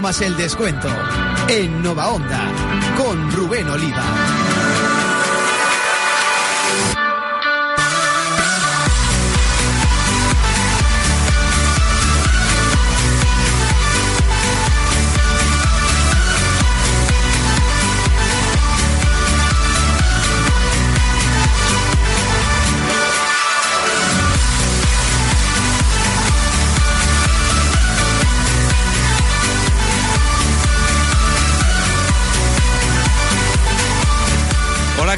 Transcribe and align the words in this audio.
5 0.00 0.02
más 0.02 0.22
el 0.22 0.36
descuento. 0.36 0.88
En 1.48 1.82
Nova 1.82 2.08
Onda, 2.08 2.40
con 2.96 3.30
Rubén 3.32 3.68
Oliva. 3.68 4.49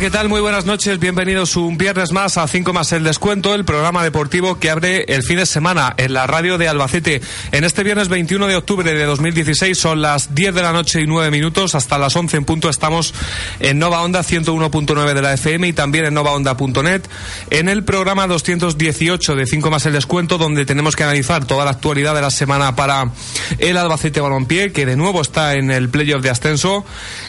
¿Qué 0.02 0.10
tal? 0.10 0.28
Muy 0.28 0.40
buenas 0.40 0.64
noches. 0.64 0.98
Bienvenidos 0.98 1.54
un 1.54 1.78
viernes 1.78 2.10
más 2.10 2.36
a 2.36 2.48
5 2.48 2.72
más 2.72 2.90
el 2.90 3.04
descuento, 3.04 3.54
el 3.54 3.64
programa 3.64 4.02
deportivo 4.02 4.58
que 4.58 4.68
abre 4.68 5.04
el 5.06 5.22
fin 5.22 5.36
de 5.36 5.46
semana 5.46 5.94
en 5.96 6.12
la 6.12 6.26
radio 6.26 6.58
de 6.58 6.66
Albacete. 6.66 7.20
En 7.52 7.62
este 7.62 7.84
viernes 7.84 8.08
21 8.08 8.48
de 8.48 8.56
octubre 8.56 8.92
de 8.92 9.04
2016 9.04 9.78
son 9.78 10.02
las 10.02 10.34
10 10.34 10.56
de 10.56 10.62
la 10.62 10.72
noche 10.72 11.00
y 11.00 11.06
9 11.06 11.30
minutos. 11.30 11.76
Hasta 11.76 11.98
las 11.98 12.16
11 12.16 12.38
en 12.38 12.44
punto 12.44 12.68
estamos 12.68 13.14
en 13.60 13.78
Nova 13.78 14.02
Onda 14.02 14.24
101.9 14.24 15.14
de 15.14 15.22
la 15.22 15.34
FM 15.34 15.68
y 15.68 15.72
también 15.72 16.06
en 16.06 16.14
novaonda.net 16.14 17.02
en 17.50 17.68
el 17.68 17.84
programa 17.84 18.26
218 18.26 19.36
de 19.36 19.46
5 19.46 19.70
más 19.70 19.86
el 19.86 19.92
descuento 19.92 20.36
donde 20.36 20.64
tenemos 20.64 20.96
que 20.96 21.04
analizar 21.04 21.44
toda 21.44 21.64
la 21.64 21.70
actualidad 21.70 22.16
de 22.16 22.22
la 22.22 22.32
semana 22.32 22.74
para 22.74 23.12
el 23.60 23.76
Albacete 23.76 24.20
Balompié 24.20 24.72
que 24.72 24.84
de 24.84 24.96
nuevo 24.96 25.22
está 25.22 25.54
en 25.54 25.70
el 25.70 25.90
playoff 25.90 26.22
de 26.22 26.30
ascenso. 26.30 26.84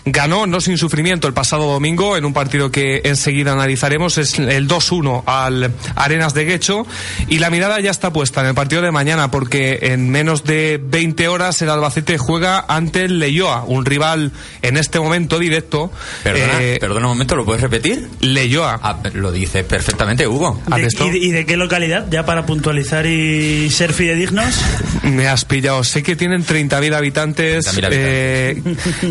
Ganó 0.06 0.48
no 0.48 0.60
sin 0.60 0.80
sufrimiento 0.80 1.28
el 1.28 1.36
pasado 1.36 1.72
domingo 1.72 2.18
en 2.18 2.26
un 2.26 2.34
partido 2.34 2.63
que 2.72 3.02
enseguida 3.06 3.54
analizaremos 3.54 4.18
es 4.18 4.40
el 4.40 4.68
2-1 4.68 5.24
al 5.26 5.72
Arenas 5.96 6.34
de 6.34 6.46
Guecho 6.46 6.86
y 7.28 7.40
la 7.40 7.50
mirada 7.50 7.80
ya 7.80 7.92
está 7.92 8.14
puesta 8.14 8.42
en 8.42 8.48
el 8.48 8.56
partido 8.56 8.82
de 8.82 8.92
mañana 8.92 9.32
porque 9.32 9.80
en 9.82 10.10
menos 10.10 10.44
de 10.44 10.80
20 10.84 11.28
horas 11.28 11.62
el 11.62 11.70
Albacete 11.70 12.18
juega 12.18 12.66
ante 12.68 13.06
el 13.06 13.20
Leyoa, 13.20 13.64
un 13.66 13.86
rival 13.86 14.32
en 14.62 14.78
este 14.78 15.00
momento 15.00 15.40
directo. 15.40 15.92
Perdona, 16.24 16.62
eh, 16.62 16.78
perdona 16.80 17.08
un 17.08 17.14
momento, 17.14 17.36
¿lo 17.36 17.46
puedes 17.46 17.62
repetir? 17.62 18.08
Leyoa. 18.22 18.80
Ah, 18.82 19.00
lo 19.14 19.32
dice 19.32 19.64
perfectamente 19.64 20.28
Hugo. 20.28 20.62
¿De, 20.68 21.18
y, 21.18 21.32
de, 21.32 21.46
qué 21.46 21.58
localidad? 21.58 22.08
Ya 22.10 22.26
para 22.26 22.46
puntualizar 22.46 23.06
y 23.06 23.70
ser 23.70 23.94
fidedignos. 23.94 24.56
Me 25.04 25.28
has 25.28 25.46
pillado. 25.46 25.84
Sé 25.84 26.04
que 26.04 26.16
tienen 26.16 26.46
30.000 26.46 26.96
habitantes, 26.96 27.70
eh, 27.92 28.62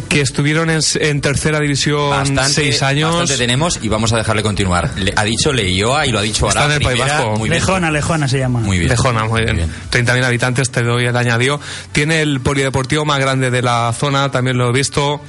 que 0.08 0.20
estuvieron 0.20 0.70
en, 0.70 1.20
tercera 1.20 1.60
división 1.60 2.36
6 2.36 2.82
años 2.82 3.30
tenemos 3.42 3.80
y 3.82 3.88
vamos 3.88 4.12
a 4.12 4.18
dejarle 4.18 4.40
continuar. 4.40 4.88
ha 5.16 5.24
dicho 5.24 5.52
Leioa 5.52 6.06
y 6.06 6.12
lo 6.12 6.20
ha 6.20 6.22
dicho 6.22 6.46
ahora. 6.46 6.60
Está 6.60 6.76
en 6.76 6.80
el 6.80 6.86
País 6.86 7.00
Vasco. 7.00 7.36
Muy 7.38 7.48
Lejona, 7.48 7.90
Lejona 7.90 8.28
se 8.28 8.38
llama. 8.38 8.60
Muy 8.60 8.78
bien. 8.78 8.88
Lejona, 8.88 9.24
muy 9.24 9.42
bien. 9.42 9.68
30.000 9.90 10.24
habitantes, 10.24 10.70
te 10.70 10.84
doy 10.84 11.06
el 11.06 11.16
añadido. 11.16 11.58
Tiene 11.90 12.22
el 12.22 12.40
polideportivo 12.40 13.04
más 13.04 13.18
grande 13.18 13.50
de 13.50 13.60
la 13.60 13.92
zona, 13.98 14.30
también 14.30 14.58
lo 14.58 14.68
he 14.68 14.72
visto. 14.72 15.20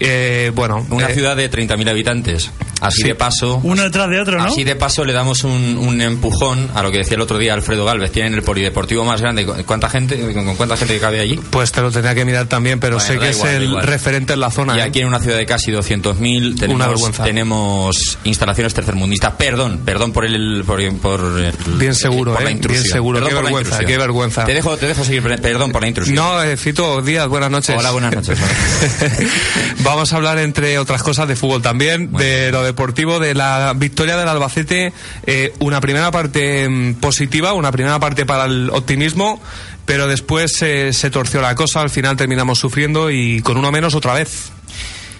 Eh, 0.00 0.50
bueno. 0.54 0.86
Una 0.88 1.10
eh, 1.10 1.14
ciudad 1.14 1.36
de 1.36 1.50
30.000 1.50 1.90
habitantes. 1.90 2.50
Así 2.80 3.02
de 3.02 3.14
paso. 3.14 3.60
Uno 3.62 3.82
detrás 3.82 4.08
de 4.08 4.20
otro, 4.20 4.38
¿no? 4.38 4.44
Así 4.44 4.64
de 4.64 4.76
paso 4.76 5.04
le 5.04 5.12
damos 5.12 5.44
un, 5.44 6.00
empujón 6.00 6.70
a 6.74 6.82
lo 6.82 6.90
que 6.90 6.98
decía 6.98 7.16
el 7.16 7.22
otro 7.22 7.38
día 7.38 7.54
Alfredo 7.54 7.84
Galvez. 7.84 8.12
Tienen 8.12 8.34
el 8.34 8.42
polideportivo 8.42 9.04
más 9.04 9.20
grande. 9.20 9.46
¿Cuánta 9.46 9.88
gente, 9.88 10.32
con, 10.32 10.56
cuánta 10.56 10.76
gente 10.76 10.98
cabe 10.98 11.20
allí? 11.20 11.38
Pues 11.50 11.72
te 11.72 11.80
lo 11.80 11.90
tenía 11.90 12.14
que 12.14 12.24
mirar 12.24 12.46
también, 12.46 12.78
pero 12.78 13.00
sé 13.00 13.18
que 13.18 13.30
es 13.30 13.42
el 13.44 13.80
referente 13.82 14.34
en 14.34 14.40
la 14.40 14.50
zona. 14.50 14.76
Y 14.76 14.80
¿eh? 14.80 14.82
aquí 14.82 15.00
en 15.00 15.08
una 15.08 15.20
ciudad 15.20 15.38
de 15.38 15.46
casi 15.46 15.72
200.000 15.72 16.58
tenemos, 16.58 17.12
tenemos 17.12 18.18
instalaciones 18.24 18.74
tercermundistas. 18.74 19.34
Perdón, 19.34 19.80
perdón 19.84 20.12
por 20.12 20.24
el. 20.24 20.64
Por, 20.64 20.78
bien 21.78 21.94
seguro, 21.94 22.38
¿eh? 22.40 22.58
Bien 22.68 22.82
seguro. 22.84 23.26
qué 23.26 23.34
vergüenza, 23.34 23.78
qué 23.84 23.98
vergüenza. 23.98 24.44
Te 24.44 24.54
dejo, 24.54 24.76
te 24.76 24.86
dejo 24.86 25.04
seguir. 25.04 25.22
Perdón 25.40 25.72
por 25.72 25.82
la 25.82 25.88
intrusión. 25.88 26.16
No, 26.16 26.42
eh, 26.42 26.56
Fito, 26.56 27.02
días, 27.02 27.26
buenas 27.28 27.50
noches. 27.50 27.76
Hola, 27.78 27.90
buenas 27.90 28.14
noches. 28.14 28.38
Vamos 29.80 30.12
a 30.12 30.16
hablar, 30.16 30.38
entre 30.38 30.78
otras 30.78 31.02
cosas, 31.02 31.28
de 31.28 31.36
fútbol 31.36 31.62
también, 31.62 32.12
de 32.12 32.50
lo 32.50 32.67
deportivo, 32.68 33.18
de 33.18 33.34
la 33.34 33.72
victoria 33.76 34.16
del 34.16 34.28
Albacete. 34.28 34.92
Eh, 35.26 35.52
una 35.58 35.80
primera 35.80 36.10
parte 36.10 36.68
mm, 36.68 36.94
positiva, 36.94 37.52
una 37.52 37.72
primera 37.72 37.98
parte 37.98 38.24
para 38.24 38.44
el 38.44 38.70
optimismo, 38.70 39.40
pero 39.84 40.06
después 40.06 40.52
se 40.52 41.10
torció 41.10 41.40
la 41.40 41.54
cosa. 41.54 41.80
Al 41.80 41.90
final 41.90 42.16
terminamos 42.16 42.58
sufriendo 42.58 43.10
y 43.10 43.40
con 43.42 43.56
uno 43.56 43.72
menos 43.72 43.94
otra 43.94 44.14
vez. 44.14 44.52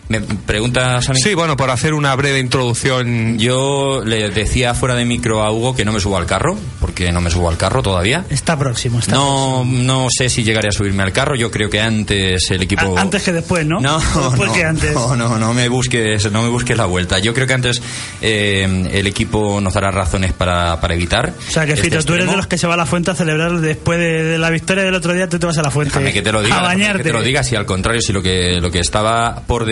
¿Me 0.09 0.23
preguntas 0.23 1.09
a 1.09 1.13
mí? 1.13 1.21
Sí, 1.23 1.35
bueno, 1.35 1.57
por 1.57 1.71
hacer 1.71 1.93
una 1.93 2.15
breve 2.15 2.39
introducción. 2.39 3.39
Yo 3.39 4.03
le 4.05 4.31
decía 4.31 4.75
fuera 4.75 4.95
de 4.95 5.05
micro 5.05 5.43
a 5.43 5.53
Hugo 5.53 5.77
que 5.77 5.85
no 5.85 5.93
me 5.93 6.01
subo 6.01 6.17
al 6.17 6.25
carro, 6.25 6.57
porque 6.81 7.13
no 7.13 7.21
me 7.21 7.31
subo 7.31 7.51
al 7.51 7.59
carro 7.59 7.83
todavía. 7.83 8.25
Está 8.31 8.59
próximo, 8.59 9.01
está 9.01 9.15
no, 9.15 9.61
próximo. 9.61 9.83
No 9.83 10.07
sé 10.11 10.31
si 10.31 10.45
llegaré 10.45 10.69
a 10.69 10.73
subirme 10.73 11.03
al 11.03 11.13
carro, 11.13 11.37
yo 11.37 11.51
creo 11.51 11.69
que 11.69 11.81
antes 11.81 12.51
el 12.51 12.63
equipo... 12.63 12.97
antes 12.99 13.23
que 13.23 13.33
después, 13.33 13.67
¿no? 13.67 13.81
No, 13.81 13.99
después 14.31 14.49
no, 14.49 14.55
que 14.55 14.65
antes. 14.65 14.95
no, 14.95 15.15
no, 15.15 15.39
no 15.39 15.53
me 15.53 15.69
busques, 15.69 16.31
no 16.33 16.43
me 16.43 16.49
busques 16.49 16.77
la 16.77 16.87
vuelta. 16.87 17.19
Yo 17.19 17.35
creo 17.35 17.47
que 17.47 17.55
antes 17.55 17.83
eh, 18.23 18.89
el 18.91 19.07
equipo 19.07 19.61
nos 19.61 19.75
dará 19.75 19.91
razones 19.91 20.33
para, 20.33 20.81
para 20.81 20.95
evitar. 20.95 21.35
O 21.49 21.51
sea, 21.51 21.67
que 21.67 21.73
este 21.73 21.85
Fito, 21.85 22.03
tú 22.03 22.15
eres 22.15 22.31
de 22.31 22.37
los 22.37 22.47
que 22.47 22.57
se 22.57 22.67
va 22.67 22.75
a 22.75 22.79
la 22.79 22.87
fuente 22.87 23.11
a 23.11 23.15
celebrar 23.15 23.61
después 23.61 23.99
de, 23.99 24.39
la 24.39 24.49
victoria 24.49 24.85
del 24.85 24.95
otro 24.95 25.13
día, 25.13 25.29
tú 25.29 25.39
te 25.39 25.45
vas 25.45 25.59
a 25.59 25.63
la 25.63 25.71
fuente. 25.71 25.91
Déjame 25.91 26.13
que 26.13 26.23
te 26.23 26.33
lo 26.33 26.43
diga. 26.43 26.59
A 26.59 26.63
bañarte. 26.63 27.03
Que 27.03 27.09
te 27.11 27.13
lo 27.13 27.23
diga, 27.23 27.43
si 27.43 27.57
al 27.57 27.67
contrario, 27.67 28.01
si 28.01 28.13
lo 28.13 28.23
que, 28.23 28.59
lo 28.61 28.71
que 28.71 28.79
estaba 28.79 29.43
por 29.47 29.67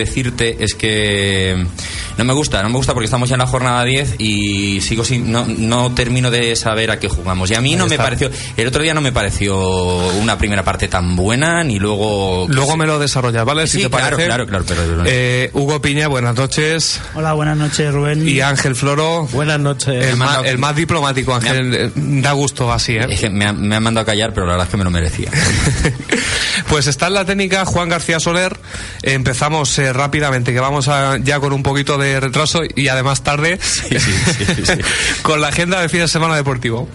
es 0.59 0.73
que 0.73 1.65
no 2.17 2.23
me 2.23 2.33
gusta, 2.33 2.63
no 2.63 2.69
me 2.69 2.75
gusta 2.75 2.93
porque 2.93 3.05
estamos 3.05 3.29
ya 3.29 3.35
en 3.35 3.39
la 3.39 3.47
jornada 3.47 3.83
10 3.83 4.15
y 4.17 4.81
sigo 4.81 5.03
sin, 5.03 5.31
no, 5.31 5.45
no 5.45 5.93
termino 5.93 6.31
de 6.31 6.55
saber 6.55 6.91
a 6.91 6.99
qué 6.99 7.07
jugamos. 7.07 7.51
Y 7.51 7.55
a 7.55 7.61
mí 7.61 7.75
no 7.75 7.87
me 7.87 7.97
pareció, 7.97 8.29
el 8.55 8.67
otro 8.67 8.81
día 8.81 8.93
no 8.93 9.01
me 9.01 9.11
pareció 9.11 9.57
una 10.19 10.37
primera 10.37 10.63
parte 10.63 10.87
tan 10.87 11.15
buena, 11.15 11.63
ni 11.63 11.79
luego... 11.79 12.47
Luego 12.49 12.75
me 12.77 12.85
lo 12.85 12.99
desarrollas, 12.99 13.45
¿vale? 13.45 13.67
Sí, 13.67 13.85
claro, 13.89 14.17
claro, 14.17 14.45
claro, 14.47 14.65
eh, 15.05 15.51
Hugo 15.53 15.81
Piña, 15.81 16.07
buenas 16.07 16.35
noches. 16.35 16.99
Hola, 17.13 17.33
buenas 17.33 17.57
noches, 17.57 17.93
Rubén. 17.93 18.27
Y 18.27 18.41
Ángel 18.41 18.75
Floro. 18.75 19.27
Buenas 19.31 19.59
noches. 19.59 20.05
El, 20.05 20.17
más, 20.17 20.45
el 20.45 20.57
más, 20.57 20.75
diplomático, 20.75 21.35
Ángel. 21.35 21.73
Eh, 21.73 21.91
da 21.95 22.31
gusto 22.31 22.71
así, 22.71 22.93
¿eh? 22.93 23.05
Es 23.09 23.19
que 23.19 23.29
me, 23.29 23.51
me 23.53 23.75
han 23.75 23.83
mandado 23.83 24.03
a 24.03 24.05
callar, 24.05 24.33
pero 24.33 24.45
la 24.45 24.53
verdad 24.53 24.67
es 24.67 24.71
que 24.71 24.77
me 24.77 24.83
lo 24.83 24.91
merecía. 24.91 25.29
pues 26.69 26.87
está 26.87 27.07
en 27.07 27.13
la 27.13 27.25
técnica 27.25 27.65
Juan 27.65 27.89
García 27.89 28.19
Soler. 28.19 28.57
Empezamos 29.03 29.77
eh, 29.79 29.93
rápidamente, 29.93 30.53
que 30.53 30.59
vamos 30.59 30.87
a, 30.87 31.17
ya 31.17 31.39
con 31.39 31.53
un 31.53 31.63
poquito 31.63 31.97
de 31.97 32.06
retraso 32.19 32.61
y 32.75 32.87
además 32.87 33.23
tarde 33.23 33.59
con 35.21 35.41
la 35.41 35.49
agenda 35.49 35.81
de 35.81 35.89
fin 35.89 36.01
de 36.01 36.07
semana 36.07 36.35
deportivo. 36.35 36.87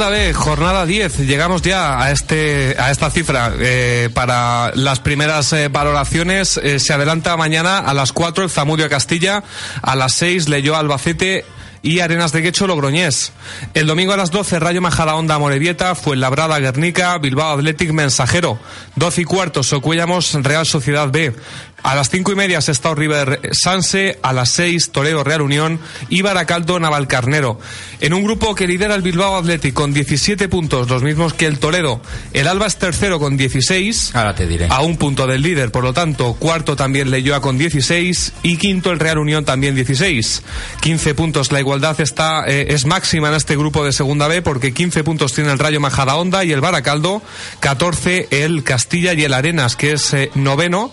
Segunda 0.00 0.18
vez, 0.18 0.34
jornada 0.34 0.86
10. 0.86 1.18
Llegamos 1.26 1.60
ya 1.60 2.02
a 2.02 2.10
este 2.10 2.74
a 2.78 2.90
esta 2.90 3.10
cifra 3.10 3.52
eh, 3.58 4.08
para 4.14 4.72
las 4.74 4.98
primeras 4.98 5.52
eh, 5.52 5.68
valoraciones. 5.68 6.56
Eh, 6.56 6.78
se 6.80 6.94
adelanta 6.94 7.36
mañana 7.36 7.80
a 7.80 7.92
las 7.92 8.14
4 8.14 8.44
el 8.44 8.48
Zamudio 8.48 8.88
Castilla, 8.88 9.44
a 9.82 9.96
las 9.96 10.14
6 10.14 10.48
leyó 10.48 10.74
Albacete 10.74 11.44
y 11.82 12.00
Arenas 12.00 12.32
de 12.32 12.42
Guecho 12.42 12.66
Logroñés. 12.66 13.32
El 13.74 13.86
domingo 13.86 14.12
a 14.12 14.16
las 14.16 14.30
12 14.30 14.58
Rayo 14.58 14.80
Majadahonda 14.80 15.38
Morevieta, 15.38 15.94
Fuenlabrada 15.94 16.58
Guernica, 16.58 17.18
Bilbao 17.18 17.58
Athletic 17.58 17.92
Mensajero. 17.92 18.58
12 18.96 19.20
y 19.20 19.24
cuarto 19.24 19.62
Socuellamos 19.62 20.32
Real 20.42 20.66
Sociedad 20.66 21.10
B. 21.10 21.34
A 21.82 21.94
las 21.94 22.10
cinco 22.10 22.32
y 22.32 22.34
media 22.34 22.60
Sestao 22.60 22.94
River 22.94 23.40
Sanse, 23.52 24.18
a 24.22 24.32
las 24.32 24.50
seis 24.50 24.90
Toledo 24.90 25.24
Real 25.24 25.42
Unión 25.42 25.80
y 26.08 26.22
Baracaldo 26.22 26.78
Navalcarnero. 26.78 27.58
En 28.00 28.14
un 28.14 28.22
grupo 28.22 28.54
que 28.54 28.66
lidera 28.66 28.94
el 28.94 29.02
Bilbao 29.02 29.36
Athletic 29.36 29.74
con 29.74 29.92
17 29.92 30.48
puntos, 30.48 30.88
los 30.88 31.02
mismos 31.02 31.34
que 31.34 31.46
el 31.46 31.58
Toledo. 31.58 32.00
El 32.32 32.48
Alba 32.48 32.66
es 32.66 32.76
tercero 32.76 33.18
con 33.18 33.36
16. 33.36 34.14
Ahora 34.14 34.34
te 34.34 34.46
diré. 34.46 34.68
A 34.70 34.80
un 34.80 34.96
punto 34.96 35.26
del 35.26 35.42
líder, 35.42 35.70
por 35.70 35.84
lo 35.84 35.92
tanto, 35.92 36.34
cuarto 36.34 36.76
también 36.76 37.10
Leyoa 37.10 37.40
con 37.40 37.58
16 37.58 38.32
y 38.42 38.56
quinto 38.56 38.90
el 38.90 39.00
Real 39.00 39.18
Unión 39.18 39.44
también 39.44 39.74
16. 39.74 40.42
15 40.80 41.14
puntos. 41.14 41.52
La 41.52 41.60
igualdad 41.60 42.00
está 42.00 42.44
eh, 42.46 42.66
es 42.70 42.86
máxima 42.86 43.28
en 43.28 43.34
este 43.34 43.56
grupo 43.56 43.84
de 43.84 43.92
Segunda 43.92 44.28
B 44.28 44.42
porque 44.42 44.72
15 44.72 45.04
puntos 45.04 45.32
tiene 45.32 45.50
el 45.50 45.58
Rayo 45.58 45.80
Majadahonda 45.80 46.44
y 46.44 46.52
el 46.52 46.60
Baracaldo, 46.60 47.22
14 47.60 48.28
el 48.30 48.62
Castilla 48.62 49.12
y 49.14 49.24
el 49.24 49.34
Arenas, 49.34 49.76
que 49.76 49.92
es 49.92 50.12
eh, 50.14 50.30
noveno. 50.34 50.92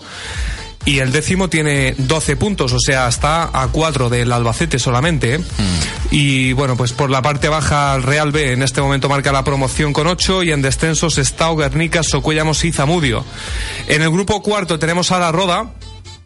Y 0.88 1.00
el 1.00 1.12
décimo 1.12 1.50
tiene 1.50 1.94
12 1.98 2.36
puntos, 2.36 2.72
o 2.72 2.80
sea, 2.80 3.08
está 3.08 3.50
a 3.52 3.68
4 3.68 4.08
del 4.08 4.32
Albacete 4.32 4.78
solamente. 4.78 5.34
¿eh? 5.34 5.40
Y 6.10 6.54
bueno, 6.54 6.78
pues 6.78 6.94
por 6.94 7.10
la 7.10 7.20
parte 7.20 7.50
baja, 7.50 7.94
el 7.94 8.02
Real 8.02 8.32
B 8.32 8.54
en 8.54 8.62
este 8.62 8.80
momento 8.80 9.06
marca 9.06 9.30
la 9.30 9.44
promoción 9.44 9.92
con 9.92 10.06
8 10.06 10.44
y 10.44 10.52
en 10.52 10.62
descensos 10.62 11.18
está 11.18 11.50
Guernica, 11.54 12.02
Socuellamos 12.02 12.64
y 12.64 12.72
Zamudio. 12.72 13.22
En 13.86 14.00
el 14.00 14.08
grupo 14.08 14.42
cuarto 14.42 14.78
tenemos 14.78 15.12
a 15.12 15.18
la 15.18 15.30
Roda 15.30 15.74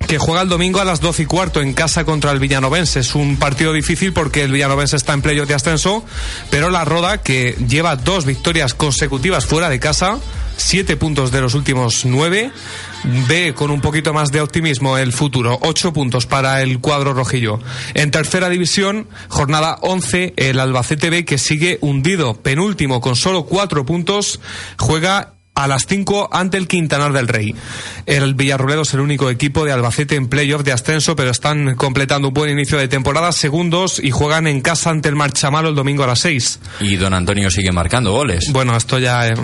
que 0.07 0.19
juega 0.19 0.43
el 0.43 0.49
domingo 0.49 0.79
a 0.79 0.85
las 0.85 1.01
12 1.01 1.25
y 1.25 1.27
cuarto 1.27 1.61
en 1.61 1.73
casa 1.73 2.05
contra 2.05 2.31
el 2.31 2.39
Villanovense. 2.39 3.01
Es 3.01 3.17
un 3.17 3.39
partido 3.39 3.73
difícil 3.73 4.13
porque 4.13 4.45
el 4.45 4.53
Villanovense 4.53 4.95
está 4.95 5.13
en 5.13 5.23
playoff 5.23 5.49
de 5.49 5.55
ascenso, 5.55 6.05
pero 6.51 6.71
la 6.71 6.85
Roda, 6.85 7.21
que 7.21 7.57
lleva 7.67 7.97
dos 7.97 8.27
victorias 8.27 8.75
consecutivas 8.75 9.45
fuera 9.45 9.69
de 9.69 9.81
casa, 9.81 10.19
siete 10.57 10.97
puntos 10.97 11.33
de 11.33 11.41
los 11.41 11.55
últimos 11.55 12.05
nueve, 12.05 12.51
ve 13.29 13.55
con 13.55 13.71
un 13.71 13.81
poquito 13.81 14.13
más 14.13 14.33
de 14.33 14.41
optimismo 14.41 14.99
el 14.99 15.13
futuro. 15.13 15.59
Ocho 15.63 15.93
puntos 15.93 16.27
para 16.27 16.63
el 16.63 16.81
cuadro 16.81 17.15
rojillo. 17.15 17.59
En 17.95 18.11
tercera 18.11 18.49
división, 18.49 19.09
jornada 19.29 19.79
11, 19.83 20.35
el 20.37 20.61
Albacete 20.61 21.11
B, 21.11 21.25
que 21.25 21.39
sigue 21.39 21.79
hundido, 21.81 22.35
penúltimo 22.35 23.01
con 23.01 23.17
solo 23.17 23.45
cuatro 23.45 23.85
puntos, 23.85 24.41
juega 24.79 25.35
a 25.55 25.67
las 25.69 25.87
5 25.87 26.31
ante 26.33 26.57
el 26.57 26.67
Quintanar 26.67 27.13
del 27.13 27.29
Rey. 27.29 27.55
El 28.07 28.35
Villarroledo 28.35 28.83
es 28.83 28.95
el 28.95 29.01
único 29.01 29.29
equipo 29.31 29.65
de 29.65 29.73
Albacete 29.73 30.17
en 30.17 30.29
playoff 30.29 30.63
de 30.65 30.73
ascenso, 30.73 31.15
pero 31.15 31.31
están 31.31 31.75
completando 31.77 32.29
un 32.29 32.35
buen 32.35 32.51
inicio 32.51 32.79
de 32.79 32.89
temporada, 32.89 33.31
segundos, 33.33 34.01
y 34.03 34.11
juegan 34.11 34.47
en 34.47 34.61
casa 34.63 34.91
ante 34.91 35.09
el 35.11 35.15
Marchamalo 35.15 35.69
el 35.69 35.75
domingo 35.75 36.05
a 36.05 36.07
las 36.07 36.21
6. 36.21 36.59
Y 36.81 36.97
don 36.97 37.13
Antonio 37.15 37.51
sigue 37.51 37.71
marcando 37.71 38.13
goles. 38.13 38.45
Bueno, 38.51 38.77
esto 38.77 38.99
ya... 38.99 39.29
eh, 39.29 39.35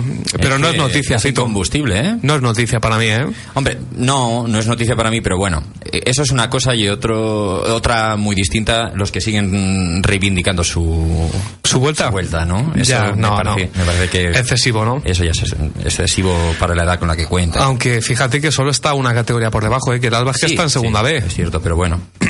pero 0.41 0.57
no 0.57 0.67
es 0.69 0.77
noticia, 0.77 1.17
es 1.17 1.33
combustible, 1.33 1.99
¿eh? 1.99 2.15
No 2.23 2.35
es 2.35 2.41
noticia 2.41 2.79
para 2.79 2.97
mí, 2.97 3.05
¿eh? 3.05 3.25
Hombre, 3.53 3.77
no, 3.95 4.47
no 4.47 4.59
es 4.59 4.65
noticia 4.67 4.95
para 4.95 5.11
mí, 5.11 5.21
pero 5.21 5.37
bueno, 5.37 5.63
eh, 5.91 6.01
eso 6.05 6.23
es 6.23 6.31
una 6.31 6.49
cosa 6.49 6.73
y 6.75 6.87
otro, 6.89 7.61
otra 7.75 8.15
muy 8.15 8.35
distinta, 8.35 8.91
los 8.95 9.11
que 9.11 9.21
siguen 9.21 10.01
reivindicando 10.01 10.63
su, 10.63 11.29
¿Su 11.63 11.79
vuelta? 11.79 12.07
su 12.07 12.11
vuelta, 12.11 12.45
¿no? 12.45 12.73
Eso 12.75 12.91
Ya, 12.91 13.11
me 13.11 13.21
no, 13.21 13.35
parece, 13.35 13.69
no. 13.75 13.79
me 13.79 13.85
parece 13.85 14.09
que 14.09 14.29
Excesivo, 14.39 14.83
¿no? 14.83 15.01
eso 15.05 15.23
ya 15.23 15.31
es 15.31 15.98
excesivo 16.03 16.35
para 16.59 16.75
la 16.75 16.83
edad 16.83 16.99
con 16.99 17.07
la 17.07 17.15
que 17.15 17.25
cuenta. 17.25 17.63
Aunque 17.63 18.01
fíjate 18.01 18.41
que 18.41 18.51
solo 18.51 18.71
está 18.71 18.93
una 18.93 19.13
categoría 19.13 19.51
por 19.51 19.63
debajo, 19.63 19.93
¿eh? 19.93 19.99
que 19.99 20.07
el 20.07 20.13
Alba 20.13 20.31
es 20.31 20.37
que 20.37 20.47
Sí, 20.47 20.53
está 20.53 20.63
en 20.63 20.69
segunda 20.69 20.99
sí, 20.99 21.05
B. 21.05 21.17
Es 21.17 21.33
cierto, 21.33 21.61
pero 21.61 21.75
bueno. 21.75 22.01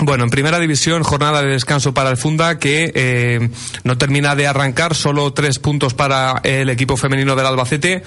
Bueno, 0.00 0.22
en 0.22 0.30
primera 0.30 0.60
división, 0.60 1.02
jornada 1.02 1.42
de 1.42 1.48
descanso 1.48 1.92
para 1.92 2.08
el 2.10 2.16
Funda, 2.16 2.58
que 2.58 2.92
eh, 2.94 3.50
no 3.82 3.98
termina 3.98 4.36
de 4.36 4.46
arrancar, 4.46 4.94
solo 4.94 5.32
tres 5.32 5.58
puntos 5.58 5.92
para 5.92 6.40
el 6.44 6.70
equipo 6.70 6.96
femenino 6.96 7.34
del 7.34 7.46
Albacete. 7.46 8.04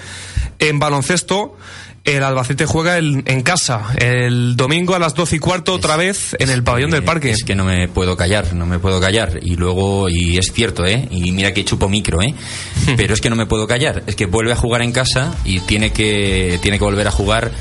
En 0.58 0.78
baloncesto, 0.78 1.56
el 2.04 2.22
Albacete 2.24 2.66
juega 2.66 2.98
el- 2.98 3.22
en 3.26 3.42
casa, 3.42 3.94
el 3.98 4.56
domingo 4.56 4.94
a 4.94 4.98
las 4.98 5.14
doce 5.14 5.36
y 5.36 5.38
cuarto, 5.38 5.72
otra 5.74 5.96
vez 5.96 6.34
en 6.38 6.50
el 6.50 6.62
pabellón 6.64 6.90
del 6.90 7.04
parque. 7.04 7.30
Es 7.30 7.44
que 7.44 7.54
no 7.54 7.64
me 7.64 7.86
puedo 7.88 8.16
callar, 8.16 8.54
no 8.54 8.66
me 8.66 8.78
puedo 8.78 9.00
callar. 9.00 9.38
Y 9.42 9.54
luego, 9.56 10.08
y 10.08 10.36
es 10.38 10.52
cierto, 10.52 10.84
¿eh? 10.84 11.06
Y 11.10 11.30
mira 11.32 11.54
que 11.54 11.64
chupo 11.64 11.88
micro, 11.88 12.20
¿eh? 12.22 12.34
Pero 12.96 13.14
es 13.14 13.20
que 13.20 13.30
no 13.30 13.36
me 13.36 13.46
puedo 13.46 13.66
callar. 13.68 14.02
Es 14.06 14.16
que 14.16 14.26
vuelve 14.26 14.52
a 14.52 14.56
jugar 14.56 14.82
en 14.82 14.92
casa 14.92 15.34
y 15.44 15.60
tiene 15.60 15.92
que, 15.92 16.58
tiene 16.62 16.78
que 16.78 16.84
volver 16.84 17.06
a 17.06 17.12
jugar 17.12 17.52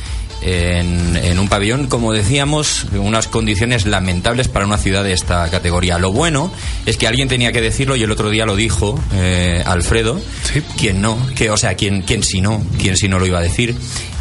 en, 0.43 1.15
en 1.17 1.37
un 1.37 1.47
pabellón, 1.47 1.85
como 1.85 2.13
decíamos, 2.13 2.87
unas 2.93 3.27
condiciones 3.27 3.85
lamentables 3.85 4.47
para 4.47 4.65
una 4.65 4.79
ciudad 4.79 5.03
de 5.03 5.13
esta 5.13 5.47
categoría. 5.51 5.99
Lo 5.99 6.11
bueno 6.11 6.51
es 6.87 6.97
que 6.97 7.05
alguien 7.05 7.27
tenía 7.27 7.51
que 7.51 7.61
decirlo 7.61 7.95
y 7.95 8.01
el 8.01 8.09
otro 8.09 8.31
día 8.31 8.47
lo 8.47 8.55
dijo 8.55 8.99
eh, 9.13 9.61
Alfredo. 9.67 10.19
Sí. 10.51 10.63
¿Quién 10.79 10.99
no? 10.99 11.15
Que, 11.35 11.51
o 11.51 11.57
sea, 11.57 11.75
¿quién, 11.75 12.01
quién 12.01 12.23
si 12.23 12.41
no? 12.41 12.63
¿Quién 12.79 12.97
si 12.97 13.07
no 13.07 13.19
lo 13.19 13.27
iba 13.27 13.37
a 13.37 13.43
decir? 13.43 13.75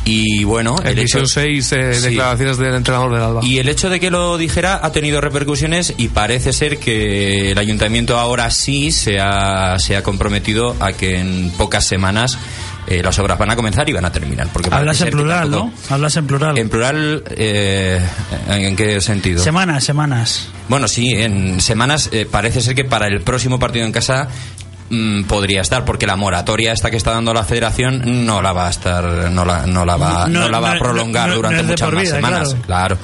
Y 0.05 0.45
bueno, 0.45 0.77
En 0.81 0.87
el 0.89 0.99
hecho- 1.01 1.19
división 1.19 1.27
6, 1.29 1.73
eh, 1.73 1.95
Sí. 1.95 2.01
declaraciones 2.09 2.57
del 2.59 2.75
entrenador 2.75 3.13
del 3.13 3.23
Alba. 3.23 3.41
y 3.45 3.59
el 3.59 3.69
hecho 3.69 3.91
de 3.91 4.01
que 4.01 4.11
lo 4.11 4.39
dijera 4.39 4.81
ha 4.83 4.93
tenido 4.93 5.21
repercusiones 5.21 5.95
y 5.99 6.09
parece 6.09 6.53
ser 6.53 6.79
que 6.79 7.53
el 7.53 7.59
ayuntamiento 7.59 8.19
ahora 8.19 8.51
sí 8.51 8.93
se 8.93 9.21
ha, 9.21 9.79
se 9.79 9.97
ha 9.97 10.03
comprometido 10.03 10.75
a 10.81 10.93
que 10.93 11.19
en 11.21 11.51
pocas 11.57 11.87
semanas 11.87 12.39
eh, 12.87 13.03
las 13.05 13.19
obras 13.21 13.39
van 13.39 13.51
a 13.51 13.57
comenzar 13.57 13.89
y 13.89 13.93
van 13.93 14.07
a 14.07 14.11
terminar. 14.11 14.49
Porque 14.53 14.69
Hablas 14.73 15.01
en 15.03 15.11
plural, 15.11 15.51
tampoco- 15.51 15.67
¿no? 15.89 15.95
Hablas 15.95 16.17
en 16.17 16.27
plural. 16.27 16.59
En 16.59 16.69
plural, 16.71 17.23
eh, 17.31 18.01
¿en 18.49 18.75
qué 18.75 19.01
sentido? 19.01 19.45
Semanas, 19.45 19.85
semanas. 19.85 20.49
Bueno, 20.69 20.89
sí, 20.89 21.09
en 21.13 21.61
semanas 21.61 22.09
eh, 22.11 22.27
parece 22.29 22.63
ser 22.63 22.75
que 22.75 22.85
para 22.85 23.07
el 23.07 23.21
próximo 23.21 23.59
partido 23.61 23.85
en 23.87 23.93
casa 23.93 24.29
mm, 24.91 25.23
podría 25.25 25.63
estar, 25.63 25.85
porque 25.85 26.07
la 26.07 26.17
moratoria 26.17 26.73
esta 26.73 26.91
que 26.91 26.97
está 26.99 27.13
dando 27.13 27.33
la 27.33 27.45
federación 27.45 28.27
no 28.27 28.43
la 28.43 28.53
va 28.53 28.67
a 28.67 28.71
estar, 28.71 29.05
no 29.31 29.45
la, 29.45 29.67
no 29.67 29.85
la 29.85 29.97
va, 29.97 30.27
No- 30.29 30.41
no 30.41 30.49
la 30.49 30.61
va 30.61 30.71
no- 30.73 30.77
a 30.77 30.79
prolongar 30.81 31.29
no- 31.29 31.35
no 31.35 31.37
durante 31.37 31.63
muchas 31.63 31.93
más 31.93 32.09
semanas. 32.09 32.49
claro. 32.67 32.97
claro. 32.97 32.99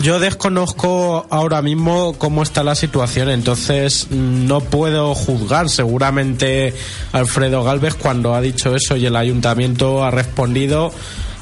Yo 0.00 0.18
desconozco 0.18 1.24
ahora 1.30 1.62
mismo 1.62 2.14
cómo 2.18 2.42
está 2.42 2.64
la 2.64 2.74
situación, 2.74 3.30
entonces 3.30 4.08
mm, 4.10 4.46
no 4.46 4.60
puedo 4.60 5.14
juzgar. 5.14 5.70
Seguramente 5.70 6.74
Alfredo 7.12 7.62
Galvez 7.62 7.94
cuando 7.94 8.34
ha 8.34 8.40
dicho 8.40 8.74
eso 8.74 8.96
y 8.96 9.06
el 9.06 9.14
ayuntamiento 9.16 10.04
ha 10.04 10.10
respondido 10.10 10.92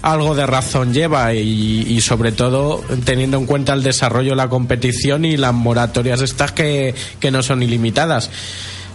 algo 0.02 0.34
de 0.34 0.46
razón 0.46 0.92
lleva 0.92 1.32
y, 1.32 1.86
y 1.88 2.00
sobre 2.02 2.32
todo 2.32 2.84
teniendo 3.04 3.38
en 3.38 3.46
cuenta 3.46 3.72
el 3.72 3.82
desarrollo 3.82 4.30
de 4.30 4.36
la 4.36 4.48
competición 4.48 5.24
y 5.24 5.36
las 5.36 5.54
moratorias 5.54 6.20
estas 6.20 6.52
que, 6.52 6.94
que 7.20 7.30
no 7.30 7.42
son 7.42 7.62
ilimitadas. 7.62 8.28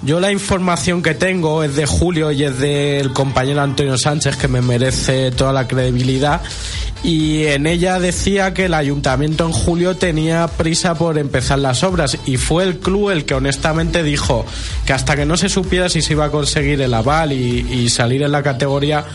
Yo 0.03 0.19
la 0.19 0.31
información 0.31 1.01
que 1.01 1.15
tengo 1.15 1.63
es 1.63 1.75
de 1.75 1.85
Julio 1.85 2.31
y 2.31 2.43
es 2.43 2.59
del 2.59 3.13
compañero 3.13 3.61
Antonio 3.61 3.97
Sánchez 3.97 4.37
que 4.37 4.47
me 4.47 4.61
merece 4.61 5.31
toda 5.31 5.51
la 5.51 5.67
credibilidad. 5.67 6.41
Y 7.03 7.45
en 7.45 7.67
ella 7.67 7.99
decía 7.99 8.53
que 8.53 8.65
el 8.65 8.73
ayuntamiento 8.73 9.45
en 9.45 9.51
julio 9.51 9.95
tenía 9.97 10.47
prisa 10.47 10.95
por 10.95 11.17
empezar 11.17 11.59
las 11.59 11.83
obras 11.83 12.17
y 12.25 12.37
fue 12.37 12.63
el 12.63 12.79
club 12.79 13.11
el 13.11 13.25
que 13.25 13.35
honestamente 13.35 14.01
dijo 14.01 14.45
que 14.85 14.93
hasta 14.93 15.15
que 15.15 15.25
no 15.25 15.37
se 15.37 15.47
supiera 15.47 15.89
si 15.89 16.01
se 16.01 16.13
iba 16.13 16.25
a 16.25 16.31
conseguir 16.31 16.81
el 16.81 16.93
aval 16.93 17.33
y, 17.33 17.67
y 17.71 17.89
salir 17.89 18.23
en 18.23 18.31
la 18.31 18.41
categoría 18.41 19.05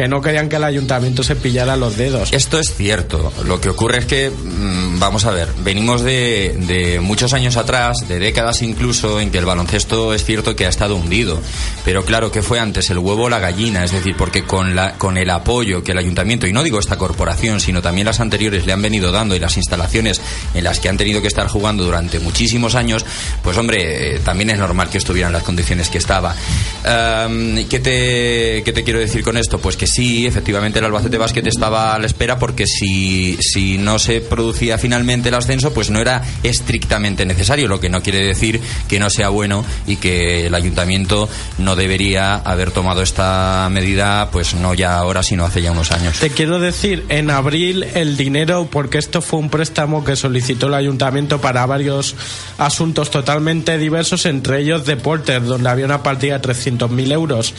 que 0.00 0.08
no 0.08 0.22
querían 0.22 0.48
que 0.48 0.56
el 0.56 0.64
ayuntamiento 0.64 1.22
se 1.22 1.36
pillara 1.36 1.76
los 1.76 1.98
dedos. 1.98 2.32
Esto 2.32 2.58
es 2.58 2.74
cierto. 2.74 3.34
Lo 3.44 3.60
que 3.60 3.68
ocurre 3.68 3.98
es 3.98 4.06
que, 4.06 4.30
mm, 4.30 4.98
vamos 4.98 5.26
a 5.26 5.30
ver, 5.30 5.46
venimos 5.62 6.00
de, 6.00 6.98
muchos 7.02 7.34
años 7.34 7.58
atrás, 7.58 8.08
de 8.08 8.18
décadas 8.18 8.62
incluso, 8.62 9.20
en 9.20 9.30
que 9.30 9.36
el 9.36 9.44
baloncesto 9.44 10.14
es 10.14 10.24
cierto 10.24 10.56
que 10.56 10.64
ha 10.64 10.70
estado 10.70 10.96
hundido. 10.96 11.38
Pero 11.84 12.06
claro, 12.06 12.32
¿qué 12.32 12.40
fue 12.40 12.58
antes? 12.58 12.88
¿El 12.88 12.96
huevo 12.96 13.24
o 13.24 13.28
la 13.28 13.40
gallina? 13.40 13.84
Es 13.84 13.92
decir, 13.92 14.14
porque 14.16 14.44
con, 14.44 14.74
la, 14.74 14.94
con 14.94 15.18
el 15.18 15.28
apoyo 15.28 15.84
que 15.84 15.92
el 15.92 15.98
ayuntamiento, 15.98 16.46
y 16.46 16.52
no 16.54 16.62
digo 16.62 16.78
esta 16.78 16.96
corporación, 16.96 17.60
sino 17.60 17.82
también 17.82 18.06
las 18.06 18.20
anteriores 18.20 18.64
le 18.64 18.72
han 18.72 18.80
venido 18.80 19.12
dando 19.12 19.34
y 19.34 19.38
las 19.38 19.58
instalaciones 19.58 20.22
en 20.54 20.64
las 20.64 20.80
que 20.80 20.88
han 20.88 20.96
tenido 20.96 21.20
que 21.20 21.28
estar 21.28 21.46
jugando 21.46 21.84
durante 21.84 22.20
muchísimos 22.20 22.74
años, 22.74 23.04
pues 23.42 23.58
hombre, 23.58 24.14
eh, 24.14 24.20
también 24.20 24.48
es 24.48 24.58
normal 24.58 24.88
que 24.88 24.96
estuvieran 24.96 25.34
las 25.34 25.42
condiciones 25.42 25.90
que 25.90 25.98
estaba. 25.98 26.34
¿qué, 26.82 27.80
te, 27.80 28.62
¿Qué 28.64 28.72
te 28.72 28.82
quiero 28.82 28.98
decir 28.98 29.22
con 29.22 29.36
esto? 29.36 29.58
Pues 29.58 29.76
que 29.76 29.89
sí, 29.90 30.26
efectivamente 30.26 30.78
el 30.78 30.84
Albacete 30.84 31.18
Basket 31.18 31.46
estaba 31.46 31.94
a 31.94 31.98
la 31.98 32.06
espera 32.06 32.38
porque 32.38 32.66
si, 32.66 33.36
si 33.40 33.78
no 33.78 33.98
se 33.98 34.20
producía 34.20 34.78
finalmente 34.78 35.28
el 35.28 35.34
ascenso, 35.34 35.72
pues 35.72 35.90
no 35.90 36.00
era 36.00 36.22
estrictamente 36.42 37.26
necesario, 37.26 37.68
lo 37.68 37.80
que 37.80 37.88
no 37.88 38.02
quiere 38.02 38.24
decir 38.24 38.60
que 38.88 38.98
no 38.98 39.10
sea 39.10 39.28
bueno 39.28 39.64
y 39.86 39.96
que 39.96 40.46
el 40.46 40.54
ayuntamiento 40.54 41.28
no 41.58 41.76
debería 41.76 42.36
haber 42.36 42.70
tomado 42.70 43.02
esta 43.02 43.68
medida, 43.70 44.30
pues 44.30 44.54
no 44.54 44.74
ya 44.74 44.96
ahora, 44.96 45.22
sino 45.22 45.44
hace 45.44 45.62
ya 45.62 45.72
unos 45.72 45.92
años. 45.92 46.18
Te 46.18 46.30
quiero 46.30 46.60
decir, 46.60 47.04
en 47.08 47.30
abril 47.30 47.84
el 47.94 48.16
dinero, 48.16 48.68
porque 48.70 48.98
esto 48.98 49.22
fue 49.22 49.38
un 49.38 49.50
préstamo 49.50 50.04
que 50.04 50.16
solicitó 50.16 50.68
el 50.68 50.74
ayuntamiento 50.74 51.40
para 51.40 51.66
varios 51.66 52.14
asuntos 52.58 53.10
totalmente 53.10 53.78
diversos, 53.78 54.26
entre 54.26 54.60
ellos 54.60 54.86
deportes, 54.86 55.42
donde 55.44 55.68
había 55.68 55.84
una 55.84 56.02
partida 56.02 56.38
de 56.38 56.48
300.000 56.48 57.12
euros. 57.12 57.54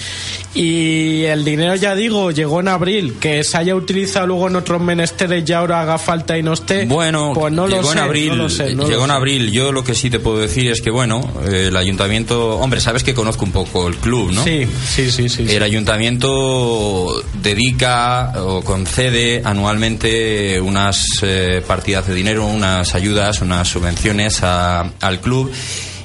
Y 0.54 1.24
el 1.24 1.46
dinero, 1.46 1.76
ya 1.76 1.96
digo, 1.96 2.11
llegó 2.32 2.60
en 2.60 2.68
abril, 2.68 3.16
que 3.20 3.44
se 3.44 3.58
haya 3.58 3.76
utilizado 3.76 4.28
luego 4.28 4.48
en 4.50 4.56
otros 4.58 4.82
menesteres 4.82 5.48
y 5.48 5.54
ahora 5.54 5.82
haga 5.82 5.98
falta 5.98 6.38
y 6.38 6.44
no 6.44 6.54
esté. 6.54 6.86
Bueno, 6.86 7.32
pues 7.34 7.54
no 7.54 7.68
llegó 7.68 7.82
lo 7.82 7.88
sé, 7.88 7.94
en 7.94 8.00
abril. 8.00 8.28
no 8.30 8.36
lo 8.36 8.50
sé, 8.50 8.76
no 8.76 8.88
llegó 8.88 9.04
en 9.04 9.10
sé. 9.10 9.16
abril. 9.16 9.52
Yo 9.52 9.72
lo 9.72 9.84
que 9.84 9.96
sí 9.96 10.10
te 10.10 10.20
puedo 10.20 10.40
decir 10.40 10.70
es 10.70 10.82
que, 10.82 10.92
bueno, 10.92 11.22
eh, 11.50 11.68
el 11.70 11.78
ayuntamiento. 11.78 12.58
Hombre, 12.58 12.82
sabes 12.82 13.04
que 13.04 13.14
conozco 13.14 13.46
un 13.46 13.52
poco 13.52 13.88
el 13.88 13.96
club, 13.98 14.32
¿no? 14.32 14.44
Sí, 14.44 14.68
sí, 14.88 15.10
sí, 15.10 15.30
sí. 15.30 15.48
sí. 15.48 15.56
El 15.56 15.64
ayuntamiento 15.64 17.24
dedica 17.42 18.34
o 18.38 18.62
concede 18.64 19.42
anualmente 19.44 20.60
unas 20.62 21.04
eh, 21.22 21.64
partidas 21.66 22.08
de 22.08 22.14
dinero, 22.16 22.46
unas 22.46 22.94
ayudas, 22.96 23.42
unas 23.42 23.68
subvenciones 23.68 24.44
a- 24.44 24.82
al 25.00 25.20
club. 25.22 25.52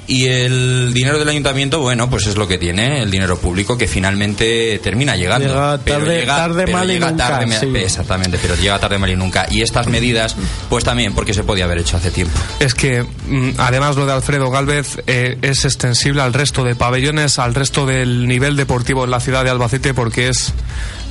Y 0.09 0.27
el 0.27 0.93
dinero 0.95 1.19
del 1.19 1.29
ayuntamiento, 1.29 1.81
bueno, 1.81 2.09
pues 2.09 2.27
es 2.27 2.37
lo 2.37 2.47
que 2.47 2.59
tiene, 2.59 3.03
el 3.03 3.11
dinero 3.11 3.39
público 3.39 3.77
que 3.77 3.89
finalmente 3.89 4.79
termina 4.83 5.17
llegando. 5.17 5.49
Llega 5.49 5.79
Pero 5.85 5.99
tarde- 6.05 6.27
tarde, 6.27 6.63
pero 6.67 6.79
mal 6.79 6.91
y 6.91 6.95
llega 6.95 7.11
nunca, 7.11 7.29
tarde, 7.29 7.59
sí. 7.59 7.73
Exactamente, 7.77 8.39
pero 8.41 8.55
llega 8.55 8.79
tarde 8.79 8.99
mal 8.99 9.11
y 9.11 9.17
nunca. 9.17 9.47
Y 9.51 9.63
estas 9.63 9.89
medidas, 9.89 10.37
pues 10.69 10.85
también 10.85 11.13
porque 11.15 11.35
se 11.35 11.43
podía 11.43 11.65
haber 11.65 11.79
hecho 11.79 11.97
hace 11.97 12.11
tiempo. 12.11 12.39
Es 12.61 12.75
que, 12.75 13.03
mm, 13.03 13.51
además, 13.59 13.97
lo 13.97 14.07
de 14.07 14.13
Alfredo 14.13 14.51
Galvez 14.51 14.99
eh, 15.09 15.39
es 15.43 15.65
extensible 15.65 16.23
al 16.23 16.33
resto 16.33 16.63
de 16.63 16.75
pabellones, 16.77 17.39
al 17.39 17.55
resto 17.55 17.85
del 17.85 18.29
nivel 18.29 18.57
deportivo 18.57 19.05
en 19.05 19.11
la 19.11 19.19
ciudad 19.21 19.43
de 19.45 19.51
Albacete, 19.51 19.93
porque 19.93 20.29
es 20.29 20.53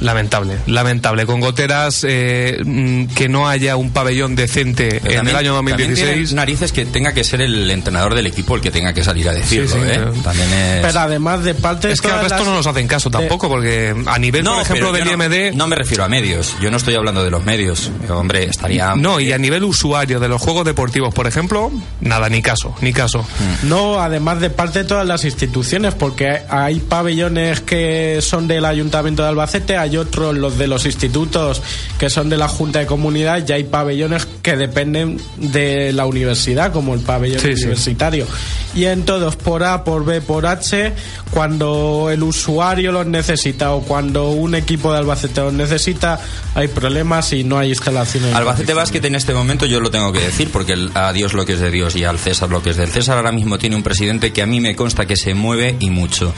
lamentable, 0.02 0.58
lamentable. 0.68 1.26
Con 1.26 1.40
goteras, 1.40 2.06
eh, 2.08 2.58
mm, 2.64 3.06
que 3.08 3.30
no 3.30 3.48
haya 3.48 3.76
un 3.76 3.92
pabellón 3.92 4.36
decente 4.36 4.88
Pero 4.90 4.96
en 5.12 5.16
también- 5.18 5.28
el 5.28 5.36
año 5.36 5.56
también 5.56 5.78
2016. 5.78 6.28
tiene 6.30 6.36
narices 6.36 6.72
que 6.72 6.86
tenga 6.86 7.14
que 7.14 7.24
ser 7.24 7.42
el 7.42 7.70
entrenador 7.72 8.14
del 8.16 8.28
equipo 8.28 8.56
el 8.56 8.62
que 8.62 8.72
tenga 8.72 8.94
que 8.94 9.04
salir 9.04 9.30
a 9.30 9.34
decirlo, 9.34 9.68
Sí, 9.68 9.74
sí, 9.74 9.80
¿eh? 9.80 9.92
pero- 10.00 10.12
También 10.24 10.52
es... 10.54 10.86
Pero 10.86 11.00
además 11.00 11.44
de 11.44 11.54
parte 11.56 11.88
de 11.88 11.94
Es 11.94 12.02
que 12.02 12.08
al 12.10 12.22
resto 12.22 12.38
las- 12.40 12.46
no 12.48 12.54
nos 12.56 12.68
hacen 12.68 12.88
caso 12.88 13.10
tampoco, 13.10 13.48
porque 13.48 13.96
a 14.06 14.20
nivel, 14.20 14.44
por 14.44 14.62
ejemplo, 14.62 14.92
del 14.92 15.06
no- 15.06 15.12
IMD. 15.12 15.54
No, 15.56 15.68
me 15.68 15.76
refiero 15.76 16.04
a 16.04 16.10
medios. 16.10 16.56
Yo 16.62 16.70
no 16.72 16.78
estoy 16.78 16.96
hablando 16.96 17.24
de 17.24 17.30
los 17.32 17.44
medios. 17.46 17.92
Hombre, 18.10 18.44
estaría. 18.46 18.96
No, 18.96 19.20
y 19.20 19.32
a 19.32 19.38
nivel 19.38 19.64
usuario 19.64 20.20
de 20.20 20.28
los 20.28 20.42
juegos 20.42 20.66
deportivos, 20.66 21.14
por 21.14 21.28
ejemplo, 21.28 21.72
nada, 22.02 22.28
ni 22.30 22.42
caso, 22.42 22.76
ni 22.82 22.92
caso. 22.94 23.26
No, 23.64 24.00
además 24.02 24.42
de 24.42 24.50
parte 24.50 24.80
de 24.80 24.86
todas 24.86 25.06
las 25.08 25.24
instituciones, 25.26 25.94
porque 25.94 26.42
hay 26.50 26.80
pabellones 26.80 27.62
que 27.62 28.20
son 28.22 28.48
del 28.48 28.66
Ayuntamiento 28.66 29.24
de 29.24 29.30
Albacete, 29.30 29.55
hay 29.78 29.98
otros, 29.98 30.36
los 30.36 30.58
de 30.58 30.68
los 30.68 30.86
institutos, 30.86 31.62
que 32.00 32.10
son 32.10 32.30
de 32.30 32.38
la 32.38 32.48
Junta 32.48 32.80
de 32.80 32.86
Comunidad, 32.86 33.44
y 33.48 33.52
hay 33.52 33.64
pabellones 33.64 34.28
que 34.42 34.56
dependen 34.56 35.20
de 35.38 35.94
la 35.94 36.06
universidad, 36.06 36.72
como 36.72 36.94
el 36.94 37.02
pabellón 37.02 37.40
Sí, 37.42 37.56
sí. 37.56 37.64
universitario. 37.64 38.28
Y 38.76 38.86
en 38.86 39.04
todos, 39.06 39.36
por 39.36 39.64
A, 39.64 39.84
por 39.84 40.04
B, 40.06 40.22
por 40.22 40.46
H, 40.46 40.94
cuando 41.32 42.10
el 42.12 42.24
usuario 42.24 42.92
los 42.92 43.06
necesita 43.08 43.72
o 43.74 43.82
cuando 43.82 44.32
un 44.32 44.56
equipo 44.56 44.92
de 44.92 45.00
Albacete 45.00 45.42
los 45.42 45.54
necesita, 45.54 46.20
hay 46.56 46.68
problemas 46.68 47.32
y 47.34 47.44
no 47.44 47.58
hay 47.58 47.70
instalaciones. 47.70 48.34
Albacete. 48.36 48.74
Basket 48.74 49.06
en 49.06 49.16
este 49.16 49.34
momento 49.34 49.66
yo 49.66 49.80
lo 49.80 49.90
tengo 49.92 50.12
que 50.12 50.20
decir 50.20 50.50
porque 50.52 50.74
el- 50.74 50.92
a 50.96 51.14
Dios 51.14 51.34
lo 51.34 51.46
que 51.46 51.54
es 51.54 51.60
de 51.62 51.72
Dios 51.72 51.96
y 51.96 52.04
al 52.04 52.20
César 52.20 52.50
lo 52.50 52.62
que 52.62 52.72
es 52.72 52.78
del 52.78 52.90
César 52.92 53.18
ahora 53.18 53.32
mismo 53.32 53.58
tiene 53.58 53.76
un 53.78 53.84
presidente 53.84 54.34
que 54.34 54.42
a 54.42 54.46
mí 54.46 54.60
me 54.60 54.76
consta 54.76 55.06
que 55.06 55.16
se 55.16 55.34
mueve 55.34 55.78
y 55.80 55.90
mucho. 55.90 56.34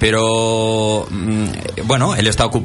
Pero 0.00 1.06
mm, 1.10 1.44
bueno, 1.84 2.14
él 2.16 2.26
está 2.26 2.44
ocupado 2.46 2.61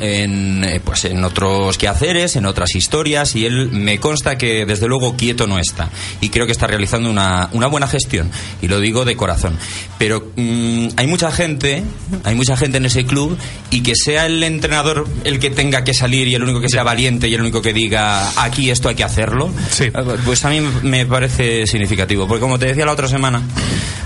en 0.00 0.64
eh, 0.64 0.80
pues 0.84 1.04
en 1.04 1.24
otros 1.24 1.78
quehaceres, 1.78 2.36
en 2.36 2.46
otras 2.46 2.74
historias 2.74 3.34
y 3.36 3.46
él 3.46 3.70
me 3.70 3.98
consta 4.00 4.38
que 4.38 4.64
desde 4.66 4.86
luego 4.88 5.16
quieto 5.16 5.46
no 5.46 5.58
está 5.58 5.90
y 6.20 6.28
creo 6.28 6.46
que 6.46 6.52
está 6.52 6.66
realizando 6.66 7.10
una, 7.10 7.48
una 7.52 7.66
buena 7.66 7.86
gestión 7.88 8.30
y 8.62 8.68
lo 8.68 8.80
digo 8.80 9.04
de 9.04 9.16
corazón. 9.16 9.56
Pero 9.98 10.30
mm, 10.36 10.88
hay 10.96 11.06
mucha 11.06 11.30
gente, 11.32 11.82
hay 12.24 12.34
mucha 12.34 12.56
gente 12.56 12.78
en 12.78 12.86
ese 12.86 13.04
club 13.04 13.36
y 13.70 13.82
que 13.82 13.94
sea 13.96 14.26
el 14.26 14.42
entrenador 14.42 15.06
el 15.24 15.38
que 15.38 15.50
tenga 15.50 15.84
que 15.84 15.94
salir 15.94 16.28
y 16.28 16.34
el 16.34 16.42
único 16.42 16.60
que 16.60 16.68
sea 16.68 16.82
valiente 16.82 17.28
y 17.28 17.34
el 17.34 17.40
único 17.40 17.62
que 17.62 17.72
diga 17.72 18.30
aquí 18.42 18.70
esto 18.70 18.88
hay 18.88 18.94
que 18.94 19.04
hacerlo, 19.04 19.50
Sí. 19.70 19.84
eh, 19.84 19.92
pues 20.24 20.44
a 20.44 20.50
mí 20.50 20.60
me 20.82 21.06
parece 21.06 21.66
significativo. 21.66 22.26
Porque 22.28 22.40
como 22.40 22.58
te 22.58 22.66
decía 22.66 22.84
la 22.86 22.92
otra 22.92 23.08
semana, 23.08 23.42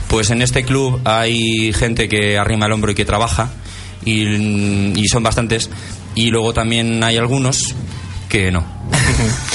pues 0.08 0.30
en 0.30 0.42
este 0.42 0.64
club 0.64 1.00
hay 1.04 1.72
gente 1.72 2.08
que 2.08 2.38
arrima 2.38 2.66
el 2.66 2.72
hombro 2.72 2.92
y 2.92 2.94
que 2.94 3.04
trabaja 3.04 3.50
y, 4.04 4.98
y 4.98 5.08
son 5.08 5.22
bastantes 5.22 5.70
y 6.14 6.30
luego 6.30 6.52
también 6.52 7.02
hay 7.02 7.16
algunos 7.16 7.74
que 8.28 8.50
no. 8.50 8.64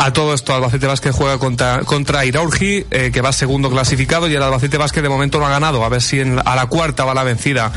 A 0.00 0.12
todo 0.12 0.32
esto, 0.32 0.54
Albacete 0.54 0.86
Vázquez 0.86 1.12
juega 1.12 1.38
contra, 1.38 1.80
contra 1.80 2.24
Iraurgi, 2.24 2.86
eh, 2.90 3.10
que 3.12 3.20
va 3.20 3.32
segundo 3.32 3.68
clasificado, 3.68 4.28
y 4.28 4.34
el 4.36 4.42
Albacete 4.42 4.78
Vázquez 4.78 5.02
de 5.02 5.08
momento 5.08 5.40
no 5.40 5.46
ha 5.46 5.50
ganado. 5.50 5.84
A 5.84 5.88
ver 5.88 6.00
si 6.00 6.20
en- 6.20 6.38
a 6.44 6.54
la 6.54 6.66
cuarta 6.66 7.04
va 7.04 7.14
la 7.14 7.24
vencida. 7.24 7.72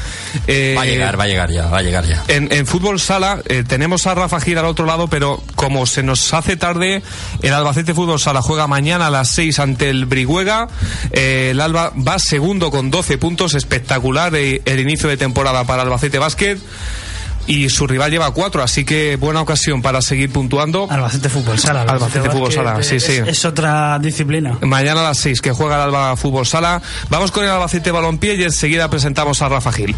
Eh, 0.45 0.75
Va 0.77 0.83
a 0.83 0.85
llegar, 0.85 1.19
va 1.19 1.23
a 1.23 1.27
llegar 1.27 1.49
ya, 1.49 1.65
va 1.65 1.79
a 1.79 1.81
llegar 1.81 2.05
ya. 2.05 2.23
En, 2.27 2.47
en 2.51 2.67
fútbol 2.67 2.99
sala 2.99 3.41
eh, 3.47 3.63
tenemos 3.67 4.05
a 4.05 4.13
Rafa 4.13 4.39
Gil 4.39 4.57
al 4.59 4.65
otro 4.65 4.85
lado, 4.85 5.07
pero 5.07 5.41
como 5.55 5.87
se 5.87 6.03
nos 6.03 6.31
hace 6.35 6.57
tarde, 6.57 7.01
el 7.41 7.53
Albacete 7.53 7.95
Fútbol 7.95 8.19
Sala 8.19 8.43
juega 8.43 8.67
mañana 8.67 9.07
a 9.07 9.09
las 9.09 9.29
6 9.29 9.57
ante 9.59 9.89
el 9.89 10.05
Briguega. 10.05 10.67
Eh, 11.11 11.49
el 11.51 11.59
Alba 11.59 11.91
va 12.07 12.19
segundo 12.19 12.69
con 12.69 12.91
12 12.91 13.17
puntos, 13.17 13.55
espectacular 13.55 14.35
el 14.35 14.79
inicio 14.79 15.09
de 15.09 15.17
temporada 15.17 15.63
para 15.63 15.81
Albacete 15.81 16.19
Básquet. 16.19 16.59
Y 17.47 17.69
su 17.69 17.87
rival 17.87 18.11
lleva 18.11 18.31
4, 18.31 18.63
así 18.63 18.85
que 18.85 19.15
buena 19.17 19.41
ocasión 19.41 19.81
para 19.81 20.01
seguir 20.01 20.31
puntuando. 20.31 20.87
Albacete 20.89 21.29
Fútbol 21.29 21.59
Sala. 21.59 21.81
Albacete 21.81 22.29
Fútbol 22.29 22.51
Sala, 22.51 22.81
sí, 22.83 22.95
es, 22.95 23.03
sí. 23.03 23.19
Es 23.25 23.45
otra 23.45 23.99
disciplina. 23.99 24.57
Mañana 24.61 25.01
a 25.01 25.03
las 25.03 25.17
6 25.17 25.41
que 25.41 25.51
juega 25.51 25.75
el 25.75 25.81
Alba 25.81 26.15
Fútbol 26.15 26.45
Sala. 26.45 26.81
Vamos 27.09 27.31
con 27.31 27.43
el 27.43 27.49
Albacete 27.49 27.91
Balompié 27.91 28.35
y 28.35 28.43
enseguida 28.43 28.89
presentamos 28.89 29.41
a 29.41 29.49
Rafa 29.49 29.71
Gil. 29.71 29.95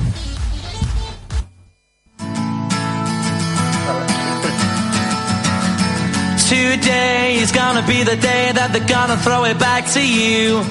Today 6.50 7.35
is 7.35 7.51
gonna 7.51 7.81
be 7.88 8.03
the 8.03 8.15
day 8.15 8.51
that 8.53 8.71
they're 8.73 8.88
gonna 8.88 9.17
throw 9.17 9.43
it 9.45 9.57
back 9.57 9.85
to 9.93 10.01
you. 10.01 10.62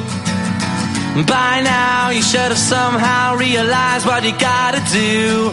By 1.27 1.61
now, 1.61 2.11
you 2.11 2.23
should 2.23 2.41
have 2.41 2.59
somehow 2.59 3.37
realized 3.37 4.07
what 4.07 4.25
you 4.25 4.33
gotta 4.39 4.81
do. 4.93 5.53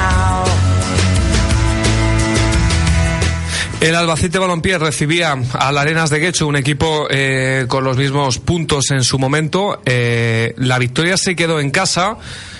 El 3.81 3.95
Albacete 3.95 4.37
Balompié 4.37 4.77
recibía 4.77 5.35
al 5.53 5.77
Arenas 5.79 6.11
de 6.11 6.19
Guecho, 6.19 6.45
un 6.45 6.55
equipo 6.55 7.07
eh, 7.09 7.65
con 7.67 7.83
los 7.83 7.97
mismos 7.97 8.37
puntos 8.37 8.91
en 8.91 9.03
su 9.03 9.17
momento. 9.17 9.81
Eh, 9.85 10.53
la 10.57 10.77
victoria 10.77 11.17
se 11.17 11.35
quedó 11.35 11.59
en 11.59 11.71
casa. 11.71 12.17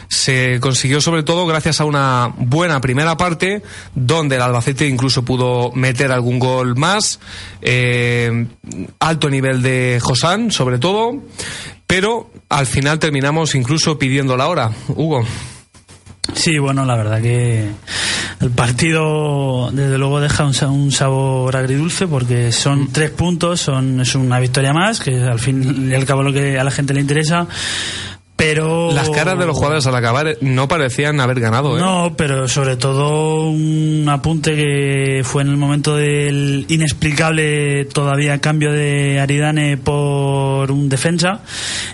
Se 0.08 0.60
consiguió 0.60 1.00
sobre 1.00 1.22
todo 1.22 1.46
gracias 1.46 1.80
a 1.80 1.86
una 1.86 2.34
buena 2.38 2.82
primera 2.82 3.18
parte, 3.18 3.62
donde 3.94 4.38
el 4.38 4.42
Albacete 4.42 4.88
incluso 4.88 5.24
pudo 5.24 5.72
meter 5.74 6.12
algún 6.12 6.40
gol 6.40 6.76
más. 6.76 7.20
Eh, 7.62 8.48
alto 9.00 9.30
nivel 9.30 9.62
de 9.62 10.00
Josán, 10.02 10.52
sobre 10.52 10.80
todo. 10.80 11.22
Pero 11.86 12.32
al 12.50 12.66
final 12.66 12.98
terminamos 12.98 13.54
incluso 13.54 14.00
pidiendo 14.00 14.36
la 14.36 14.48
hora. 14.48 14.72
Hugo. 14.88 15.24
Sí, 16.34 16.58
bueno, 16.60 16.86
la 16.86 16.96
verdad 16.96 17.22
que 17.22 17.70
el 18.40 18.50
partido 18.52 19.70
desde 19.72 19.98
luego 19.98 20.22
deja 20.22 20.46
un, 20.46 20.54
sa- 20.54 20.70
un 20.70 20.92
sabor 20.92 21.56
agridulce 21.56 22.08
porque 22.08 22.52
son 22.52 22.92
tres 22.92 23.10
puntos, 23.10 23.60
son 23.62 24.00
es 24.02 24.16
una 24.16 24.40
victoria 24.40 24.72
más, 24.72 25.00
que 25.00 25.22
al 25.24 25.40
fin 25.40 25.90
y 25.92 25.96
al 25.96 26.06
cabo 26.06 26.24
lo 26.24 26.32
que 26.32 26.58
a 26.60 26.64
la 26.64 26.72
gente 26.72 26.94
le 26.94 27.02
interesa. 27.02 27.48
Pero 28.42 28.92
Las 28.92 29.12
caras 29.12 29.38
de 29.38 29.46
los 29.46 29.56
jugadores 29.56 29.86
al 29.86 29.94
acabar 29.94 30.36
no 30.42 30.68
parecían 30.68 31.20
haber 31.20 31.40
ganado. 31.40 31.78
¿eh? 31.78 31.80
No, 31.80 32.16
pero 32.18 32.48
sobre 32.48 32.76
todo 32.76 33.42
un 33.52 34.04
apunte 34.10 34.56
que 34.56 35.22
fue 35.24 35.44
en 35.44 35.50
el 35.50 35.58
momento 35.58 35.96
del 35.96 36.66
inexplicable 36.68 37.86
todavía 37.86 38.40
cambio 38.40 38.72
de 38.72 39.20
Aridane 39.20 39.78
por 39.78 40.72
un 40.72 40.90
defensa 40.90 41.42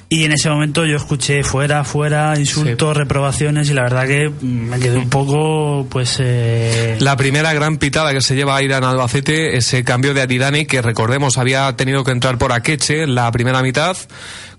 y 0.07 0.23
en 0.23 0.31
ese 0.31 0.49
momento 0.49 0.85
yo 0.85 0.95
escuché 0.95 1.43
fuera, 1.43 1.83
fuera, 1.83 2.39
insultos, 2.39 2.95
reprobaciones 2.95 3.69
y 3.69 3.73
la 3.73 3.81
verdad 3.81 4.07
que 4.07 4.31
me 4.41 4.79
quedé 4.79 4.97
un 4.97 5.09
poco 5.09 5.85
pues 5.89 6.15
eh, 6.21 6.95
La 7.01 7.17
primera 7.17 7.51
gran 7.51 7.75
pitada 7.75 8.13
que 8.13 8.21
se 8.21 8.37
lleva 8.37 8.55
a 8.55 8.63
Irán 8.63 8.85
Albacete, 8.85 9.57
ese 9.57 9.83
cambio 9.83 10.13
de 10.13 10.21
Aridane, 10.21 10.65
que 10.65 10.81
recordemos 10.81 11.37
había 11.37 11.75
tenido 11.75 12.05
que 12.05 12.11
entrar 12.11 12.37
por 12.37 12.53
Akeche 12.53 13.03
en 13.03 13.15
la 13.15 13.29
primera 13.33 13.61
mitad. 13.61 13.97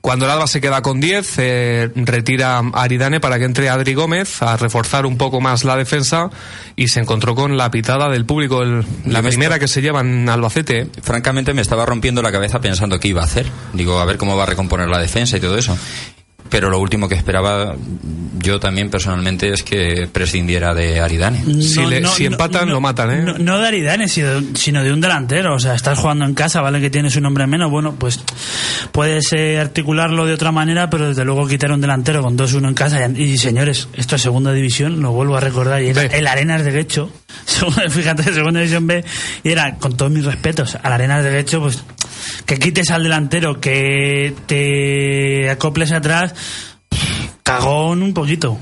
Cuando 0.01 0.25
el 0.27 0.31
Alba 0.31 0.47
se 0.47 0.61
queda 0.61 0.81
con 0.81 1.01
10, 1.01 1.35
eh, 1.39 1.91
retira 1.97 2.59
a 2.59 2.63
Aridane 2.83 3.21
para 3.21 3.39
que 3.39 3.45
entre 3.45 3.69
Adri 3.69 3.95
Gómez 3.95 4.41
a 4.43 4.57
reforzar 4.57 5.05
un 5.07 5.19
poco 5.19 5.41
más 5.41 5.65
la 5.65 5.77
defensa 5.77 6.31
y 6.77 6.89
se 6.89 7.01
encontró 7.01 7.35
con 7.35 7.57
la 7.57 7.71
pitada 7.71 8.09
del 8.09 8.25
público, 8.25 8.63
el- 8.63 8.87
la 9.05 9.23
primera 9.23 9.59
que 9.59 9.69
se 9.69 9.83
lleva 9.83 10.01
en 10.01 10.29
Albacete. 10.29 10.87
Francamente 11.03 11.53
me 11.53 11.63
estaba 11.63 11.85
rompiendo 11.85 12.23
la 12.23 12.33
cabeza 12.33 12.61
pensando 12.61 12.99
qué 13.01 13.09
iba 13.09 13.23
a 13.23 13.25
hacer. 13.25 13.47
Digo, 13.73 13.99
a 13.99 14.05
ver 14.05 14.17
cómo 14.19 14.37
va 14.37 14.45
a 14.45 14.47
recomponer 14.47 14.89
la 14.89 14.99
defensa 15.01 15.37
y 15.37 15.41
todo 15.41 15.59
eso. 15.59 15.77
Pero 16.51 16.71
lo 16.71 16.79
último 16.79 17.09
que 17.09 17.15
esperaba 17.15 17.75
yo 18.41 18.59
también 18.61 18.89
personalmente 18.89 19.53
es 19.53 19.63
que 19.63 20.09
prescindiera 20.11 20.73
de 20.75 21.01
Aridane. 21.01 21.43
Si 21.63 21.85
le- 21.85 22.07
si 22.07 22.25
empatan, 22.25 22.69
lo 22.71 22.81
matan, 22.81 23.11
¿eh? 23.11 23.23
No, 23.23 23.37
no 23.39 23.59
de 23.59 23.67
Aridane, 23.69 24.09
sino, 24.09 24.83
de 24.83 24.93
un 24.93 25.01
delantero. 25.01 25.55
O 25.55 25.59
sea, 25.59 25.75
estás 25.75 25.99
jugando 25.99 26.25
en 26.25 26.35
casa, 26.35 26.61
vale 26.61 26.81
que 26.81 26.89
tienes 26.91 27.17
un 27.17 27.27
hombre 27.27 27.47
menos. 27.47 27.71
Bueno, 27.71 27.95
pues 27.99 28.21
puedes 28.93 29.33
eh, 29.33 29.59
articularlo 29.59 30.25
de 30.27 30.33
otra 30.35 30.53
manera, 30.53 30.89
pero 30.89 31.09
desde 31.09 31.25
luego 31.25 31.47
quitar 31.49 31.73
un 31.73 31.81
delantero 31.81 32.23
con 32.23 32.37
2-1 32.39 32.69
en 32.69 32.75
casa. 32.75 33.07
Y, 33.09 33.23
y, 33.23 33.39
señores, 33.39 33.89
esto 33.95 34.17
es 34.17 34.23
segunda 34.23 34.53
división, 34.53 35.01
lo 35.03 35.13
vuelvo 35.13 35.37
a 35.37 35.41
recordar. 35.41 35.83
Y 35.83 35.89
era 35.89 36.03
el 36.05 36.27
Arenas 36.27 36.65
de 36.65 36.71
Guecho. 36.73 37.11
Segunda- 37.45 37.89
Fíjate, 37.91 38.23
segunda 38.33 38.61
división 38.61 38.87
B. 38.87 39.05
Y 39.43 39.51
era, 39.51 39.75
con 39.77 39.97
todos 39.97 40.11
mis 40.13 40.25
respetos, 40.25 40.77
al 40.83 40.93
Arenas 40.93 41.25
de 41.25 41.31
Guecho, 41.31 41.61
pues 41.61 41.83
que 42.47 42.59
quites 42.59 42.91
al 42.91 43.03
delantero, 43.03 43.61
que 43.61 44.35
te 44.47 45.51
acoples 45.51 45.93
atrás. 45.93 46.35
Cagón 47.43 48.03
un 48.03 48.15
poquito. 48.15 48.59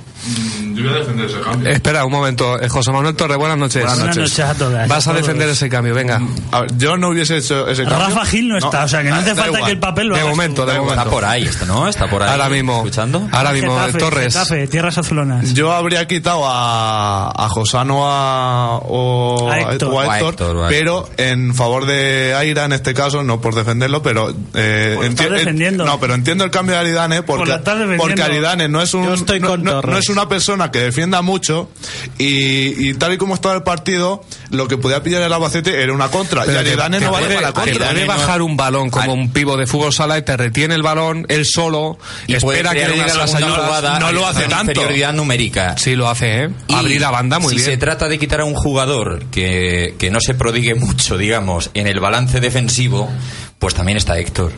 Yo 0.74 0.82
voy 0.82 0.92
a 0.92 0.98
defender 0.98 1.26
ese 1.26 1.40
cambio. 1.40 1.70
Espera 1.70 2.04
un 2.04 2.12
momento, 2.12 2.60
eh, 2.60 2.68
José 2.68 2.92
Manuel 2.92 3.14
Torres, 3.14 3.36
buenas 3.38 3.56
noches. 3.56 3.82
Buenas 3.82 3.98
Buenas 3.98 4.16
noches 4.16 4.40
a 4.40 4.54
todas. 4.54 4.88
Vas 4.88 5.06
a 5.06 5.10
todos. 5.12 5.22
defender 5.26 5.48
ese 5.48 5.68
cambio, 5.68 5.94
venga. 5.94 6.20
A 6.52 6.60
ver, 6.62 6.76
yo 6.76 6.96
no 6.98 7.10
hubiese 7.10 7.36
hecho 7.38 7.66
ese 7.68 7.84
cambio. 7.84 8.06
Rafa 8.08 8.24
Gil 8.26 8.48
no 8.48 8.58
está, 8.58 8.84
o 8.84 8.88
sea 8.88 9.02
que 9.02 9.08
no 9.10 9.14
da- 9.16 9.20
hace 9.22 9.30
da 9.30 9.34
falta 9.36 9.48
igual. 9.50 9.64
que 9.64 9.70
el 9.72 9.78
papel 9.78 10.08
lo 10.08 10.16
De 10.16 10.24
momento, 10.24 10.66
de 10.66 10.74
momento. 10.78 10.94
Está 11.00 11.10
por 11.10 11.24
ahí, 11.24 11.44
está, 11.44 11.64
¿no? 11.64 11.88
Está 11.88 12.08
por 12.10 12.22
ahí. 12.22 12.30
Ahora 12.30 12.48
mismo. 12.50 12.76
¿Escuchando? 12.78 13.28
Ahora 13.32 13.52
mismo, 13.52 13.78
Getafe, 13.78 13.98
Torres. 13.98 14.32
Getafe, 14.34 14.66
tierras 14.68 14.98
azulonas. 14.98 15.54
Yo 15.54 15.72
habría 15.72 16.06
quitado 16.06 16.42
a, 16.46 17.30
a 17.44 17.48
Josano 17.48 18.02
a, 18.06 18.76
o, 18.78 19.48
A 19.50 19.60
Héctor. 19.72 19.88
o 19.94 20.00
a 20.00 20.06
O 20.06 20.10
a 20.10 20.18
Héctor, 20.18 20.66
pero 20.68 21.08
en 21.16 21.54
favor 21.54 21.86
de 21.86 22.34
Aira 22.34 22.64
en 22.64 22.72
este 22.72 22.92
caso, 22.94 23.22
no 23.22 23.40
por 23.40 23.54
defenderlo, 23.54 24.02
pero 24.02 24.30
eh, 24.54 24.96
enti- 25.00 25.08
estás 25.10 25.30
defendiendo. 25.30 25.84
no, 25.86 25.98
pero 26.00 26.14
entiendo 26.14 26.44
el 26.44 26.50
cambio 26.50 26.74
de 26.74 26.80
Aridane 26.80 27.22
porque, 27.22 27.58
porque 27.96 28.22
Aridane 28.22 28.68
no 28.68 28.82
es 28.82 28.92
un 28.92 29.04
Yo 29.06 29.14
estoy 29.14 29.40
no, 29.40 29.48
con 29.48 29.62
no- 29.64 29.72
no 29.76 29.80
Torres. 29.80 29.98
es 30.00 30.15
una 30.18 30.28
persona 30.28 30.70
que 30.70 30.80
defienda 30.80 31.22
mucho 31.22 31.70
y, 32.18 32.88
y 32.90 32.94
tal 32.94 33.12
y 33.14 33.18
como 33.18 33.34
estaba 33.34 33.54
el 33.54 33.62
partido, 33.62 34.22
lo 34.50 34.68
que 34.68 34.76
podía 34.78 35.02
pillar 35.02 35.22
el 35.22 35.32
Albacete 35.32 35.82
era 35.82 35.92
una 35.92 36.08
contra 36.08 36.42
y 36.44 36.46
Pero 36.46 36.62
te- 36.62 36.68
Aridane 36.70 37.00
no 37.00 37.10
vale 37.12 37.26
para 37.28 37.40
la 37.40 37.52
te 37.52 37.60
contra. 37.60 37.88
Aridane 37.90 38.06
bajar 38.06 38.42
un 38.42 38.56
balón 38.56 38.90
como 38.90 39.12
un 39.12 39.30
pivo 39.32 39.56
de 39.56 39.66
fútbol 39.66 39.92
sala 39.92 40.18
y 40.18 40.22
te 40.22 40.36
retiene 40.36 40.74
el 40.74 40.82
balón 40.82 41.26
él 41.28 41.44
solo, 41.44 41.98
Y 42.26 42.34
espera 42.34 42.70
que 42.72 42.78
le 42.80 42.84
una 42.86 42.94
lleguen 43.04 43.18
las 43.18 43.34
ayudas. 43.34 43.54
jugada 43.64 43.98
no 44.00 44.12
lo 44.12 44.26
hace 44.26 44.44
tanto. 44.44 44.72
Inferioridad 44.72 45.12
numérica. 45.12 45.76
Sí, 45.78 45.94
lo 45.96 46.08
hace, 46.08 46.44
¿eh? 46.44 46.50
Y 46.68 46.74
Abrir 46.74 47.00
la 47.00 47.10
banda 47.10 47.38
muy 47.38 47.50
si 47.50 47.56
bien. 47.56 47.70
se 47.70 47.76
trata 47.76 48.08
de 48.08 48.18
quitar 48.18 48.40
a 48.40 48.44
un 48.44 48.54
jugador 48.54 49.24
que, 49.26 49.94
que 49.98 50.10
no 50.10 50.20
se 50.20 50.34
prodigue 50.34 50.74
mucho, 50.76 51.16
digamos, 51.18 51.70
en 51.74 51.86
el 51.86 52.00
balance 52.00 52.40
defensivo, 52.40 53.10
pues 53.58 53.74
también 53.74 53.98
está 53.98 54.18
Héctor. 54.18 54.52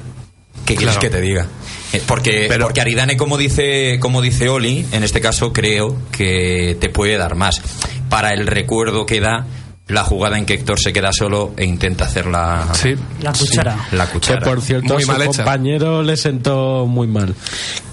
¿Qué 0.68 0.76
quieres 0.76 0.96
Claro. 0.98 1.00
que 1.10 1.16
te 1.16 1.20
diga? 1.22 1.46
Eh, 1.94 2.02
Porque, 2.06 2.44
Pero- 2.48 2.66
porque 2.66 2.82
Aridane, 2.82 3.16
como 3.16 3.38
dice, 3.38 3.98
como 4.00 4.20
dice 4.20 4.48
Oli, 4.50 4.84
en 4.92 5.02
este 5.02 5.20
caso 5.22 5.52
creo 5.54 5.96
que 6.12 6.76
te 6.78 6.90
puede 6.90 7.16
dar 7.16 7.34
más. 7.36 7.62
Para 8.10 8.34
el 8.34 8.46
recuerdo 8.46 9.06
que 9.06 9.20
da 9.20 9.46
la 9.88 10.04
jugada 10.04 10.36
en 10.38 10.44
que 10.46 10.54
Héctor 10.54 10.78
se 10.78 10.92
queda 10.92 11.10
solo 11.12 11.54
e 11.56 11.64
intenta 11.64 12.04
hacer 12.04 12.26
la, 12.26 12.68
Sí. 12.74 12.94
La 13.22 13.32
cuchara. 13.32 13.88
la 13.92 14.06
Que 14.06 14.12
cuchara. 14.12 14.40
por 14.44 14.60
cierto, 14.60 14.94
Muy 14.94 15.02
su 15.02 15.08
mal 15.08 15.22
hecha. 15.22 15.28
compañero 15.44 16.02
le 16.02 16.16
sentó 16.16 16.86
muy 16.86 17.06
mal. 17.06 17.34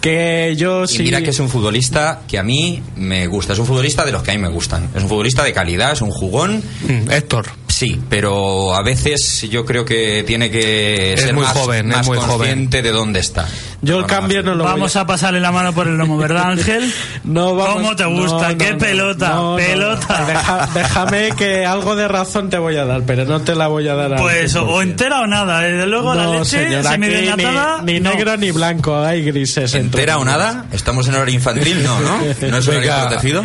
Que 0.01 0.53
yo 0.57 0.83
Y 0.83 0.87
sí. 0.87 1.03
mira 1.03 1.21
que 1.21 1.29
es 1.31 1.39
un 1.39 1.49
futbolista 1.49 2.21
que 2.27 2.37
a 2.37 2.43
mí 2.43 2.83
me 2.97 3.25
gusta. 3.27 3.53
Es 3.53 3.59
un 3.59 3.65
futbolista 3.65 4.05
de 4.05 4.11
los 4.11 4.21
que 4.23 4.31
a 4.31 4.33
mí 4.35 4.39
me 4.41 4.49
gustan. 4.49 4.89
Es 4.93 5.03
un 5.03 5.09
futbolista 5.09 5.43
de 5.43 5.53
calidad, 5.53 5.93
es 5.93 6.01
un 6.01 6.11
jugón. 6.11 6.61
Mm, 6.87 7.09
Héctor. 7.11 7.47
Sí, 7.67 7.99
pero 8.09 8.73
a 8.75 8.81
veces 8.83 9.41
yo 9.49 9.65
creo 9.65 9.83
que 9.83 10.23
tiene 10.25 10.49
que 10.51 11.13
Es 11.13 11.21
ser 11.21 11.33
muy 11.33 11.43
más, 11.43 11.53
joven, 11.53 11.91
es 11.91 12.07
muy 12.07 12.17
consciente 12.17 12.81
de 12.81 12.91
dónde 12.91 13.19
está. 13.19 13.47
Yo 13.81 13.99
el 13.99 14.05
cambio 14.05 14.41
no 14.41 14.55
lo 14.55 14.63
voy 14.63 14.73
Vamos 14.73 14.95
a 14.95 15.05
pasarle 15.05 15.39
la 15.39 15.51
mano 15.51 15.73
por 15.73 15.87
el 15.87 15.97
lomo, 15.97 16.17
¿verdad, 16.17 16.43
Ángel? 16.51 16.91
No, 17.23 17.55
vamos- 17.55 17.75
¿Cómo 17.75 17.95
te 17.95 18.05
gusta? 18.05 18.51
no, 18.51 18.57
¿Qué 18.57 18.71
no, 18.71 18.77
pelota? 18.77 19.29
no, 19.29 19.55
pelota. 19.57 20.19
no. 20.21 20.25
Deja- 20.27 20.69
déjame 20.73 21.29
que 21.37 21.65
algo 21.65 21.95
de 21.95 22.07
razón 22.07 22.49
te 22.49 22.57
voy 22.57 22.77
a 22.77 22.85
dar, 22.85 23.03
pero 23.05 23.25
no 23.25 23.41
te 23.41 23.53
la 23.55 23.67
voy 23.67 23.87
a 23.87 23.95
dar 23.95 24.15
Pues 24.19 24.55
o, 24.55 24.65
100%. 24.65 24.69
o 24.69 24.81
entera 24.81 25.21
o 25.21 25.27
nada. 25.27 25.61
Desde 25.61 25.85
luego 25.87 26.13
la 26.15 26.23
No, 26.23 26.33
leche 26.33 26.65
señor, 26.65 26.79
aquí 26.87 26.87
semidesnatada. 27.03 27.81
ni, 27.83 27.93
ni 27.93 27.99
no. 27.99 28.09
negro 28.11 28.37
ni 28.37 28.51
blanco, 28.51 28.97
hay 28.97 29.23
grises. 29.23 29.73
¿Entera 29.75 30.17
o 30.17 30.25
nada? 30.25 30.65
¿Estamos 30.71 31.07
en 31.07 31.15
horario 31.15 31.35
infantil? 31.35 31.83
No, 31.83 31.99
¿no? 31.99 32.17
¿No 32.49 32.57
es 32.57 32.67
horario 32.67 32.91
protegido? 33.07 33.43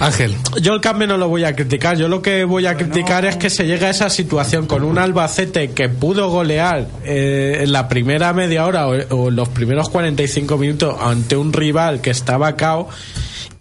Ángel. 0.00 0.36
Yo 0.60 0.74
el 0.74 0.80
cambio 0.80 1.06
no 1.08 1.16
lo 1.16 1.28
voy 1.28 1.44
a 1.44 1.54
criticar. 1.54 1.96
Yo 1.96 2.08
lo 2.08 2.22
que 2.22 2.44
voy 2.44 2.66
a 2.66 2.76
criticar 2.76 3.24
es 3.24 3.36
que 3.36 3.50
se 3.50 3.66
llega 3.66 3.88
a 3.88 3.90
esa 3.90 4.08
situación 4.10 4.66
con 4.66 4.84
un 4.84 4.98
Albacete 4.98 5.70
que 5.72 5.88
pudo 5.88 6.28
golear 6.28 6.86
eh, 7.04 7.60
en 7.62 7.72
la 7.72 7.88
primera 7.88 8.32
media 8.32 8.64
hora 8.66 8.86
o, 8.86 8.94
o 9.10 9.28
en 9.28 9.36
los 9.36 9.48
primeros 9.56 9.88
45 9.88 10.58
minutos 10.58 10.96
ante 11.00 11.34
un 11.34 11.52
rival 11.52 12.02
que 12.02 12.10
estaba 12.10 12.54
cao. 12.56 12.88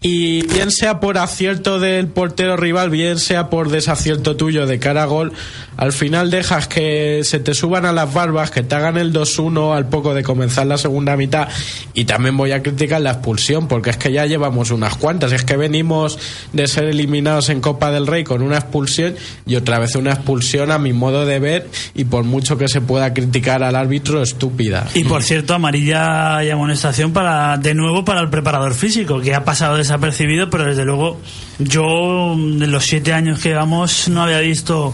Y 0.07 0.45
bien 0.45 0.69
sea 0.69 1.00
por 1.00 1.17
acierto 1.17 1.79
del 1.79 2.05
portero 2.05 2.57
rival, 2.57 2.91
bien 2.91 3.17
sea 3.17 3.50
por 3.50 3.71
desacierto 3.71 4.35
tuyo 4.35 4.67
de 4.67 4.77
cara 4.77 5.01
a 5.01 5.05
gol, 5.07 5.33
al 5.77 5.93
final 5.93 6.29
dejas 6.29 6.67
que 6.67 7.21
se 7.24 7.39
te 7.39 7.55
suban 7.55 7.85
a 7.85 7.91
las 7.91 8.13
barbas, 8.13 8.51
que 8.51 8.63
te 8.63 8.75
hagan 8.75 8.97
el 8.97 9.12
2-1 9.12 9.75
al 9.75 9.87
poco 9.87 10.13
de 10.13 10.24
comenzar 10.24 10.68
la 10.68 10.77
segunda 10.77 11.18
mitad. 11.18 11.50
Y 11.96 12.05
también 12.05 12.37
voy 12.37 12.51
a 12.51 12.61
criticar 12.61 13.01
la 13.01 13.11
expulsión, 13.11 13.68
porque 13.68 13.89
es 13.89 13.98
que 13.98 14.11
ya 14.11 14.25
llevamos 14.25 14.72
unas 14.72 14.96
cuantas. 14.96 15.31
Es 15.31 15.44
que 15.44 15.57
venimos 15.57 16.20
de 16.53 16.68
ser 16.68 16.85
eliminados 16.85 17.50
en 17.50 17.59
Copa 17.59 17.91
del 17.91 18.07
Rey 18.07 18.24
con 18.24 18.41
una 18.41 18.57
expulsión 18.57 19.15
y 19.46 19.55
otra 19.55 19.79
vez 19.79 19.96
una 19.96 20.11
expulsión 20.11 20.72
a 20.72 20.77
mi 20.77 20.94
modo 20.94 21.25
de 21.25 21.39
ver 21.39 21.68
y 21.94 22.05
por 22.05 22.24
mucho 22.24 22.57
que 22.57 22.68
se 22.68 22.79
pueda 22.79 23.13
criticar 23.13 23.63
al 23.63 23.75
árbitro, 23.75 24.22
estúpida. 24.22 24.87
Y 24.94 25.03
por 25.03 25.24
cierto, 25.24 25.55
amarilla 25.55 26.44
y 26.44 26.51
amonestación 26.51 27.11
para 27.11 27.57
de 27.57 27.74
nuevo 27.74 28.05
para 28.05 28.22
el 28.22 28.29
preparador 28.29 28.75
físico, 28.75 29.20
que 29.20 29.33
ha 29.33 29.44
pasado 29.44 29.77
desapercibido, 29.96 30.50
pero 30.50 30.66
desde 30.66 30.86
luego 30.86 31.20
yo 31.60 32.34
en 32.34 32.72
los 32.72 32.86
siete 32.86 33.14
años 33.14 33.40
que 33.40 33.50
llevamos 33.50 34.08
no 34.10 34.24
había 34.24 34.40
visto 34.40 34.94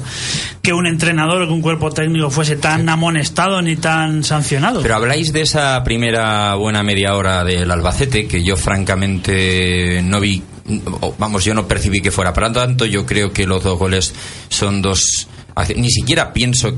que 0.61 0.73
un 0.73 0.87
entrenador 0.87 1.41
o 1.41 1.47
que 1.47 1.53
un 1.53 1.61
cuerpo 1.61 1.91
técnico 1.91 2.29
fuese 2.29 2.55
tan 2.55 2.87
amonestado 2.87 3.61
ni 3.61 3.75
tan 3.75 4.23
sancionado. 4.23 4.81
Pero 4.81 4.95
habláis 4.95 5.33
de 5.33 5.41
esa 5.41 5.83
primera 5.83 6.55
buena 6.55 6.83
media 6.83 7.15
hora 7.15 7.43
del 7.43 7.69
Albacete, 7.69 8.27
que 8.27 8.43
yo 8.43 8.55
francamente 8.57 10.01
no 10.03 10.19
vi, 10.19 10.43
vamos, 11.17 11.43
yo 11.43 11.53
no 11.53 11.67
percibí 11.67 12.01
que 12.01 12.11
fuera 12.11 12.33
para 12.33 12.51
tanto, 12.51 12.85
yo 12.85 13.05
creo 13.05 13.31
que 13.31 13.45
los 13.45 13.63
dos 13.63 13.77
goles 13.77 14.13
son 14.49 14.81
dos... 14.81 15.27
Ni 15.75 15.89
siquiera 15.89 16.31
pienso 16.31 16.73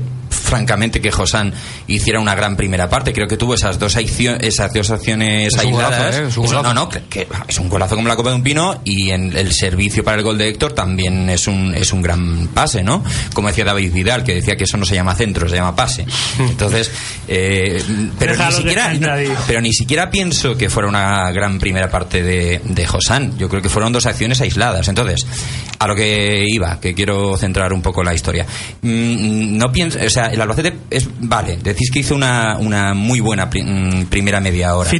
francamente 0.54 1.00
que 1.00 1.10
Josán 1.10 1.52
hiciera 1.88 2.20
una 2.20 2.36
gran 2.36 2.56
primera 2.56 2.88
parte, 2.88 3.12
creo 3.12 3.26
que 3.26 3.36
tuvo 3.36 3.54
esas 3.54 3.78
dos, 3.80 3.96
accio- 3.96 4.38
esas 4.40 4.72
dos 4.72 4.88
acciones 4.90 5.48
Es 5.48 5.54
un 5.54 5.60
aisladas. 5.72 6.16
golazo, 6.20 6.40
¿eh? 6.40 6.46
Un 6.46 6.62
no, 6.62 6.74
no, 6.74 6.88
que, 6.88 7.00
que 7.10 7.26
es 7.48 7.58
un 7.58 7.68
golazo 7.68 7.96
como 7.96 8.06
la 8.06 8.14
Copa 8.14 8.28
de 8.30 8.36
un 8.36 8.42
Pino 8.44 8.80
y 8.84 9.10
en 9.10 9.36
el 9.36 9.52
servicio 9.52 10.04
para 10.04 10.18
el 10.18 10.22
gol 10.22 10.38
de 10.38 10.48
Héctor 10.48 10.72
también 10.74 11.28
es 11.28 11.48
un, 11.48 11.74
es 11.74 11.92
un 11.92 12.02
gran 12.02 12.46
pase, 12.54 12.84
¿no? 12.84 13.02
Como 13.34 13.48
decía 13.48 13.64
David 13.64 13.92
Vidal, 13.92 14.22
que 14.22 14.34
decía 14.34 14.54
que 14.56 14.62
eso 14.62 14.76
no 14.76 14.84
se 14.84 14.94
llama 14.94 15.16
centro, 15.16 15.48
se 15.48 15.56
llama 15.56 15.74
pase. 15.74 16.06
Entonces, 16.38 16.90
eh, 17.26 17.82
pero, 18.16 18.36
ni 18.36 18.52
siquiera, 18.52 18.92
pero 19.48 19.60
ni 19.60 19.72
siquiera 19.72 20.08
pienso 20.10 20.56
que 20.56 20.70
fuera 20.70 20.88
una 20.88 21.32
gran 21.32 21.58
primera 21.58 21.90
parte 21.90 22.22
de, 22.22 22.60
de 22.64 22.86
Josán. 22.86 23.36
Yo 23.38 23.48
creo 23.48 23.60
que 23.60 23.68
fueron 23.68 23.92
dos 23.92 24.06
acciones 24.06 24.40
aisladas. 24.40 24.86
Entonces, 24.86 25.26
a 25.80 25.88
lo 25.88 25.96
que 25.96 26.44
iba, 26.46 26.78
que 26.80 26.94
quiero 26.94 27.36
centrar 27.36 27.72
un 27.72 27.82
poco 27.82 28.04
la 28.04 28.14
historia. 28.14 28.46
Mm, 28.82 29.56
No 29.58 29.72
pienso, 29.72 29.98
o 30.04 30.10
sea, 30.10 30.26
el 30.26 30.40
Albacete 30.44 30.76
es, 30.90 31.08
vale, 31.20 31.58
decís 31.62 31.90
que 31.90 32.00
hizo 32.00 32.14
una, 32.14 32.56
una 32.58 32.94
muy 32.94 33.20
buena 33.20 33.46
mm, 33.46 34.04
primera 34.06 34.40
media 34.40 34.74
hora. 34.76 34.90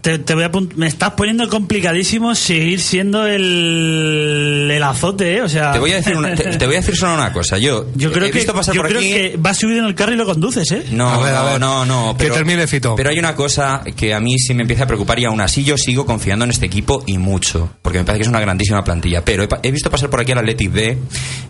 Te, 0.00 0.18
te 0.18 0.34
voy 0.34 0.44
a 0.44 0.50
me 0.76 0.86
estás 0.86 1.10
poniendo 1.12 1.48
complicadísimo 1.48 2.34
seguir 2.34 2.80
siendo 2.80 3.26
el, 3.26 4.68
el 4.70 4.82
azote, 4.82 5.36
¿eh? 5.36 5.42
O 5.42 5.48
sea, 5.48 5.72
Te 5.72 5.78
voy 5.78 5.92
a 5.92 5.96
decir 5.96 6.16
una- 6.16 6.34
te, 6.34 6.44
te 6.56 6.66
voy 6.66 6.76
a 6.76 6.78
decir 6.78 6.96
solo 6.96 7.14
una 7.14 7.32
cosa. 7.32 7.58
Yo, 7.58 7.86
yo 7.94 8.10
creo 8.12 8.26
he 8.26 8.30
que, 8.30 8.38
visto 8.38 8.54
pasar 8.54 8.74
yo 8.74 8.80
por 8.82 8.88
creo 8.90 9.00
aquí. 9.00 9.10
que 9.12 9.36
vas 9.38 9.58
subido 9.58 9.80
en 9.80 9.86
el 9.86 9.94
carro 9.94 10.12
y 10.12 10.16
lo 10.16 10.24
conduces, 10.26 10.70
¿eh? 10.72 10.84
No, 10.92 11.08
A 11.10 11.22
ver, 11.22 11.34
a 11.34 11.38
no, 11.42 11.44
ver. 11.50 11.60
no, 11.60 11.84
no. 11.86 12.16
Que 12.16 12.30
termine, 12.30 12.66
Fito. 12.66 12.94
Pero 12.96 13.10
hay 13.10 13.18
una 13.18 13.34
cosa 13.34 13.82
que 13.96 14.14
a 14.14 14.20
mí 14.20 14.38
sí 14.38 14.54
me 14.54 14.62
empieza 14.62 14.84
a 14.84 14.86
preocupar 14.86 15.18
y 15.18 15.24
aún 15.24 15.40
así 15.40 15.64
yo 15.64 15.76
sigo 15.76 16.06
confiando 16.06 16.44
en 16.44 16.50
este 16.50 16.66
equipo 16.66 17.02
y 17.06 17.18
mucho, 17.18 17.70
porque 17.82 17.98
me 17.98 18.04
parece 18.04 18.18
que 18.20 18.22
es 18.24 18.28
una 18.28 18.40
grandísima 18.40 18.82
plantilla. 18.82 19.24
Pero 19.24 19.46
he 19.62 19.70
visto 19.70 19.90
pasar 19.90 20.08
por 20.10 20.20
aquí 20.20 20.32
al 20.32 20.38
Athletic 20.38 20.72
B, 20.72 20.98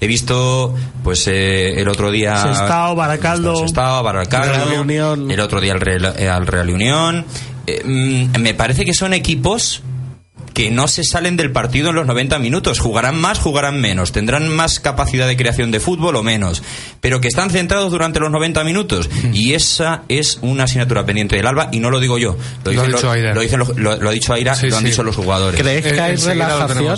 he 0.01 0.07
visto, 0.07 0.75
pues 1.05 1.27
eh, 1.29 1.81
el 1.81 1.89
otro 1.89 2.11
día... 2.11 2.37
Sestao, 2.43 2.95
Baracaldo. 2.95 3.57
Sestao, 3.57 4.03
Baracaldo, 4.03 4.53
Real 4.71 4.81
Unión. 4.81 5.31
el 5.31 5.41
otro 5.41 5.61
día 5.61 5.73
al 5.73 5.81
Real, 5.81 6.15
eh, 6.19 6.29
al 6.29 6.47
Real 6.47 6.71
Unión. 6.71 7.25
Eh, 7.67 7.83
mm, 7.85 8.41
me 8.41 8.55
parece 8.55 8.85
que 8.85 8.95
son 8.95 9.13
equipos 9.13 9.83
que 10.55 10.71
no 10.73 10.89
se 10.89 11.05
salen 11.05 11.37
del 11.37 11.53
partido 11.53 11.91
en 11.91 11.95
los 11.95 12.07
90 12.07 12.39
minutos. 12.41 12.81
Jugarán 12.81 13.21
más, 13.21 13.39
jugarán 13.39 13.81
menos. 13.81 14.11
Tendrán 14.11 14.49
más 14.49 14.81
capacidad 14.81 15.29
de 15.29 15.37
creación 15.37 15.71
de 15.71 15.79
fútbol 15.79 16.17
o 16.17 16.23
menos. 16.25 16.63
Pero 17.01 17.21
que 17.21 17.29
están 17.29 17.51
centrados 17.51 17.93
durante 17.93 18.19
los 18.19 18.31
90 18.33 18.65
minutos. 18.65 19.09
Y 19.33 19.53
esa 19.55 20.03
es 20.09 20.39
una 20.43 20.65
asignatura 20.65 21.07
pendiente 21.07 21.37
del 21.37 21.47
Alba. 21.47 21.69
Y 21.73 21.79
no 21.79 21.89
lo 21.91 22.01
digo 22.01 22.19
yo. 22.19 22.37
Lo, 22.65 22.73
Lo 22.73 22.81
ha 22.83 22.85
dicen 22.85 22.87
dicho 22.87 23.07
los- 23.07 23.15
Aira. 23.15 23.35
lo 23.35 23.75
lo- 23.77 23.97
lo 24.03 24.09
ha 24.09 24.13
dicho 24.13 24.33
Aira 24.33 24.55
Sí, 24.57 24.69
lo 24.69 24.77
han 24.77 24.83
sí. 24.83 24.91
dicho 24.91 25.03
los 25.05 25.15
jugadores. 25.15 25.61
¿Crees 25.61 25.85
que 25.85 25.91
Eh, 25.95 26.01
hay 26.01 26.17
relajación? 26.17 26.97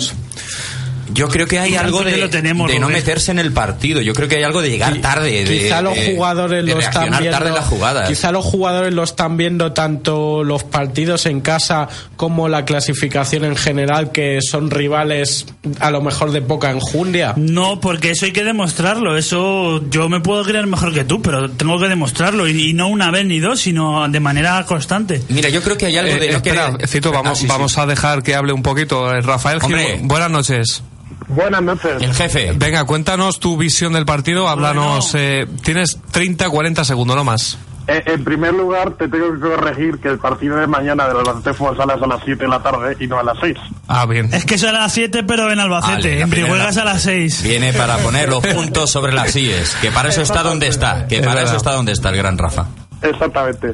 Yo 1.11 1.27
creo 1.27 1.47
que 1.47 1.59
hay 1.59 1.73
Y 1.73 1.75
algo 1.75 2.03
de, 2.03 2.17
lo 2.17 2.29
tenemos, 2.29 2.71
de 2.71 2.79
no 2.79 2.87
meterse 2.89 3.31
en 3.31 3.39
el 3.39 3.51
partido. 3.51 4.01
Yo 4.01 4.13
creo 4.13 4.27
que 4.27 4.37
hay 4.37 4.43
algo 4.43 4.61
de 4.61 4.69
llegar 4.69 4.95
tarde. 5.01 5.43
De, 5.43 5.59
quizá 5.59 5.81
los 5.81 5.97
jugadores 5.97 6.65
de 6.65 6.73
lo 6.73 6.79
están 6.79 7.09
viendo 7.11 7.29
tarde 7.31 7.51
las 7.51 7.65
jugadas. 7.65 8.07
quizá 8.09 8.31
los 8.31 8.45
jugadores 8.45 8.93
lo 8.93 9.03
están 9.03 9.37
viendo 9.37 9.73
tanto 9.73 10.43
los 10.43 10.63
partidos 10.63 11.25
en 11.25 11.41
casa 11.41 11.87
como 12.15 12.47
la 12.47 12.65
clasificación 12.65 13.43
en 13.43 13.55
general 13.55 14.11
que 14.11 14.39
son 14.41 14.71
rivales 14.71 15.45
a 15.79 15.91
lo 15.91 16.01
mejor 16.01 16.31
de 16.31 16.41
poca 16.41 16.71
enjundia 16.71 17.33
No, 17.35 17.79
porque 17.79 18.11
eso 18.11 18.25
hay 18.25 18.31
que 18.31 18.43
demostrarlo. 18.43 19.17
Eso 19.17 19.81
yo 19.89 20.09
me 20.09 20.19
puedo 20.21 20.43
creer 20.43 20.67
mejor 20.67 20.93
que 20.93 21.03
tú, 21.03 21.21
pero 21.21 21.49
tengo 21.51 21.79
que 21.79 21.87
demostrarlo. 21.87 22.47
Y, 22.47 22.69
y 22.69 22.73
no 22.73 22.87
una 22.87 23.11
vez 23.11 23.25
ni 23.25 23.39
dos, 23.39 23.59
sino 23.61 24.07
de 24.07 24.19
manera 24.19 24.65
constante. 24.65 25.21
Mira, 25.29 25.49
yo 25.49 25.61
creo 25.61 25.77
que 25.77 25.87
hay 25.87 25.97
algo 25.97 26.13
Eh, 26.13 26.19
de 26.19 26.27
no 26.31 26.37
espera, 26.37 26.77
Cito, 26.87 27.11
vamos, 27.11 27.31
Ah, 27.33 27.35
sí, 27.35 27.41
sí. 27.41 27.47
vamos 27.47 27.77
a 27.77 27.85
dejar 27.85 28.21
que 28.23 28.35
hable 28.35 28.53
un 28.53 28.61
poquito 28.63 29.11
eh, 29.13 29.21
Rafael 29.21 29.59
Gil. 29.61 29.77
Buenas 30.03 30.29
noches. 30.31 30.83
Buenas 31.27 31.61
noches. 31.61 32.01
El 32.01 32.13
jefe. 32.13 32.53
Venga, 32.55 32.83
cuéntanos 32.85 33.39
tu 33.39 33.57
visión 33.57 33.93
del 33.93 34.05
partido, 34.05 34.47
háblanos. 34.47 35.13
eh, 35.15 35.47
tienes 35.63 35.99
30, 36.11 36.49
40 36.49 36.83
segundos, 36.85 37.15
no 37.15 37.23
más. 37.23 37.57
Eh, 37.85 38.01
en 38.05 38.23
primer 38.23 38.53
lugar, 38.53 38.91
te 38.91 39.09
tengo 39.09 39.33
que 39.33 39.41
corregir 39.41 39.99
que 39.99 40.07
el 40.07 40.17
partido 40.17 40.55
de 40.55 40.67
mañana 40.67 41.05
del 41.05 41.17
Albacete 41.17 41.53
Fútbol 41.53 41.75
Sala 41.75 41.95
es 41.95 42.01
a 42.01 42.07
las 42.07 42.21
7 42.23 42.43
de 42.43 42.47
la 42.49 42.63
tarde 42.63 42.95
y 42.97 43.07
no 43.07 43.19
a 43.19 43.23
las 43.23 43.37
6. 43.41 43.57
Ah, 43.89 44.05
bien. 44.05 44.33
Es 44.33 44.45
que 44.45 44.57
son 44.57 44.69
a 44.69 44.79
las 44.79 44.93
7, 44.93 45.23
pero 45.23 45.51
en 45.51 45.59
Albacete. 45.59 45.95
Vale, 45.95 46.21
en 46.21 46.29
Brihuegas 46.29 46.77
a 46.77 46.85
las 46.85 47.01
6. 47.01 47.43
Viene 47.43 47.73
para 47.73 47.97
poner 47.97 48.29
los 48.29 48.45
puntos 48.45 48.89
sobre 48.89 49.11
las 49.11 49.35
IES, 49.35 49.75
que 49.81 49.91
para 49.91 50.07
eso 50.09 50.21
está 50.23 50.43
donde 50.43 50.67
está, 50.67 51.07
que 51.07 51.17
Es 51.17 51.25
para 51.25 51.41
eso 51.41 51.57
está 51.57 51.73
donde 51.73 51.91
está 51.91 52.09
el 52.11 52.15
gran 52.15 52.37
Rafa. 52.37 52.67
Exactamente. 53.01 53.73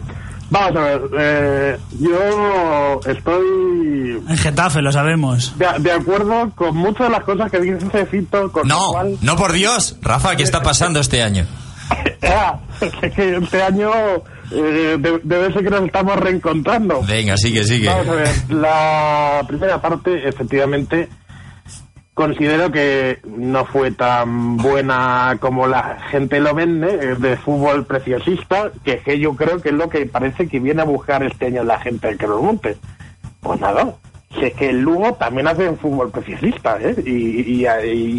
Vamos 0.52 0.76
a 0.78 0.80
ver, 0.82 1.02
eh, 1.20 1.78
yo 2.00 3.00
estoy 3.06 4.24
En 4.28 4.38
Getafe, 4.38 4.82
lo 4.82 4.92
sabemos. 4.92 5.54
de, 5.58 5.68
de 5.80 5.92
acuerdo 5.92 6.52
con 6.56 6.76
muchas 6.76 7.08
de 7.08 7.12
las 7.14 7.24
cosas 7.24 7.52
que 7.52 7.60
dice 7.60 8.06
Fito, 8.08 8.52
con 8.52 8.68
No, 8.68 8.92
cual... 8.92 9.18
no 9.22 9.36
por 9.36 9.52
Dios, 9.52 9.98
Rafa, 10.02 10.36
¿qué 10.36 10.44
está 10.44 10.62
pasando 10.62 11.00
este 11.00 11.22
año? 11.24 11.46
Ah, 12.22 12.60
es 12.82 13.14
que 13.14 13.36
este 13.38 13.64
año 13.64 13.90
eh, 14.52 14.98
de- 15.00 15.20
debe 15.24 15.52
ser 15.52 15.64
que 15.64 15.70
nos 15.72 15.82
estamos 15.84 16.16
reencontrando. 16.18 17.02
Venga, 17.08 17.36
sigue, 17.38 17.64
sigue. 17.64 17.88
Vamos 17.88 18.08
a 18.10 18.14
ver, 18.14 18.30
la 18.50 19.42
primera 19.48 19.82
parte, 19.82 20.28
efectivamente, 20.28 21.10
considero 22.20 22.70
que 22.70 23.20
no 23.26 23.64
fue 23.64 23.92
tan 23.92 24.58
buena 24.58 25.38
como 25.40 25.68
la 25.68 25.98
gente 26.12 26.42
lo 26.42 26.54
vende, 26.54 27.16
de 27.16 27.38
fútbol 27.38 27.86
preciosista, 27.86 28.72
que, 28.84 28.96
es 28.96 29.04
que 29.04 29.18
yo 29.20 29.38
creo 29.38 29.62
que 29.62 29.70
es 29.70 29.76
lo 29.76 29.88
que 29.88 30.06
parece 30.06 30.50
que 30.50 30.60
viene 30.60 30.82
a 30.82 30.86
buscar 30.86 31.24
este 31.24 31.46
año 31.46 31.64
la 31.64 31.80
gente 31.80 32.18
que 32.18 32.28
lo 32.28 32.42
monte. 32.42 32.76
Pues 33.40 33.58
nada, 33.62 33.96
si 34.38 34.48
es 34.48 34.54
que 34.54 34.70
el 34.70 34.82
Lugo 34.82 35.14
también 35.14 35.48
hace 35.48 35.72
fútbol 35.78 36.12
preciosista, 36.12 36.78
¿eh? 36.82 36.94
Y, 37.06 37.64
y- 37.64 37.66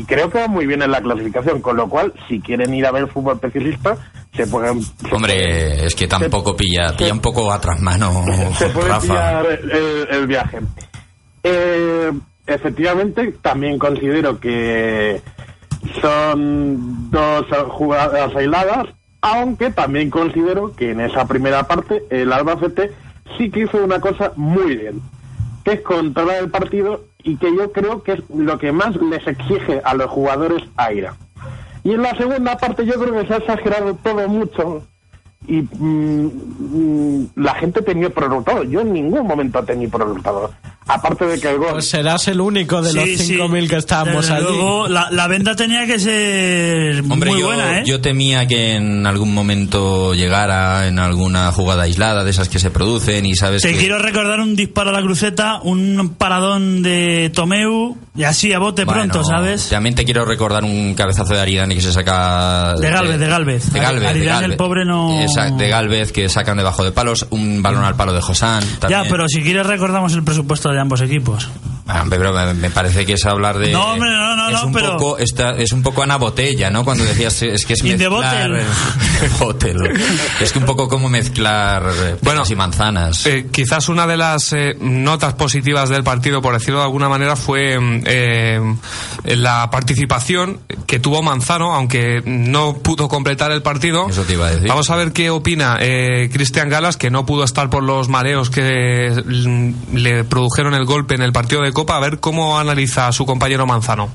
y 0.01 0.05
creo 0.05 0.31
que 0.31 0.39
va 0.41 0.49
muy 0.49 0.65
bien 0.65 0.81
en 0.81 0.93
la 0.93 1.03
clasificación, 1.03 1.61
con 1.61 1.77
lo 1.77 1.87
cual, 1.87 2.15
si 2.27 2.41
quieren 2.41 2.73
ir 2.73 2.87
a 2.87 2.93
ver 2.93 3.07
fútbol 3.07 3.39
preciosista, 3.39 3.99
se 4.35 4.47
pueden... 4.47 4.81
se 4.83 5.15
Hombre, 5.15 5.85
es 5.85 5.95
que 5.95 6.09
tampoco 6.09 6.57
pilla, 6.57 6.97
pilla 6.97 7.13
un 7.13 7.21
poco 7.21 7.53
a 7.53 7.61
trasmano, 7.61 8.25
se 8.57 8.71
puede 8.71 8.89
Rafa. 8.89 9.03
pillar 9.03 9.47
el, 9.71 10.09
el 10.11 10.27
viaje. 10.27 10.59
Eh, 11.43 12.11
efectivamente, 12.55 13.35
también 13.43 13.79
considero 13.79 14.41
que 14.41 15.21
son 16.01 17.11
dos 17.11 17.47
jugadas 17.69 18.35
aisladas, 18.35 18.89
aunque 19.23 19.71
también 19.71 20.11
considero 20.11 20.75
que 20.75 20.91
en 20.91 21.01
esa 21.01 21.27
primera 21.27 21.65
parte 21.65 22.03
el 22.11 22.33
Albacete 22.33 22.93
sí 23.37 23.51
que 23.51 23.61
hizo 23.61 23.83
una 23.83 24.01
cosa 24.01 24.33
muy 24.37 24.77
bien, 24.77 25.01
que 25.65 25.73
es 25.73 25.81
controlar 25.83 26.43
el 26.43 26.51
partido 26.51 27.05
y 27.23 27.37
que 27.37 27.55
yo 27.55 27.73
creo 27.73 28.03
que 28.03 28.13
es 28.13 28.21
lo 28.31 28.59
que 28.59 28.73
más 28.73 28.97
les 28.97 29.27
exige 29.27 29.81
a 29.85 29.95
los 29.95 30.11
jugadores 30.11 30.63
Aira. 30.77 31.15
Y 31.85 31.93
en 31.93 32.03
la 32.03 32.15
segunda 32.17 32.57
parte 32.59 32.85
yo 32.85 32.95
creo 32.95 33.21
que 33.21 33.27
se 33.27 33.35
ha 33.35 33.39
exagerado 33.39 33.95
todo 34.03 34.29
mucho 34.29 34.85
y 35.47 35.63
mm, 35.63 36.31
mm, 36.59 37.31
la 37.37 37.55
gente 37.55 37.83
tenía 37.83 38.11
por 38.11 38.25
resultado. 38.29 38.63
Yo 38.65 38.81
en 38.81 38.93
ningún 38.93 39.27
momento 39.27 39.63
tenía 39.65 39.89
por 39.89 40.03
resultado. 40.07 40.51
Aparte 40.87 41.25
de 41.25 41.39
que 41.41 41.49
el 41.51 41.59
gol... 41.59 41.69
Pues 41.73 41.89
serás 41.89 42.27
el 42.29 42.41
único 42.41 42.83
de 42.83 42.93
los 42.93 43.05
Sí, 43.05 43.17
sí. 43.17 43.37
5.000 43.39 43.69
que 43.69 43.77
estábamos 43.77 44.27
Desde 44.27 44.35
allí. 44.35 44.45
luego, 44.45 44.89
la, 44.89 45.09
la 45.13 45.29
venta 45.29 45.55
tenía 45.55 45.87
que 45.87 46.01
ser 46.01 47.01
Hombre, 47.09 47.31
muy 47.31 47.41
yo, 47.41 47.47
buena, 47.47 47.79
¿eh? 47.79 47.83
yo 47.87 48.01
temía 48.01 48.49
que 48.49 48.75
en 48.75 49.07
algún 49.07 49.33
momento 49.33 50.15
llegara 50.15 50.89
en 50.89 50.99
alguna 50.99 51.53
jugada 51.53 51.85
aislada 51.85 52.25
de 52.25 52.31
esas 52.33 52.49
que 52.49 52.59
se 52.59 52.71
producen 52.73 53.25
y 53.25 53.37
sabes 53.37 53.63
Te 53.63 53.73
que... 53.73 53.79
quiero 53.79 53.99
recordar 54.01 54.41
un 54.41 54.57
disparo 54.57 54.91
a 54.91 54.93
la 54.93 55.03
cruceta, 55.03 55.61
un 55.63 56.15
paradón 56.19 56.83
de 56.83 57.31
Tomeu, 57.33 57.97
y 58.17 58.25
así 58.25 58.53
a 58.53 58.59
bote 58.59 58.85
Bueno, 58.85 59.03
pronto, 59.03 59.23
¿sabes? 59.23 59.69
También 59.69 59.95
te 59.95 60.05
quiero 60.05 60.25
recordar 60.25 60.65
un 60.65 60.95
cabezazo 60.95 61.35
de 61.35 61.41
Aridane 61.41 61.75
que 61.77 61.83
se 61.83 61.93
saca... 61.93 62.75
De 62.75 62.91
Galvez, 62.91 63.19
de 63.21 63.27
Galvez. 63.29 63.73
De 63.73 63.79
Galvez, 63.79 64.01
de 64.03 64.09
Aridane, 64.09 64.31
Galvez. 64.33 64.51
el 64.51 64.57
pobre, 64.57 64.85
no- 64.85 65.21
de 65.35 65.69
Galvez, 65.69 66.13
que 66.13 66.29
sacan 66.29 66.57
debajo 66.57 66.85
de 66.85 66.93
palos, 66.93 67.27
un 67.31 67.63
balón 67.63 67.85
al 67.85 67.97
palo 67.97 68.13
de 68.13 68.21
Josán. 68.21 68.63
Ya, 68.89 69.05
pero 69.09 69.27
si 69.29 69.43
quieres 69.43 69.67
recordamos 69.67 70.13
el 70.15 70.23
presupuesto 70.23 70.71
de 70.71 70.81
ambos 70.81 71.01
equipos. 71.01 71.49
Ah, 71.93 72.05
pero 72.09 72.33
me, 72.55 72.71
parece 72.71 73.05
que 73.05 73.15
es 73.15 73.27
hablar 73.27 73.59
de... 73.59 73.73
No, 73.73 73.95
hombre, 73.95 74.11
no, 74.11 74.37
no, 74.37 74.49
es 74.57 74.63
un 74.63 74.73
pero- 74.73 74.93
Poco, 74.97 75.19
está- 75.19 75.51
es 75.51 75.73
un 75.73 75.83
poco 75.83 76.05
Ana 76.05 76.17
Botella, 76.19 76.71
¿no? 76.71 76.85
Cuando 76.85 77.03
decías, 77.05 77.43
es 77.43 77.67
que 77.67 77.73
es 77.73 77.83
mezclar... 77.85 78.51
Bottle. 79.39 79.93
Es 80.41 80.53
que 80.53 80.59
un 80.61 80.65
poco 80.65 80.89
como 80.89 81.09
mezclar 81.09 81.83
eh, 81.93 82.17
Bueno, 82.23 82.43
y 82.49 82.55
manzanas. 82.55 83.27
Eh, 83.27 83.49
quizás 83.51 83.89
una 83.89 84.07
de 84.07 84.17
las 84.17 84.53
eh, 84.53 84.75
notas 84.81 85.35
positivas 85.35 85.89
del 85.91 86.03
partido, 86.05 86.41
por 86.41 86.55
decirlo 86.55 86.79
de 86.79 86.85
alguna 86.85 87.09
manera, 87.09 87.37
fue 87.37 87.79
mm, 87.79 88.03
eh, 88.07 88.61
la 89.25 89.69
participación 89.71 90.61
que 90.87 91.01
tuvo 91.01 91.23
Manzano, 91.23 91.75
aunque 91.75 92.23
no 92.25 92.79
pudo 92.79 93.09
completar 93.09 93.51
el 93.53 93.63
partido. 93.63 94.09
Eso 94.09 94.23
te 94.23 94.35
iba 94.35 94.47
a 94.47 94.51
decir. 94.53 94.69
Vamos 94.69 94.89
a 94.91 94.97
ver 94.97 95.13
qué 95.13 95.20
opina 95.29 95.77
eh, 95.81 96.31
Cristian 96.33 96.71
Galas, 96.71 96.97
que 96.97 97.11
no 97.11 97.27
pudo 97.27 97.45
estar 97.45 97.69
por 97.69 97.83
los 97.83 98.09
mareos 98.09 98.49
que 98.49 99.11
mm, 99.11 99.97
le 99.97 100.25
produjeron 100.25 100.73
el 100.75 100.87
golpe 100.87 101.15
en 101.15 101.23
el 101.23 101.33
partido 101.33 101.63
de 101.63 101.73
Copa, 101.73 101.97
a 101.97 102.01
ver 102.01 102.21
cómo 102.21 102.59
analiza 102.59 103.09
a 103.09 103.13
su 103.13 103.27
compañero 103.27 103.67
Manzano. 103.67 104.11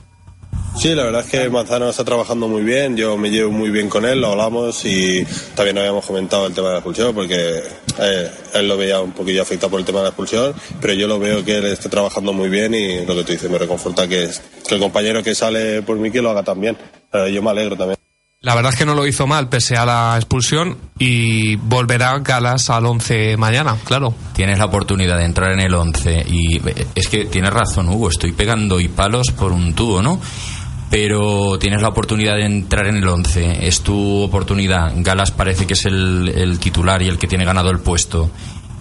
Sí, 0.77 0.93
la 0.93 1.03
verdad 1.05 1.21
es 1.21 1.29
que 1.29 1.49
Manzano 1.49 1.89
está 1.89 2.03
trabajando 2.03 2.47
muy 2.47 2.61
bien, 2.61 2.97
yo 2.97 3.17
me 3.17 3.29
llevo 3.29 3.49
muy 3.49 3.69
bien 3.69 3.87
con 3.87 4.03
él, 4.03 4.19
lo 4.19 4.31
hablamos 4.31 4.83
y 4.85 5.25
también 5.55 5.77
habíamos 5.77 6.05
comentado 6.05 6.47
el 6.47 6.53
tema 6.53 6.67
de 6.67 6.73
la 6.73 6.79
expulsión 6.79 7.15
porque 7.15 7.63
eh, 7.99 8.31
él 8.53 8.67
lo 8.67 8.75
veía 8.75 8.99
un 8.99 9.13
poquillo 9.13 9.41
afectado 9.41 9.71
por 9.71 9.79
el 9.79 9.85
tema 9.85 9.99
de 9.99 10.03
la 10.03 10.09
expulsión, 10.09 10.53
pero 10.81 10.93
yo 10.93 11.07
lo 11.07 11.17
veo 11.17 11.45
que 11.45 11.59
él 11.59 11.65
está 11.65 11.89
trabajando 11.89 12.33
muy 12.33 12.49
bien 12.49 12.73
y 12.73 13.05
lo 13.05 13.15
que 13.15 13.23
tú 13.23 13.31
dices 13.31 13.49
me 13.49 13.57
reconforta 13.57 14.07
que, 14.07 14.29
que 14.67 14.75
el 14.75 14.81
compañero 14.81 15.23
que 15.23 15.33
sale 15.33 15.81
por 15.81 15.97
Miki 15.97 16.19
lo 16.19 16.31
haga 16.31 16.43
también. 16.43 16.77
Eh, 17.13 17.31
yo 17.31 17.41
me 17.41 17.51
alegro 17.51 17.77
también. 17.77 18.04
La 18.45 18.53
verdad 18.53 18.73
es 18.73 18.77
que 18.77 18.85
no 18.85 18.93
lo 18.93 19.07
hizo 19.07 19.25
mal 19.25 19.49
pese 19.49 19.75
a 19.75 19.87
la 19.87 20.13
expulsión 20.17 20.77
y 20.99 21.55
volverá 21.55 22.19
Galas 22.19 22.69
al 22.69 22.85
11 22.85 23.37
mañana, 23.37 23.75
claro. 23.83 24.13
Tienes 24.35 24.59
la 24.59 24.65
oportunidad 24.65 25.17
de 25.17 25.25
entrar 25.25 25.51
en 25.53 25.61
el 25.61 25.73
11 25.73 26.25
y 26.29 26.57
eh, 26.57 26.85
es 26.93 27.07
que 27.07 27.25
tienes 27.25 27.51
razón, 27.51 27.89
Hugo, 27.89 28.11
estoy 28.11 28.33
pegando 28.33 28.79
y 28.79 28.87
palos 28.87 29.31
por 29.31 29.51
un 29.51 29.73
tubo, 29.73 30.03
¿no? 30.03 30.21
Pero 30.91 31.57
tienes 31.57 31.81
la 31.81 31.87
oportunidad 31.87 32.35
de 32.35 32.45
entrar 32.45 32.85
en 32.85 32.97
el 32.97 33.07
11, 33.07 33.65
es 33.65 33.81
tu 33.81 34.21
oportunidad. 34.21 34.93
Galas 34.97 35.31
parece 35.31 35.65
que 35.65 35.73
es 35.73 35.85
el, 35.85 36.31
el 36.35 36.59
titular 36.59 37.01
y 37.01 37.07
el 37.07 37.17
que 37.17 37.25
tiene 37.25 37.45
ganado 37.45 37.71
el 37.71 37.79
puesto 37.79 38.29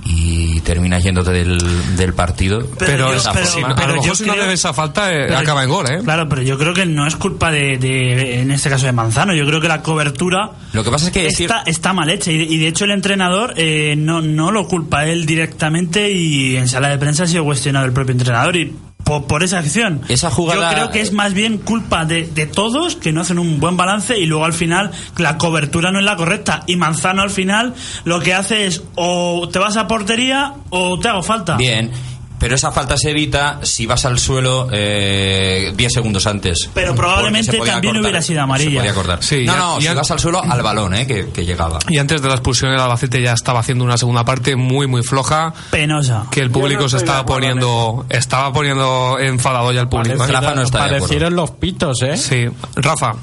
y 0.05 0.61
terminas 0.61 1.03
yéndote 1.03 1.31
del, 1.33 1.59
del 1.97 2.13
partido. 2.15 2.67
Pero, 2.79 3.11
yo- 3.11 3.15
es- 3.17 3.29
pero- 3.33 3.47
yo 3.63 3.69
mejor 3.69 4.17
si 4.17 4.25
no 4.25 4.33
creo- 4.33 4.43
debe 4.45 4.55
esa 4.55 4.73
falta, 4.73 5.13
eh, 5.13 5.35
acaba 5.35 5.63
en 5.65 5.69
gol, 5.71 5.87
¿eh? 5.91 6.01
Claro, 6.05 6.29
pero 6.29 6.43
yo 6.43 6.59
creo 6.59 6.75
que 6.75 6.87
no 6.87 7.07
es 7.07 7.17
culpa 7.17 7.51
de, 7.51 7.79
de- 7.79 8.41
en 8.41 8.51
este 8.51 8.69
caso 8.71 8.87
de 8.87 8.93
Manzano. 8.93 9.35
Yo 9.35 9.47
creo 9.47 9.61
que 9.61 9.69
la 9.69 9.83
cobertura 9.83 10.51
Lo 10.73 10.85
que 10.85 10.91
pasa 10.91 11.07
es 11.07 11.13
que 11.13 11.27
es 11.27 11.41
está, 11.41 11.63
está 11.67 11.93
mal 11.93 12.11
hecha 12.11 12.31
y, 12.31 12.37
y 12.43 12.59
de 12.59 12.69
hecho 12.69 12.85
el 12.85 12.91
entrenador 12.91 13.55
eh, 13.57 13.95
no, 13.97 14.21
no 14.21 14.51
lo 14.53 14.67
culpa 14.69 15.07
él 15.07 15.27
directamente 15.27 16.11
y 16.13 16.57
en 16.57 16.69
sala 16.69 16.89
de 16.89 16.99
prensa 16.99 17.25
ha 17.25 17.27
sido 17.27 17.45
cuestionado 17.45 17.87
el 17.87 17.93
propio 17.93 18.13
entrenador 18.13 18.57
y 18.57 18.73
por, 19.05 19.27
por 19.27 19.43
esa 19.43 19.59
acción. 19.59 20.01
Esa 20.09 20.31
jugada- 20.31 20.71
Yo 20.71 20.77
creo 20.77 20.91
que 20.91 21.01
es 21.01 21.13
más 21.13 21.35
bien 21.35 21.59
culpa 21.59 22.05
de, 22.05 22.27
de 22.27 22.47
todos 22.47 22.97
que 22.97 23.13
no 23.13 23.21
hacen 23.21 23.39
un 23.39 23.61
buen 23.61 23.77
balance 23.77 24.19
y 24.19 24.27
luego 24.27 24.45
al 24.45 24.53
final 24.55 24.91
la 25.19 25.39
cobertura 25.39 25.93
no 25.93 25.99
es 25.99 26.05
la 26.05 26.17
correcta 26.17 26.63
y 26.67 26.77
Manzano 26.77 27.23
al 27.23 27.31
final 27.31 27.75
lo 28.05 28.21
que 28.21 28.35
hace 28.35 28.67
es 28.67 28.83
o 28.95 29.49
te 29.53 29.59
vas 29.59 29.77
a 29.77 29.87
portería 29.87 30.55
o 30.71 30.99
te 30.99 31.09
hago 31.09 31.23
falta. 31.23 31.57
Bien, 31.57 31.91
pero 32.39 32.55
esa 32.57 32.73
falta 32.73 32.97
se 32.99 33.11
evita 33.11 33.61
si 33.63 33.87
vas 33.87 34.05
al 34.05 34.19
suelo 34.19 34.69
eh, 34.73 35.73
10 35.77 35.93
segundos 35.93 36.27
antes. 36.27 36.69
Pero 36.75 36.95
probablemente 36.95 37.59
también 37.59 37.97
hubiera 37.97 38.21
sido 38.21 38.43
amarilla. 38.43 38.71
Se 38.71 38.77
podía 38.79 38.95
cortar. 38.95 39.23
Sí, 39.23 39.45
no, 39.47 39.53
ya- 39.53 39.59
no, 39.59 39.81
ya- 39.81 39.91
si 39.93 39.97
vas 39.97 40.11
al 40.11 40.19
suelo, 40.19 40.43
al 40.43 40.63
balón, 40.63 40.95
eh, 40.95 41.07
que, 41.07 41.31
que 41.31 41.45
llegaba. 41.45 41.79
Y 41.89 41.99
antes 41.99 42.21
de 42.23 42.29
la 42.29 42.35
expulsión 42.35 42.73
el 42.73 42.81
Albacete 42.81 43.23
ya 43.23 43.33
estaba 43.33 43.61
haciendo 43.61 43.85
una 43.85 43.97
segunda 43.97 44.25
parte 44.25 44.57
muy 44.57 44.87
muy 44.87 45.03
floja 45.03 45.53
Penosa. 45.71 46.27
que 46.31 46.41
el 46.41 46.51
público 46.51 46.83
no 46.83 46.89
se 46.89 46.97
estaba 46.99 47.21
en 47.21 47.27
poniendo 47.27 48.07
estaba 48.11 48.53
poniendo 48.53 49.19
enfadado 49.21 49.73
ya 49.73 49.81
el 49.83 49.89
público. 49.89 50.23
¿eh? 50.25 50.27
Rafa 50.29 50.55
no 50.55 50.63
está 50.63 50.79
de 50.79 50.85
acuerdo. 50.85 50.99
Parecieron 51.07 51.37
los 51.37 51.51
pitos, 51.53 52.03
¿eh? 52.03 52.17
Sí, 52.17 52.47
Rafa. 52.77 53.15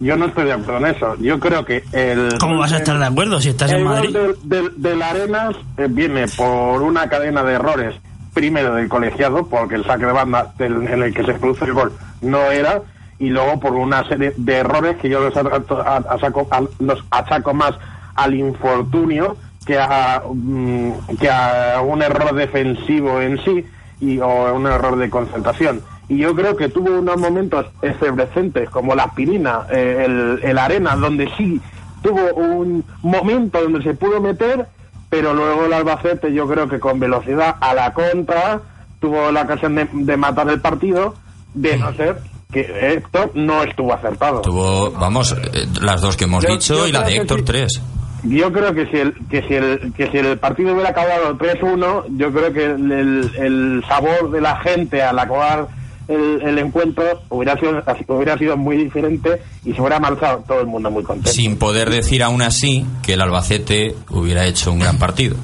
Yo 0.00 0.16
no 0.16 0.26
estoy 0.26 0.44
de 0.44 0.52
acuerdo 0.52 0.86
en 0.86 0.94
eso. 0.94 1.16
Yo 1.20 1.40
creo 1.40 1.64
que 1.64 1.82
el... 1.92 2.38
¿Cómo 2.38 2.56
vas 2.58 2.70
a 2.72 2.76
estar 2.78 2.96
de 2.98 3.04
acuerdo 3.04 3.40
si 3.40 3.48
estás 3.48 3.72
en 3.72 3.78
El 3.78 3.84
gol 3.84 3.92
Madrid? 3.94 4.10
del- 4.16 4.36
del- 4.44 4.72
del 4.76 5.02
Arenas 5.02 5.56
eh, 5.76 5.86
viene 5.90 6.26
por 6.28 6.82
una 6.82 7.08
cadena 7.08 7.42
de 7.42 7.54
errores. 7.54 7.94
Primero 8.38 8.72
del 8.76 8.88
colegiado, 8.88 9.48
porque 9.48 9.74
el 9.74 9.84
saque 9.84 10.06
de 10.06 10.12
banda 10.12 10.52
en 10.60 11.02
el 11.02 11.12
que 11.12 11.24
se 11.24 11.34
produce 11.34 11.64
el 11.64 11.72
gol 11.72 11.92
no 12.22 12.38
era. 12.52 12.82
Y 13.18 13.30
luego 13.30 13.58
por 13.58 13.72
una 13.74 14.06
serie 14.06 14.32
de 14.36 14.58
errores 14.58 14.96
que 14.98 15.08
yo 15.08 15.18
los, 15.18 15.36
a- 15.36 15.40
a- 15.40 16.14
achaco, 16.14 16.46
a- 16.52 16.62
los 16.78 17.04
achaco 17.10 17.52
más 17.52 17.72
al 18.14 18.36
infortunio 18.36 19.36
que 19.66 19.76
a, 19.76 20.22
mm, 20.32 20.90
que 21.20 21.28
a 21.28 21.80
un 21.84 22.00
error 22.00 22.32
defensivo 22.36 23.20
en 23.20 23.42
sí 23.44 23.66
y, 24.00 24.20
o 24.20 24.54
un 24.54 24.66
error 24.68 24.94
de 24.96 25.10
concentración. 25.10 25.80
Y 26.08 26.18
yo 26.18 26.32
creo 26.36 26.54
que 26.56 26.68
tuvo 26.68 26.96
unos 26.96 27.16
momentos 27.16 27.66
efervescentes 27.82 28.70
como 28.70 28.94
la 28.94 29.02
aspirina, 29.02 29.62
eh, 29.72 30.04
el, 30.06 30.38
el 30.44 30.58
arena, 30.58 30.94
donde 30.94 31.28
sí 31.36 31.60
tuvo 32.02 32.32
un 32.34 32.84
momento 33.02 33.60
donde 33.60 33.82
se 33.82 33.94
pudo 33.94 34.20
meter, 34.20 34.64
pero 35.10 35.32
luego 35.34 35.64
el 35.66 35.72
Albacete 35.72 36.32
yo 36.32 36.46
creo 36.48 36.68
que 36.68 36.78
con 36.80 36.98
velocidad 37.00 37.56
a 37.60 37.74
la 37.74 37.92
contra 37.92 38.60
tuvo 39.00 39.30
la 39.30 39.42
ocasión 39.42 39.74
de, 39.74 39.88
de 39.92 40.16
matar 40.16 40.48
el 40.48 40.60
partido, 40.60 41.14
de 41.54 41.76
no 41.78 41.92
ser 41.94 42.18
que 42.52 42.60
Héctor 42.94 43.30
no 43.34 43.62
estuvo 43.62 43.92
acertado. 43.92 44.40
Tuvo, 44.40 44.90
vamos, 44.92 45.32
eh, 45.32 45.66
las 45.82 46.00
dos 46.00 46.16
que 46.16 46.24
hemos 46.24 46.42
Yo- 46.44 46.50
dicho 46.50 46.74
yo 46.78 46.86
y 46.88 46.92
la 46.92 47.02
de 47.02 47.16
Héctor 47.16 47.38
sí. 47.40 47.44
3. 47.44 47.82
yo 48.24 48.52
creo 48.52 48.74
que 48.74 48.86
si 48.86 48.96
el, 48.96 49.14
que 49.28 49.42
si 49.46 49.54
el, 49.54 49.92
que 49.94 50.10
si 50.10 50.16
el 50.18 50.38
partido 50.38 50.72
hubiera 50.72 50.90
acabado 50.90 51.36
3-1, 51.38 52.04
yo 52.16 52.32
creo 52.32 52.52
que 52.52 52.64
el, 52.64 52.90
el- 52.92 53.30
el 53.36 53.84
sabor 53.86 54.30
de 54.30 54.40
la 54.40 54.56
gente 54.60 55.02
al 55.02 55.18
acabar 55.18 55.68
el, 56.08 56.40
el 56.42 56.58
encuentro 56.58 57.04
hubiera 57.28 57.58
sido, 57.58 57.82
hubiera 58.08 58.36
sido 58.38 58.56
muy 58.56 58.76
diferente 58.76 59.40
y 59.64 59.72
se 59.72 59.80
hubiera 59.80 60.00
marchado 60.00 60.42
todo 60.48 60.60
el 60.60 60.66
mundo 60.66 60.90
muy 60.90 61.02
contento. 61.04 61.30
Sin 61.30 61.56
poder 61.56 61.90
decir 61.90 62.22
aún 62.22 62.42
así 62.42 62.84
que 63.02 63.12
el 63.14 63.20
Albacete 63.20 63.94
hubiera 64.10 64.46
hecho 64.46 64.72
un 64.72 64.80
gran 64.80 64.98
partido. 64.98 65.36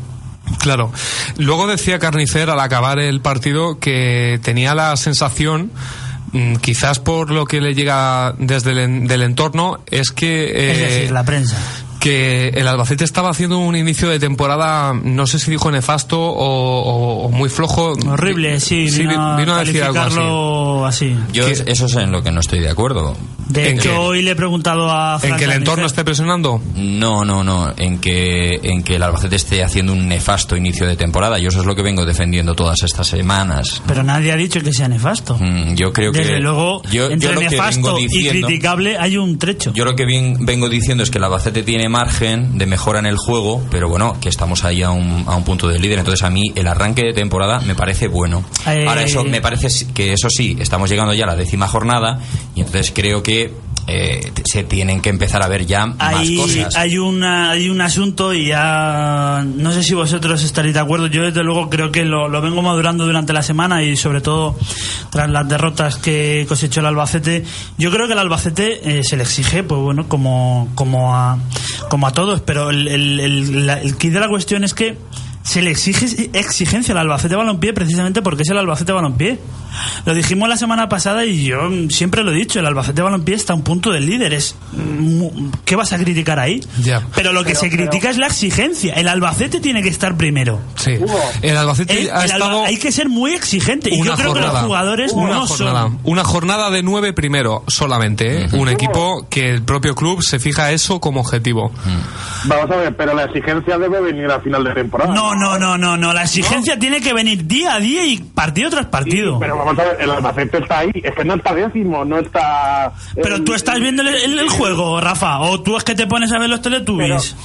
Claro. 0.58 0.92
Luego 1.38 1.66
decía 1.66 1.98
Carnicer 1.98 2.50
al 2.50 2.60
acabar 2.60 2.98
el 2.98 3.20
partido 3.20 3.78
que 3.78 4.38
tenía 4.42 4.74
la 4.74 4.96
sensación, 4.96 5.70
mm, 6.32 6.56
quizás 6.56 6.98
por 6.98 7.30
lo 7.30 7.46
que 7.46 7.60
le 7.60 7.74
llega 7.74 8.34
desde 8.38 8.72
el 8.72 8.78
en- 8.78 9.06
del 9.06 9.22
entorno, 9.22 9.80
es 9.90 10.10
que... 10.10 10.44
Es 10.72 10.78
eh, 10.78 10.80
decir, 10.82 11.10
la 11.12 11.24
prensa. 11.24 11.56
Que 12.04 12.48
el 12.50 12.68
Albacete 12.68 13.02
estaba 13.02 13.30
haciendo 13.30 13.56
un 13.58 13.74
inicio 13.76 14.10
de 14.10 14.18
temporada, 14.18 14.92
no 14.92 15.26
sé 15.26 15.38
si 15.38 15.50
dijo 15.50 15.70
nefasto 15.70 16.20
o, 16.20 16.34
o- 16.82 17.24
o 17.24 17.28
muy 17.30 17.48
flojo. 17.48 17.94
Horrible, 18.06 18.60
sí, 18.60 18.90
Sí, 18.90 18.98
vino, 19.06 19.36
vi- 19.36 19.40
vino 19.42 19.54
a 19.54 19.60
decir 19.64 19.82
algo 19.82 20.84
así. 20.84 21.14
así. 21.14 21.16
Yo 21.32 21.46
es- 21.48 21.64
eso 21.66 21.86
es 21.86 21.94
en 21.96 22.12
lo 22.12 22.22
que 22.22 22.30
no 22.30 22.40
estoy 22.40 22.60
de 22.60 22.68
acuerdo. 22.68 23.16
De 23.48 23.70
¿En 23.70 23.78
hecho, 23.78 23.90
qué? 23.90 23.96
hoy 23.96 24.22
le 24.22 24.32
he 24.32 24.36
preguntado 24.36 24.90
a 24.90 25.14
¿En 25.14 25.20
Fran 25.20 25.38
que 25.38 25.44
el 25.44 25.52
entorno 25.52 25.86
esté 25.86 26.04
presionando? 26.04 26.60
No, 26.76 27.24
no, 27.24 27.42
no. 27.42 27.72
En 27.76 27.98
que, 27.98 28.60
en 28.62 28.82
que 28.82 28.96
el 28.96 29.02
Albacete 29.02 29.36
esté 29.36 29.62
haciendo 29.64 29.92
un 29.94 30.06
nefasto 30.08 30.56
inicio 30.56 30.86
de 30.86 30.96
temporada. 30.96 31.38
Yo 31.38 31.48
eso 31.48 31.60
es 31.60 31.66
lo 31.66 31.74
que 31.74 31.82
vengo 31.82 32.04
defendiendo 32.04 32.54
todas 32.54 32.82
estas 32.82 33.06
semanas. 33.06 33.82
Pero 33.86 34.02
nadie 34.02 34.30
ha 34.32 34.36
dicho 34.36 34.60
que 34.60 34.72
sea 34.74 34.88
nefasto. 34.88 35.36
Mm, 35.40 35.74
Yo 35.74 35.92
creo 35.92 36.12
que. 36.12 36.18
Desde 36.20 36.40
luego, 36.40 36.82
yo, 36.84 36.90
yo 37.06 37.10
entre 37.10 37.32
lo 37.34 37.40
que 37.40 37.48
nefasto 37.50 37.82
vengo 37.94 37.98
y 37.98 38.02
diciendo- 38.08 38.46
criticable 38.46 38.98
hay 38.98 39.16
un 39.16 39.38
trecho. 39.38 39.72
Yo 39.74 39.84
lo 39.86 39.94
que 39.94 40.04
bien, 40.04 40.36
vengo 40.44 40.68
diciendo 40.68 41.02
es 41.02 41.10
que 41.10 41.18
el 41.18 41.24
Albacete 41.24 41.62
tiene 41.62 41.88
margen 41.94 42.58
de 42.58 42.66
mejora 42.66 42.98
en 42.98 43.06
el 43.06 43.16
juego, 43.16 43.62
pero 43.70 43.88
bueno, 43.88 44.16
que 44.20 44.28
estamos 44.28 44.64
ahí 44.64 44.82
a 44.82 44.90
un, 44.90 45.22
a 45.28 45.36
un 45.36 45.44
punto 45.44 45.68
del 45.68 45.80
líder. 45.80 46.00
Entonces 46.00 46.24
a 46.24 46.30
mí 46.30 46.42
el 46.56 46.66
arranque 46.66 47.02
de 47.02 47.12
temporada 47.12 47.60
me 47.60 47.76
parece 47.76 48.08
bueno. 48.08 48.42
Eh, 48.66 48.84
Ahora 48.88 49.04
eso 49.04 49.22
me 49.22 49.40
parece 49.40 49.68
que 49.94 50.12
eso 50.12 50.28
sí, 50.28 50.56
estamos 50.58 50.90
llegando 50.90 51.14
ya 51.14 51.22
a 51.22 51.28
la 51.28 51.36
décima 51.36 51.68
jornada 51.68 52.18
y 52.56 52.62
entonces 52.62 52.90
creo 52.92 53.22
que 53.22 53.54
eh, 53.86 54.32
se 54.44 54.64
tienen 54.64 55.00
que 55.00 55.10
empezar 55.10 55.42
a 55.42 55.48
ver 55.48 55.66
ya 55.66 55.86
más 55.86 55.96
hay, 56.14 56.36
cosas. 56.36 56.76
hay, 56.76 56.96
una, 56.98 57.50
hay 57.50 57.68
un 57.68 57.80
asunto 57.80 58.32
y 58.32 58.46
ya 58.48 59.44
no 59.44 59.72
sé 59.72 59.82
si 59.82 59.94
vosotros 59.94 60.42
estaréis 60.42 60.74
de 60.74 60.80
acuerdo. 60.80 61.06
Yo 61.08 61.22
desde 61.22 61.42
luego 61.42 61.68
creo 61.70 61.92
que 61.92 62.04
lo, 62.04 62.28
lo 62.28 62.40
vengo 62.40 62.62
madurando 62.62 63.04
durante 63.04 63.32
la 63.32 63.42
semana 63.42 63.82
y 63.82 63.96
sobre 63.96 64.20
todo 64.20 64.56
tras 65.10 65.28
las 65.30 65.48
derrotas 65.48 65.96
que 65.96 66.46
cosechó 66.48 66.80
el 66.80 66.86
Albacete. 66.86 67.44
Yo 67.78 67.90
creo 67.90 68.06
que 68.06 68.14
el 68.14 68.18
Albacete 68.18 68.98
eh, 68.98 69.04
se 69.04 69.16
le 69.16 69.22
exige, 69.24 69.62
pues 69.64 69.80
bueno, 69.80 70.08
como, 70.08 70.68
como, 70.74 71.14
a, 71.14 71.38
como 71.90 72.06
a 72.06 72.12
todos, 72.12 72.40
pero 72.40 72.70
el, 72.70 72.88
el, 72.88 73.20
el, 73.20 73.66
la- 73.66 73.80
el 73.80 73.96
kit 73.96 74.12
de 74.12 74.20
la 74.20 74.28
cuestión 74.28 74.64
es 74.64 74.72
que 74.74 74.96
se 75.44 75.60
le 75.62 75.70
exige 75.70 76.30
exigencia 76.32 76.92
al 76.92 76.98
Albacete 76.98 77.36
Balompié 77.36 77.72
precisamente 77.74 78.22
porque 78.22 78.42
es 78.42 78.48
el 78.50 78.58
Albacete 78.58 78.92
Balompié. 78.92 79.38
Lo 80.06 80.14
dijimos 80.14 80.48
la 80.48 80.56
semana 80.56 80.88
pasada 80.88 81.24
y 81.26 81.44
yo 81.44 81.58
siempre 81.90 82.22
lo 82.24 82.30
he 82.30 82.34
dicho, 82.34 82.60
el 82.60 82.66
Albacete 82.66 83.02
Balompié 83.02 83.34
está 83.34 83.52
a 83.52 83.56
un 83.56 83.62
punto 83.62 83.90
del 83.90 84.06
líder. 84.06 84.32
Es, 84.32 84.56
mu- 84.72 85.50
¿Qué 85.64 85.76
vas 85.76 85.92
a 85.92 85.98
criticar 85.98 86.38
ahí? 86.38 86.60
Ya. 86.80 87.02
Pero 87.14 87.32
lo 87.32 87.44
que 87.44 87.54
se 87.54 87.68
critica 87.70 88.08
es 88.08 88.16
la 88.16 88.26
exigencia. 88.28 88.94
El 88.94 89.06
Albacete 89.08 89.60
tiene 89.60 89.82
que 89.82 89.88
estar 89.90 90.16
primero. 90.16 90.60
Sí. 90.76 90.96
El 91.42 91.56
Albacete 91.56 92.00
El- 92.02 92.10
ha 92.10 92.24
el 92.24 92.30
Alba- 92.32 92.44
estado 92.46 92.64
hay 92.64 92.76
que 92.78 92.90
ser 92.92 93.08
muy 93.10 93.32
exigente. 93.34 93.90
Y 93.92 94.02
yo 94.02 94.14
creo 94.14 94.32
que 94.32 94.40
los 94.40 94.50
jugadores 94.60 95.12
una 95.12 95.34
no 95.34 95.46
jornada. 95.46 95.82
son. 95.82 95.98
Una 96.04 96.24
jornada 96.24 96.70
de 96.70 96.82
nueve 96.82 97.12
primero 97.12 97.64
solamente. 97.68 98.44
¿eh? 98.44 98.48
Un 98.52 98.68
equipo 98.70 99.26
que 99.28 99.50
el 99.50 99.62
propio 99.62 99.94
club 99.94 100.22
se 100.22 100.38
fija 100.38 100.72
eso 100.72 101.00
como 101.00 101.20
objetivo. 101.20 101.70
Vamos 102.44 102.70
a 102.70 102.76
ver, 102.76 102.96
pero 102.96 103.14
la 103.14 103.24
exigencia 103.24 103.76
debe 103.78 104.00
venir 104.00 104.30
a 104.30 104.40
final 104.40 104.62
de 104.64 104.72
temporada. 104.72 105.14
No, 105.14 105.33
no, 105.34 105.58
no, 105.58 105.76
no, 105.78 105.96
no. 105.96 106.12
La 106.12 106.22
exigencia 106.22 106.78
tiene 106.78 107.00
que 107.00 107.12
venir 107.12 107.46
día 107.46 107.74
a 107.74 107.80
día 107.80 108.04
y 108.04 108.18
partido 108.18 108.70
tras 108.70 108.86
partido. 108.86 109.38
Pero 109.38 109.56
vamos 109.58 109.78
a 109.78 109.84
ver, 109.84 109.96
el 110.00 110.10
Albacete 110.10 110.58
está 110.58 110.78
ahí, 110.80 110.90
es 110.94 111.14
que 111.14 111.24
no 111.24 111.34
está 111.34 111.54
décimo, 111.54 112.04
no 112.04 112.18
está... 112.18 112.92
Pero 113.14 113.42
tú 113.42 113.54
estás 113.54 113.78
viendo 113.80 114.02
el, 114.02 114.08
el- 114.08 114.38
el 114.38 114.48
juego, 114.48 115.00
Rafa, 115.00 115.38
o 115.40 115.60
tú 115.62 115.76
es 115.76 115.84
que 115.84 115.94
te 115.94 116.06
pones 116.06 116.32
a 116.32 116.38
ver 116.38 116.48
los 116.50 116.60
Teletubbies. 116.62 117.36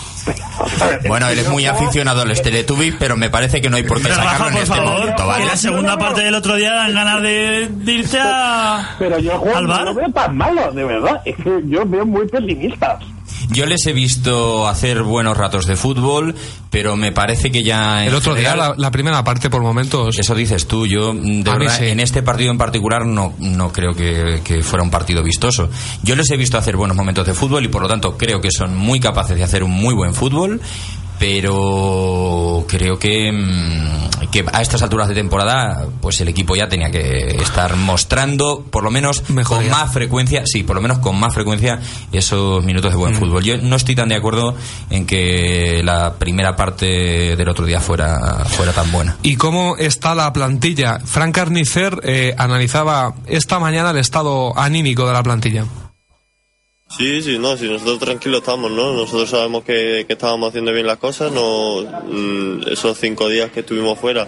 Bueno, 1.07 1.27
él 1.29 1.39
es 1.39 1.49
muy 1.49 1.65
aficionado 1.65 2.21
a 2.21 2.25
los 2.25 2.41
Teletubbies, 2.41 2.95
pero 2.99 3.15
me 3.17 3.29
parece 3.29 3.61
que 3.61 3.69
no 3.69 3.77
hay 3.77 3.83
por 3.83 3.97
qué 3.97 4.03
Pero 4.03 4.15
sacarlo 4.15 4.37
Rafa, 4.39 4.47
en 4.47 4.53
por 4.53 4.61
este 4.63 4.75
favor, 4.75 4.99
momento, 4.99 5.45
la 5.47 5.57
segunda 5.57 5.97
parte 5.97 6.21
del 6.21 6.35
otro 6.35 6.55
día 6.55 6.73
dan 6.73 6.93
ganas 6.93 7.21
de, 7.21 7.67
de 7.69 7.91
irse 7.93 8.19
a, 8.21 8.95
Pero 8.99 9.19
yo 9.19 9.37
juego 9.39 9.61
no 9.61 9.83
lo 9.85 9.93
veo 9.93 10.11
tan 10.11 10.37
malo, 10.37 10.71
de 10.71 10.83
verdad. 10.83 11.21
Es 11.25 11.35
que 11.37 11.61
yo 11.65 11.85
veo 11.85 12.05
muy 12.05 12.27
pesimistas. 12.27 13.03
Yo 13.49 13.65
les 13.65 13.85
he 13.87 13.93
visto 13.93 14.67
hacer 14.67 15.01
buenos 15.01 15.35
ratos 15.37 15.65
de 15.65 15.75
fútbol, 15.75 16.35
pero 16.69 16.95
me 16.95 17.11
parece 17.11 17.51
que 17.51 17.63
ya 17.63 18.05
El 18.05 18.13
otro 18.13 18.35
día, 18.35 18.55
la, 18.55 18.75
la 18.77 18.91
primera 18.91 19.23
parte 19.23 19.49
por 19.49 19.63
momentos. 19.63 20.19
Eso 20.19 20.35
dices 20.35 20.67
tú, 20.67 20.85
yo 20.85 21.13
de 21.13 21.43
verdad, 21.43 21.77
sí. 21.77 21.85
en 21.87 21.99
este 21.99 22.21
partido 22.21 22.51
en 22.51 22.59
particular 22.59 23.05
no, 23.07 23.33
no 23.39 23.71
creo 23.71 23.93
que, 23.93 24.41
que 24.43 24.61
fuera 24.61 24.83
un 24.83 24.91
partido 24.91 25.23
vistoso. 25.23 25.69
Yo 26.03 26.15
les 26.15 26.29
he 26.29 26.37
visto 26.37 26.57
hacer 26.57 26.75
buenos 26.75 26.95
momentos 26.95 27.25
de 27.25 27.33
fútbol 27.33 27.65
y 27.65 27.69
por 27.69 27.81
lo 27.81 27.87
tanto 27.87 28.17
creo 28.17 28.39
que 28.39 28.51
son 28.51 28.75
muy 28.77 28.99
capaces 28.99 29.35
de 29.35 29.43
hacer 29.43 29.63
un 29.63 29.71
muy 29.71 29.95
buen 29.95 30.13
fútbol, 30.13 30.61
pero 31.19 32.65
creo 32.67 32.97
que, 32.97 33.31
mm, 33.31 34.29
que 34.31 34.45
a 34.51 34.61
estas 34.61 34.81
alturas 34.81 35.07
de 35.07 35.15
temporada 35.15 35.85
pues 36.01 36.19
el 36.21 36.27
equipo 36.27 36.55
ya 36.55 36.67
tenía 36.69 36.91
que 36.91 37.37
estar 37.41 37.75
mostrando 37.75 38.63
por 38.69 38.83
lo 38.83 38.91
menos 38.91 39.23
con 39.45 39.69
más 39.69 39.91
frecuencia, 39.91 40.43
sí, 40.45 40.63
por 40.63 40.75
lo 40.75 40.81
menos 40.81 40.99
con 40.99 41.19
más 41.19 41.33
frecuencia 41.33 41.79
esos 42.11 42.63
minutos 42.63 42.91
de 42.91 42.97
buen 42.97 43.13
Mm. 43.13 43.17
fútbol. 43.19 43.43
Yo 43.43 43.57
no 43.57 43.75
estoy 43.75 43.95
tan 43.95 44.09
de 44.09 44.15
acuerdo 44.15 44.55
en 44.89 45.05
que 45.05 45.81
la 45.83 46.13
primera 46.15 46.55
parte 46.55 47.35
del 47.35 47.49
otro 47.49 47.65
día 47.65 47.79
fuera, 47.79 48.45
fuera 48.45 48.71
tan 48.71 48.91
buena. 48.91 49.17
¿Y 49.23 49.35
cómo 49.35 49.75
está 49.77 50.15
la 50.15 50.31
plantilla? 50.31 50.99
Frank 50.99 51.33
Carnicer 51.35 51.99
eh, 52.03 52.33
analizaba 52.37 53.13
esta 53.27 53.59
mañana 53.59 53.91
el 53.91 53.97
estado 53.97 54.57
anímico 54.57 55.07
de 55.07 55.13
la 55.13 55.23
plantilla. 55.23 55.65
Sí, 56.97 57.21
sí, 57.21 57.37
no, 57.37 57.55
si 57.55 57.67
nosotros 57.67 57.99
tranquilos 57.99 58.39
estamos, 58.39 58.71
¿no? 58.71 58.93
Nosotros 58.93 59.29
sabemos 59.29 59.63
que, 59.63 60.05
que 60.07 60.13
estábamos 60.13 60.49
haciendo 60.49 60.73
bien 60.73 60.87
las 60.87 60.97
cosas, 60.97 61.31
no, 61.31 61.81
mm, 61.81 62.67
esos 62.67 62.97
cinco 62.97 63.29
días 63.29 63.51
que 63.51 63.61
estuvimos 63.61 63.99
fuera 63.99 64.27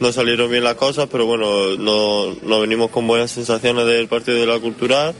no 0.00 0.12
salieron 0.12 0.50
bien 0.50 0.64
las 0.64 0.74
cosas, 0.74 1.08
pero 1.10 1.26
bueno, 1.26 1.76
no, 1.76 2.34
nos 2.42 2.60
venimos 2.60 2.90
con 2.90 3.06
buenas 3.06 3.30
sensaciones 3.30 3.86
del 3.86 4.08
partido 4.08 4.38
de 4.38 4.46
la 4.46 4.58
cultural 4.58 5.14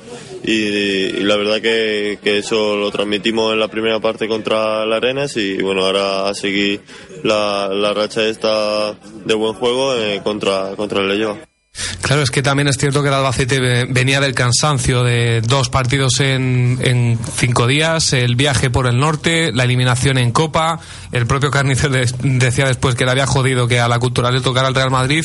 y, 0.45 0.53
y 0.53 1.23
la 1.23 1.37
verdad 1.37 1.61
que, 1.61 2.19
que 2.23 2.39
eso 2.39 2.77
lo 2.77 2.91
transmitimos 2.91 3.53
en 3.53 3.61
la 3.61 3.69
primera 3.69 3.99
parte 4.01 4.29
contra 4.29 4.87
la 4.87 4.97
Arenas 4.97 5.37
y 5.37 5.61
bueno, 5.61 5.85
ahora 5.85 6.29
a 6.29 6.35
seguir 6.35 6.81
la, 7.25 7.71
la 7.73 7.93
racha 7.93 8.27
esta 8.27 8.93
de 8.93 9.35
buen 9.35 9.55
juego 9.55 9.97
eh, 9.97 10.21
contra, 10.23 10.75
contra 10.77 11.01
el 11.01 11.09
Leyoa. 11.09 11.39
Claro, 12.03 12.23
es 12.23 12.31
que 12.31 12.43
también 12.43 12.69
es 12.69 12.77
cierto 12.77 13.03
que 13.03 13.09
el 13.09 13.15
Albacete 13.15 13.61
ve- 13.61 13.87
venía 13.89 14.21
del 14.21 14.35
cansancio 14.35 15.03
de 15.05 15.41
dos 15.43 15.69
partidos 15.69 16.21
en, 16.21 17.19
cinco 17.37 17.67
días, 17.67 18.13
el 18.13 18.37
viaje 18.37 18.71
por 18.71 18.87
el 18.87 18.99
norte, 18.99 19.53
la 19.53 19.65
eliminación 19.65 20.19
en 20.19 20.33
Copa. 20.33 20.81
El 21.13 21.27
propio 21.27 21.51
Carnicer 21.51 21.91
de- 21.91 22.13
decía 22.23 22.67
después 22.67 22.95
que 22.95 23.05
le 23.05 23.11
había 23.13 23.27
jodido 23.27 23.69
que 23.69 23.81
a 23.81 23.89
la 23.89 23.99
cultural 23.99 24.35
le 24.35 24.41
tocara 24.41 24.69
al 24.69 24.75
Real 24.75 24.91
Madrid, 24.91 25.25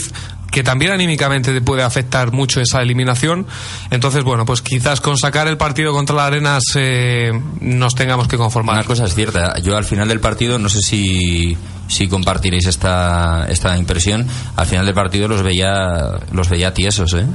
que 0.53 0.61
también 0.61 0.91
anímicamente 0.91 1.51
te 1.51 1.61
puede 1.61 1.81
afectar 1.81 2.31
mucho 2.31 2.61
esa 2.61 2.79
eliminación. 2.83 3.47
Entonces, 3.89 4.23
bueno, 4.23 4.45
pues 4.45 4.61
quizás 4.61 5.01
con 5.01 5.17
sacar 5.17 5.47
el 5.47 5.57
partido 5.57 5.91
contra 5.93 6.15
la 6.15 6.27
Arenas 6.27 6.63
eh, 6.75 7.31
nos 7.59 7.95
tengamos 7.95 8.27
que 8.27 8.37
conformar. 8.37 8.75
Una 8.75 8.83
cosa 8.83 9.05
es 9.05 9.15
cierta, 9.15 9.57
yo 9.57 9.75
al 9.75 9.83
final 9.83 10.07
del 10.07 10.19
partido, 10.19 10.59
no 10.59 10.69
sé 10.69 10.81
si, 10.81 11.57
si 11.87 12.07
compartiréis 12.07 12.67
esta, 12.67 13.47
esta 13.49 13.75
impresión, 13.75 14.27
al 14.55 14.67
final 14.67 14.85
del 14.85 14.93
partido 14.93 15.27
los 15.27 15.41
veía, 15.41 16.19
los 16.31 16.49
veía 16.49 16.71
tiesos, 16.71 17.13
¿eh? 17.13 17.25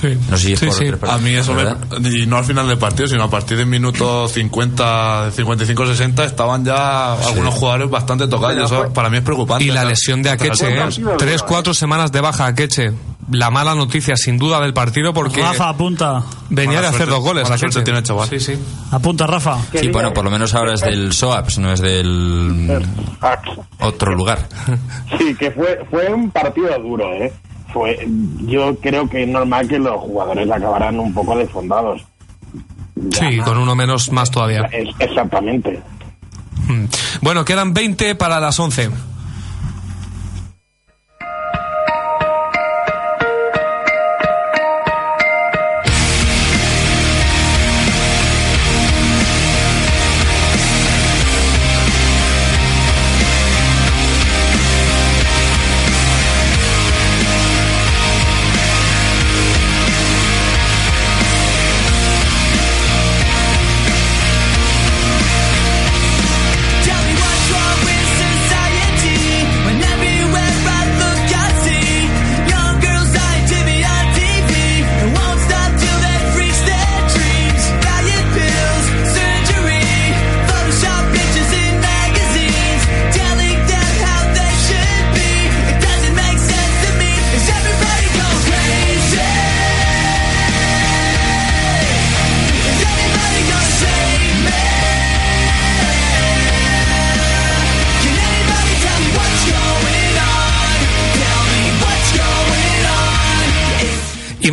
Sí. 0.00 0.16
No 0.30 0.36
sé 0.36 0.46
si 0.46 0.52
es 0.52 0.60
Sí, 0.60 0.66
por 0.66 0.74
sí. 0.76 0.86
A 1.08 1.18
mí 1.18 1.30
eso 1.34 1.54
me, 1.54 1.64
y 2.22 2.26
no 2.26 2.36
al 2.36 2.44
final 2.44 2.68
del 2.68 2.78
partido, 2.78 3.08
sino 3.08 3.24
a 3.24 3.30
partir 3.30 3.56
del 3.56 3.66
minuto 3.66 4.28
50, 4.28 5.30
55, 5.32 5.86
60 5.86 6.24
estaban 6.24 6.64
ya 6.64 7.14
algunos 7.14 7.54
jugadores 7.54 7.90
bastante 7.90 8.28
tocados. 8.28 8.56
y 8.58 8.62
eso 8.64 8.92
para 8.92 9.10
mí 9.10 9.16
es 9.18 9.22
preocupante. 9.24 9.64
Y 9.64 9.68
la 9.72 9.84
lesión 9.84 10.22
de 10.22 10.30
Akeche, 10.30 10.68
¿eh? 10.78 10.88
tres, 11.18 11.42
cuatro 11.42 11.74
semanas 11.74 12.12
de 12.12 12.20
baja 12.20 12.46
Akeche. 12.46 12.92
La 13.30 13.50
mala 13.50 13.74
noticia, 13.74 14.16
sin 14.16 14.38
duda, 14.38 14.58
del 14.60 14.72
partido 14.72 15.12
porque 15.12 15.42
Rafa, 15.42 15.68
apunta. 15.68 16.22
venía 16.48 16.76
Mala 16.76 16.80
de 16.80 16.86
hacer 16.86 16.98
suerte- 17.00 17.14
dos 17.14 17.22
goles. 17.22 17.42
mala 17.44 17.58
suerte 17.58 17.76
Akeche. 17.78 17.84
tiene 17.84 17.98
el 17.98 18.04
chaval. 18.04 18.28
Sí, 18.30 18.40
sí. 18.40 18.58
Apunta, 18.90 19.26
Rafa. 19.26 19.58
Sí, 19.78 19.88
bueno, 19.88 20.14
por 20.14 20.24
lo 20.24 20.30
menos 20.30 20.54
ahora 20.54 20.72
es 20.74 20.80
del 20.80 21.12
SOAPS, 21.12 21.58
no 21.58 21.70
es 21.72 21.80
del 21.80 22.86
otro 23.80 24.14
lugar. 24.14 24.48
Sí, 25.18 25.34
que 25.34 25.50
fue, 25.50 25.84
fue 25.90 26.06
un 26.12 26.30
partido 26.30 26.68
duro, 26.78 27.12
¿eh? 27.14 27.32
Fue, 27.72 28.08
yo 28.46 28.76
creo 28.80 29.08
que 29.08 29.22
es 29.24 29.28
normal 29.28 29.68
que 29.68 29.78
los 29.78 29.96
jugadores 30.00 30.50
acabaran 30.50 30.98
un 30.98 31.12
poco 31.12 31.36
desfondados. 31.36 32.02
Sí, 33.12 33.38
con 33.44 33.58
uno 33.58 33.74
menos 33.76 34.10
más 34.10 34.30
todavía. 34.30 34.62
Es- 34.72 34.88
exactamente. 34.98 35.80
Mm. 36.66 36.84
Bueno, 37.22 37.44
quedan 37.44 37.72
20 37.74 38.14
para 38.14 38.40
las 38.40 38.58
11. 38.58 38.90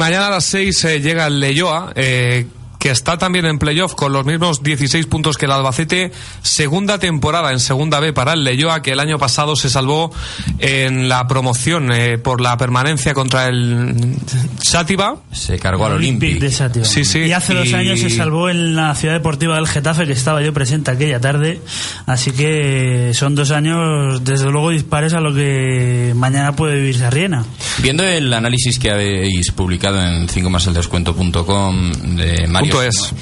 Mañana 0.05 0.27
a 0.27 0.29
las 0.29 0.45
6 0.45 0.85
eh, 0.85 1.01
llega 1.01 1.25
el 1.25 1.39
Leyoa, 1.39 1.91
eh, 1.95 2.45
que 2.85 2.91
está 2.91 3.17
también 3.17 3.47
en 3.47 3.57
playoff 3.57 3.95
con 3.95 4.13
los 4.13 4.27
mismos 4.27 4.61
16 4.61 5.07
puntos 5.07 5.39
que 5.39 5.47
el 5.47 5.51
Albacete. 5.53 6.11
Segunda 6.43 6.99
temporada 6.99 7.51
en 7.51 7.59
Segunda 7.59 7.99
B 7.99 8.13
para 8.13 8.33
el 8.33 8.43
Leyoa, 8.43 8.83
que 8.83 8.91
el 8.91 8.99
año 8.99 9.17
pasado 9.17 9.55
se 9.55 9.71
salvó 9.71 10.13
en 10.59 11.09
la 11.09 11.27
promoción 11.27 11.91
eh, 11.91 12.19
por 12.19 12.41
la 12.41 12.55
permanencia 12.57 13.15
contra 13.15 13.47
el 13.47 14.15
Sátiva. 14.61 15.15
Se 15.31 15.57
cargó 15.57 15.87
al 15.87 15.93
Olympic 15.93 16.37
de 16.37 16.51
Sátiva. 16.51 16.85
Sí, 16.85 17.05
sí, 17.05 17.21
Y 17.21 17.31
hace 17.31 17.55
dos 17.55 17.73
años 17.73 17.99
se 17.99 18.11
salvó 18.11 18.51
en 18.51 18.75
la 18.75 18.93
ciudad 18.93 19.15
deportiva 19.15 19.55
del 19.55 19.67
Getafe, 19.67 20.05
que 20.05 20.13
estaba 20.13 20.43
yo 20.43 20.53
presente 20.53 20.91
aquella 20.91 21.19
tarde. 21.19 21.61
Así 22.05 22.33
que 22.33 23.13
son 23.15 23.33
dos 23.33 23.49
años, 23.49 24.23
desde 24.23 24.51
luego, 24.51 24.69
dispares 24.69 25.15
a 25.15 25.21
lo 25.21 25.33
que 25.33 26.13
mañana 26.15 26.55
puede 26.55 26.75
vivir 26.75 26.99
Sarriena. 26.99 27.45
Viendo 27.81 28.03
el 28.03 28.31
análisis 28.31 28.77
que 28.77 28.91
habéis 28.91 29.51
publicado 29.53 29.99
en 30.03 30.29
5 30.29 30.49
más 30.51 30.67
el 30.67 30.75
descuento.com 30.75 31.91
de 32.15 32.45
Mario. 32.47 32.74
Punto 32.75 32.87
es. 32.87 33.13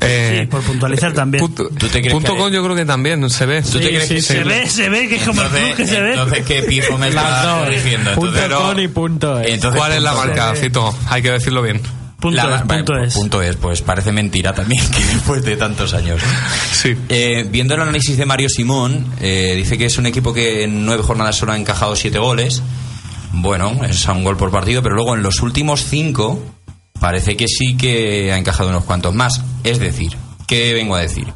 Eh, 0.00 0.38
Sí, 0.40 0.46
por 0.46 0.62
puntualizar 0.62 1.12
también. 1.12 1.44
punto, 1.44 1.68
¿Tú 1.68 1.86
te 1.86 2.00
crees 2.00 2.12
punto 2.12 2.32
que- 2.34 2.38
com 2.40 2.50
yo 2.50 2.64
creo 2.64 2.74
que 2.74 2.84
también 2.84 3.28
se 3.30 3.46
ve. 3.46 3.62
¿Tú 3.62 3.78
te 3.78 3.88
crees 3.88 4.08
que 4.08 4.20
se 4.22 4.42
ve, 4.42 4.68
se 4.68 4.88
ve 4.88 5.08
que 5.08 5.16
es 5.16 5.22
como 5.22 5.42
el 5.42 5.48
club 5.48 5.74
que 5.76 5.86
se 5.86 6.00
ve. 6.00 6.10
entonces 6.14 6.44
¿qué 6.46 6.62
pifo 6.64 6.98
me 6.98 7.10
Las 7.10 7.24
está 7.24 7.42
dos. 7.46 7.58
corrigiendo? 7.64 8.14
Punto 8.14 8.38
Entonces, 8.38 8.58
com 8.74 8.78
y 8.80 8.88
punto 8.88 9.40
es. 9.40 9.50
entonces, 9.52 9.78
¿Cuál 9.78 9.92
es 9.92 10.02
la 10.02 10.12
punto 10.12 10.26
marca, 10.26 10.54
Cito? 10.56 10.94
Hay 11.08 11.22
que 11.22 11.30
decirlo 11.30 11.62
bien. 11.62 11.80
Punto 12.18 12.36
La- 12.48 12.56
es, 12.56 12.66
vale, 12.66 12.82
punto 12.84 12.98
es. 13.04 13.14
punto 13.14 13.42
es, 13.42 13.56
pues 13.56 13.82
parece 13.82 14.10
mentira 14.12 14.52
también 14.52 14.84
que 14.90 15.04
después 15.04 15.44
de 15.44 15.56
tantos 15.56 15.94
años. 15.94 16.20
Sí. 16.72 16.96
Eh, 17.08 17.46
viendo 17.48 17.74
el 17.74 17.80
análisis 17.82 18.16
de 18.16 18.26
Mario 18.26 18.48
Simón, 18.48 19.06
eh, 19.20 19.54
dice 19.56 19.78
que 19.78 19.86
es 19.86 19.98
un 19.98 20.06
equipo 20.06 20.32
que 20.32 20.64
en 20.64 20.84
nueve 20.84 21.02
jornadas 21.04 21.36
solo 21.36 21.52
ha 21.52 21.56
encajado 21.56 21.94
siete 21.96 22.18
goles. 22.18 22.62
Bueno, 23.32 23.80
es 23.88 24.06
a 24.08 24.12
un 24.12 24.24
gol 24.24 24.36
por 24.36 24.50
partido, 24.50 24.82
pero 24.82 24.94
luego 24.96 25.14
en 25.14 25.22
los 25.22 25.40
últimos 25.42 25.84
cinco 25.84 26.42
parece 27.02 27.36
que 27.36 27.48
sí 27.48 27.76
que 27.76 28.32
ha 28.32 28.38
encajado 28.38 28.70
unos 28.70 28.84
cuantos 28.84 29.12
más. 29.12 29.42
Es 29.64 29.80
decir, 29.80 30.16
¿qué 30.46 30.72
vengo 30.72 30.94
a 30.94 31.00
decir? 31.00 31.26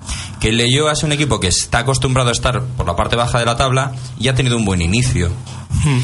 Que 0.41 0.51
el 0.51 0.59
Leyoa 0.59 0.93
es 0.93 1.03
un 1.03 1.11
equipo 1.11 1.41
que 1.41 1.49
está 1.49 1.81
acostumbrado 1.81 2.29
a 2.29 2.33
estar 2.33 2.63
por 2.63 2.87
la 2.87 2.95
parte 2.95 3.17
baja 3.17 3.41
de 3.41 3.47
la 3.47 3.57
tabla 3.57 3.93
y 4.17 4.29
ha 4.29 4.35
tenido 4.37 4.57
un 4.57 4.65
buen 4.65 4.81
inicio. 4.81 5.29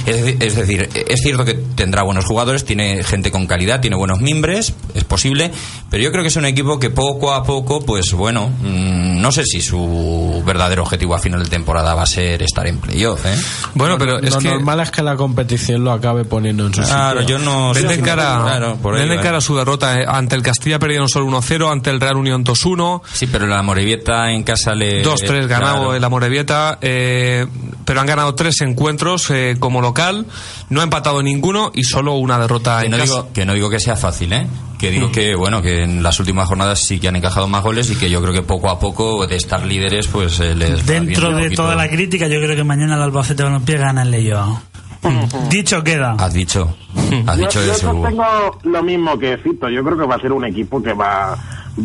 Es, 0.06 0.24
de- 0.24 0.46
es 0.46 0.54
decir, 0.56 0.88
es 1.08 1.20
cierto 1.22 1.44
que 1.44 1.54
tendrá 1.54 2.02
buenos 2.02 2.24
jugadores, 2.24 2.64
tiene 2.64 3.02
gente 3.02 3.30
con 3.30 3.46
calidad, 3.46 3.80
tiene 3.80 3.96
buenos 3.96 4.20
mimbres, 4.20 4.74
es 4.94 5.04
posible, 5.04 5.50
pero 5.90 6.02
yo 6.02 6.10
creo 6.12 6.22
que 6.22 6.28
es 6.28 6.36
un 6.36 6.44
equipo 6.44 6.78
que 6.78 6.90
poco 6.90 7.32
a 7.32 7.42
poco, 7.42 7.80
pues 7.84 8.12
bueno, 8.12 8.48
mm, 8.48 9.20
no 9.20 9.32
sé 9.32 9.44
si 9.44 9.60
su 9.60 10.42
verdadero 10.46 10.82
objetivo 10.82 11.14
a 11.14 11.18
final 11.18 11.42
de 11.42 11.48
temporada 11.50 11.94
va 11.94 12.02
a 12.02 12.06
ser 12.06 12.42
estar 12.42 12.66
en 12.66 12.78
playoff, 12.78 13.24
¿eh? 13.26 13.34
Bueno, 13.74 13.98
pero 13.98 14.18
es 14.20 14.32
lo 14.34 14.38
que 14.40 14.48
normal 14.48 14.80
es 14.80 14.90
que 14.90 15.02
la 15.02 15.16
competición 15.16 15.82
lo 15.84 15.92
acabe 15.92 16.24
poniendo 16.24 16.66
en 16.66 16.74
su 16.74 16.82
Claro, 16.82 17.20
sitio. 17.20 17.38
yo 17.38 17.44
no... 17.44 17.72
Vende 17.74 17.96
sí, 17.96 18.02
cara, 18.02 18.40
claro, 18.44 18.76
por 18.76 18.96
ahí 18.96 19.08
cara 19.18 19.40
su 19.40 19.56
derrota. 19.56 20.00
eh. 20.00 20.04
Ante 20.06 20.36
el 20.36 20.42
Castilla 20.42 20.78
perdieron 20.78 21.08
solo 21.08 21.26
1-0, 21.26 21.70
ante 21.72 21.90
el 21.90 22.00
Real 22.00 22.16
Unión 22.16 22.44
2-1. 22.44 23.02
Sí, 23.12 23.26
pero 23.26 23.46
la 23.46 23.62
Morevieta 23.62 24.30
en 24.32 24.42
casa 24.42 24.74
le... 24.74 25.02
2-3 25.04 25.46
ganado 25.46 25.74
claro. 25.76 25.94
el 25.94 26.04
Amorebieta, 26.04 26.78
eh, 26.80 27.46
pero 27.84 28.00
han 28.00 28.06
ganado 28.06 28.34
tres 28.34 28.60
encuentros 28.60 29.30
eh, 29.30 29.51
como 29.58 29.80
local, 29.80 30.26
no 30.70 30.80
ha 30.80 30.84
empatado 30.84 31.22
ninguno 31.22 31.70
y 31.74 31.84
solo 31.84 32.14
una 32.14 32.38
derrota 32.38 32.80
Que 32.80 32.86
en 32.86 32.90
no, 32.92 32.98
casa. 32.98 33.12
digo, 33.14 33.28
que 33.32 33.44
no 33.46 33.54
digo 33.54 33.70
que 33.70 33.80
sea 33.80 33.96
fácil, 33.96 34.32
¿eh? 34.32 34.46
Que 34.78 34.90
digo 34.90 35.08
Mm. 35.08 35.12
que, 35.12 35.34
bueno, 35.36 35.62
que 35.62 35.84
en 35.84 36.02
las 36.02 36.18
últimas 36.20 36.48
jornadas 36.48 36.80
sí 36.80 36.98
que 36.98 37.08
han 37.08 37.16
encajado 37.16 37.46
más 37.48 37.62
goles 37.62 37.88
y 37.90 37.94
que 37.96 38.10
yo 38.10 38.20
creo 38.20 38.32
que 38.34 38.42
poco 38.42 38.68
a 38.70 38.78
poco 38.78 39.26
de 39.26 39.36
estar 39.36 39.64
líderes, 39.64 40.08
pues 40.08 40.40
eh, 40.40 40.54
les 40.54 40.84
Dentro 40.86 41.28
de 41.34 41.44
poquito. 41.44 41.62
toda 41.62 41.74
la 41.76 41.88
crítica, 41.88 42.26
yo 42.26 42.40
creo 42.40 42.56
que 42.56 42.64
mañana 42.64 42.96
el 42.96 43.02
Albacete 43.02 43.42
Balompié 43.44 43.76
gana 43.78 44.02
el 44.02 44.10
Leyoa. 44.10 44.60
Dicho 45.50 45.82
queda. 45.82 46.12
Has 46.18 46.32
dicho, 46.32 46.76
has 47.26 47.36
Yo, 47.38 47.46
dicho 47.46 47.64
yo 47.64 47.72
eso. 47.72 47.90
Tengo 47.90 48.24
lo 48.62 48.82
mismo 48.84 49.18
que 49.18 49.36
Cito. 49.42 49.68
Yo 49.68 49.82
creo 49.82 49.98
que 49.98 50.06
va 50.06 50.14
a 50.14 50.20
ser 50.20 50.30
un 50.32 50.44
equipo 50.44 50.80
que 50.82 50.92
va, 50.92 51.36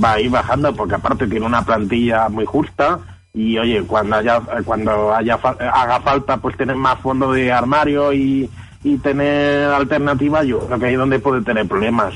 va 0.04 0.14
a 0.14 0.20
ir 0.22 0.30
bajando 0.30 0.74
porque 0.76 0.96
aparte 0.96 1.28
tiene 1.28 1.46
una 1.46 1.66
plantilla 1.66 2.30
muy 2.30 2.46
justa 2.46 3.00
y 3.40 3.58
oye, 3.58 3.84
cuando 3.84 4.16
haya 4.16 4.40
cuando 4.66 5.14
haya 5.14 5.38
fa- 5.38 5.56
haga 5.74 6.00
falta 6.02 6.38
pues 6.38 6.58
tener 6.58 6.76
más 6.76 7.00
fondo 7.02 7.32
de 7.32 7.52
armario 7.52 8.12
y, 8.12 8.50
y 8.84 8.98
tener 8.98 9.70
alternativas, 9.72 10.46
yo 10.46 10.60
creo 10.60 10.80
que 10.80 10.86
ahí 10.88 10.94
es 10.94 11.00
donde 11.00 11.20
puede 11.20 11.42
tener 11.44 11.68
problemas. 11.68 12.14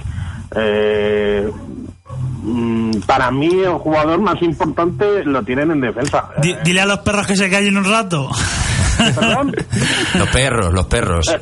Eh, 0.55 1.49
mm, 2.43 2.91
para 3.05 3.31
mí 3.31 3.49
el 3.63 3.73
jugador 3.73 4.19
más 4.19 4.41
importante 4.41 5.23
lo 5.25 5.43
tienen 5.43 5.71
en 5.71 5.81
defensa. 5.81 6.29
Di- 6.41 6.55
dile 6.63 6.81
a 6.81 6.85
los 6.85 6.99
perros 6.99 7.27
que 7.27 7.35
se 7.35 7.49
callen 7.49 7.77
un 7.77 7.85
rato. 7.85 8.29
Perdón. 8.97 9.55
Los 10.15 10.27
perros, 10.29 10.73
los 10.73 10.85
perros. 10.85 11.35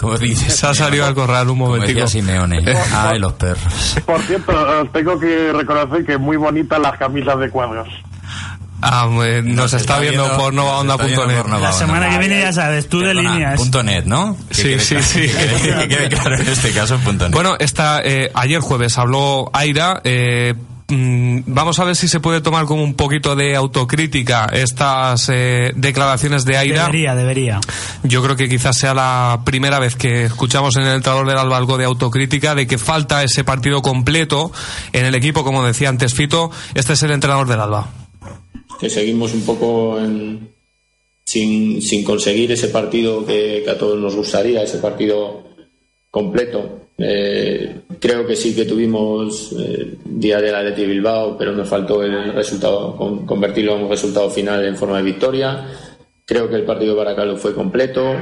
Como 0.00 0.16
dices. 0.16 0.54
Se 0.54 0.66
ha 0.66 0.74
salido 0.74 1.04
al 1.06 1.14
corral 1.14 1.48
un 1.50 1.58
momentico. 1.58 2.06
Simeone. 2.06 2.62
Ay, 2.94 3.18
los 3.18 3.32
perros. 3.32 3.96
Por 4.06 4.20
cierto, 4.22 4.52
os 4.82 4.92
tengo 4.92 5.18
que 5.18 5.52
reconocer 5.52 6.04
que 6.04 6.18
muy 6.18 6.36
bonitas 6.36 6.78
las 6.78 6.96
camisas 6.98 7.36
de 7.40 7.50
cuadros. 7.50 7.88
Ah, 8.82 9.08
eh, 9.24 9.42
nos, 9.44 9.72
está, 9.74 9.98
viendo, 9.98 10.36
por 10.36 10.54
novaonda.net. 10.54 11.44
La 11.60 11.72
semana 11.72 12.08
que 12.10 12.18
viene 12.18 12.40
ya 12.40 12.52
sabes, 12.52 12.88
tú 12.88 13.00
de 13.00 13.14
líneas. 13.14 13.56
punto 13.58 13.82
net, 13.82 14.04
¿no? 14.06 14.36
Sí, 14.50 14.78
sí, 14.78 14.94
claro- 14.94 15.06
sí. 15.06 15.20
Que 15.20 15.28
quede, 15.28 15.88
que 15.88 15.88
quede 15.88 16.08
claro 16.08 16.36
en 16.36 16.48
este 16.48 16.70
caso, 16.72 16.98
punto 16.98 17.24
net. 17.26 17.34
Bueno, 17.34 17.56
esta, 17.58 18.00
eh, 18.02 18.30
ayer 18.34 18.60
jueves 18.60 18.96
habló 18.98 19.50
Aira. 19.52 20.00
eh, 20.04 20.54
mm, 20.88 21.40
vamos 21.46 21.78
a 21.78 21.84
ver 21.84 21.94
si 21.94 22.08
se 22.08 22.20
puede 22.20 22.40
tomar 22.40 22.64
como 22.64 22.82
un 22.82 22.94
poquito 22.94 23.36
de 23.36 23.54
autocrítica 23.54 24.46
estas 24.52 25.28
eh, 25.28 25.72
declaraciones 25.76 26.44
de 26.44 26.56
Aira. 26.56 26.86
Debería, 26.86 27.14
debería. 27.14 27.60
Yo 28.02 28.22
creo 28.22 28.34
que 28.34 28.48
quizás 28.48 28.76
sea 28.78 28.94
la 28.94 29.40
primera 29.44 29.78
vez 29.78 29.94
que 29.94 30.24
escuchamos 30.24 30.74
en 30.76 30.82
el 30.84 30.94
entrador 30.96 31.28
del 31.28 31.36
Alba 31.38 31.56
algo 31.58 31.76
de 31.78 31.84
autocrítica, 31.84 32.54
de 32.54 32.66
que 32.66 32.78
falta 32.78 33.22
ese 33.22 33.44
partido 33.44 33.82
completo 33.82 34.52
en 34.92 35.04
el 35.04 35.14
equipo, 35.14 35.44
como 35.44 35.64
decía 35.64 35.90
antes 35.90 36.14
Fito. 36.14 36.50
Este 36.74 36.94
es 36.94 37.02
el 37.02 37.10
entrenador 37.12 37.46
del 37.46 37.60
Alba. 37.60 37.88
Que 38.80 38.88
seguimos 38.90 39.34
un 39.34 39.42
poco 39.42 39.98
en- 40.00 40.48
sin, 41.24 41.80
sin 41.82 42.02
conseguir 42.02 42.50
ese 42.50 42.68
partido 42.68 43.24
que, 43.24 43.64
a 43.68 43.78
todos 43.78 43.98
nos 43.98 44.16
gustaría, 44.16 44.62
ese 44.62 44.78
partido 44.78 45.42
completo. 46.10 46.78
Eh, 46.98 47.76
creo 48.00 48.26
que 48.26 48.34
sí 48.36 48.54
que 48.54 48.64
tuvimos 48.64 49.52
eh, 49.58 49.94
día 50.04 50.40
del 50.40 50.54
Atleti 50.54 50.84
Bilbao, 50.86 51.36
pero 51.38 51.52
nos 51.52 51.68
faltó 51.68 52.02
el 52.02 52.32
resultado, 52.34 52.96
con- 52.96 53.24
convertirlo 53.26 53.76
en 53.76 53.84
un 53.84 53.90
resultado 53.90 54.28
final 54.30 54.64
en 54.64 54.76
forma 54.76 54.96
de 54.98 55.04
victoria. 55.04 55.66
Creo 56.26 56.48
que 56.48 56.56
el 56.56 56.64
partido 56.64 56.92
de 56.94 56.98
Baracaldo 56.98 57.36
fue 57.36 57.54
completo. 57.54 58.14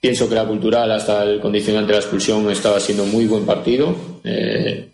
Pienso 0.00 0.28
que 0.28 0.34
la 0.34 0.46
cultural, 0.46 0.90
hasta 0.92 1.22
el 1.22 1.40
condicionante 1.40 1.88
de 1.88 1.98
la 1.98 2.00
expulsión, 2.04 2.50
estaba 2.50 2.78
siendo 2.80 3.04
muy 3.06 3.26
buen 3.26 3.44
partido. 3.46 3.94
Eh, 4.24 4.88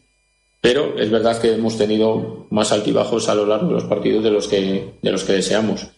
pero 0.61 0.98
es 0.98 1.11
verdad 1.11 1.40
que 1.40 1.54
hemos 1.54 1.78
tenido 1.78 2.46
más 2.50 2.72
altibajos 2.72 3.28
a 3.28 3.34
lo 3.34 3.46
largo 3.46 3.68
de 3.68 3.74
los 3.74 3.84
partidos 3.84 4.22
de 4.22 4.30
los 4.30 4.48
que, 4.48 4.90
de 5.00 5.11
los 5.12 5.24
que 5.24 5.34
deseamos. 5.34 5.88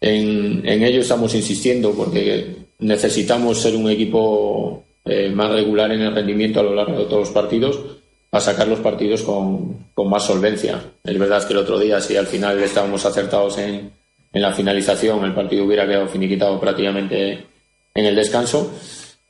En, 0.00 0.66
en 0.66 0.82
ello 0.82 1.00
estamos 1.00 1.34
insistiendo 1.34 1.92
porque 1.92 2.56
necesitamos 2.78 3.58
ser 3.58 3.74
un 3.74 3.90
equipo 3.90 4.84
eh, 5.04 5.30
más 5.30 5.50
regular 5.50 5.90
en 5.92 6.02
el 6.02 6.14
rendimiento 6.14 6.60
a 6.60 6.64
lo 6.64 6.74
largo 6.74 6.98
de 6.98 7.04
todos 7.06 7.20
los 7.20 7.30
partidos 7.30 7.78
a 8.30 8.40
sacar 8.40 8.66
los 8.66 8.80
partidos 8.80 9.22
con, 9.22 9.86
con 9.94 10.10
más 10.10 10.24
solvencia. 10.24 10.82
Es 11.04 11.18
verdad 11.18 11.46
que 11.46 11.52
el 11.52 11.60
otro 11.60 11.78
día, 11.78 12.00
si 12.00 12.16
al 12.16 12.26
final 12.26 12.60
estábamos 12.62 13.06
acertados 13.06 13.58
en, 13.58 13.92
en 14.32 14.42
la 14.42 14.52
finalización, 14.52 15.24
el 15.24 15.34
partido 15.34 15.64
hubiera 15.64 15.86
quedado 15.86 16.08
finiquitado 16.08 16.58
prácticamente 16.58 17.46
en 17.94 18.04
el 18.04 18.16
descanso, 18.16 18.72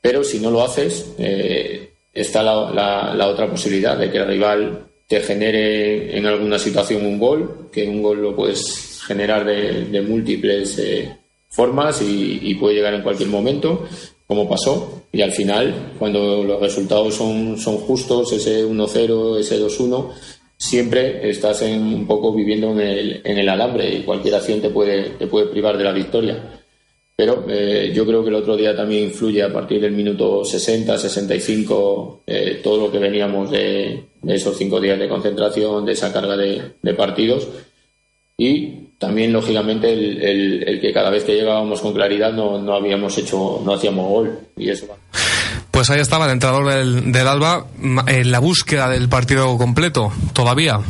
pero 0.01 0.23
si 0.23 0.39
no 0.39 0.49
lo 0.49 0.63
haces, 0.63 1.13
eh, 1.19 1.91
está 2.15 2.41
la, 2.41 2.71
la- 2.71 3.13
la 3.13 3.27
otra 3.27 3.47
posibilidad 3.49 3.97
de 3.97 4.09
que 4.09 4.17
el 4.17 4.27
rival 4.27 4.87
te 5.07 5.19
genere 5.21 6.17
en 6.17 6.25
alguna 6.25 6.57
situación 6.57 7.05
un 7.05 7.19
gol, 7.19 7.69
que 7.71 7.87
un 7.87 8.01
gol 8.01 8.21
lo 8.21 8.35
puedes 8.35 9.01
generar 9.05 9.45
de, 9.45 10.01
múltiples 10.01 10.79
eh, 10.79 11.15
formas 11.49 12.01
y, 12.01 12.55
puede 12.55 12.75
llegar 12.75 12.93
en 12.93 13.03
cualquier 13.03 13.29
momento, 13.29 13.85
como 14.25 14.49
pasó. 14.49 15.03
Y 15.11 15.21
al 15.21 15.31
final, 15.31 15.93
cuando 15.99 16.43
los 16.43 16.59
resultados 16.59 17.13
son, 17.13 17.57
son 17.57 17.77
justos, 17.77 18.33
ese 18.33 18.65
1-0, 18.65 19.39
ese 19.39 19.61
2-1, 19.61 20.11
siempre 20.57 21.29
estás 21.29 21.61
en, 21.61 21.81
un 21.81 22.07
poco 22.07 22.33
viviendo 22.33 22.71
en 22.71 22.79
el, 22.79 23.21
en 23.23 23.37
el 23.37 23.49
alambre 23.49 23.93
y 23.93 24.01
cualquier 24.03 24.35
acción 24.35 24.59
puede, 24.73 25.11
te 25.11 25.27
puede 25.27 25.47
privar 25.47 25.77
de 25.77 25.83
la 25.83 25.91
victoria. 25.91 26.64
Pero 27.17 27.45
eh, 27.47 27.93
yo 27.95 28.05
creo 28.05 28.23
que 28.23 28.29
el 28.29 28.35
otro 28.35 28.57
día 28.57 28.75
también 28.75 29.05
influye 29.05 29.41
a 29.41 29.51
partir 29.53 29.79
del 29.79 29.93
minuto 29.93 30.43
60, 30.43 30.97
65, 30.97 32.23
eh, 32.27 32.59
todo 32.63 32.77
lo 32.87 32.91
que 32.91 32.99
veníamos 32.99 33.49
de, 33.51 34.03
de 34.21 34.35
esos 34.35 34.57
cinco 34.57 34.81
días 34.81 34.99
de 34.99 35.07
concentración, 35.07 35.85
de 35.85 35.93
esa 35.93 36.11
carga 36.11 36.35
de, 36.35 36.73
de 36.81 36.93
partidos. 36.93 37.47
Y 38.37 38.67
también, 38.99 39.31
lógicamente, 39.31 39.93
el, 39.93 40.21
el- 40.21 40.63
el 40.67 40.81
que 40.81 40.91
cada 40.91 41.09
vez 41.09 41.23
que 41.23 41.35
llegábamos 41.35 41.79
con 41.79 41.93
claridad 41.93 42.33
no, 42.33 42.61
no 42.61 42.73
habíamos 42.75 43.17
hecho, 43.17 43.61
no 43.63 43.73
hacíamos 43.73 44.09
gol. 44.09 44.39
Y 44.57 44.69
eso 44.69 44.87
Pues 45.71 45.89
ahí 45.89 46.01
estaba 46.01 46.25
el 46.25 46.31
entrenador 46.31 46.73
del, 46.73 47.13
del 47.13 47.27
Alba 47.27 47.65
en 48.07 48.29
la 48.31 48.39
búsqueda 48.39 48.89
del 48.89 49.07
partido 49.07 49.57
completo, 49.57 50.11
todavía. 50.33 50.81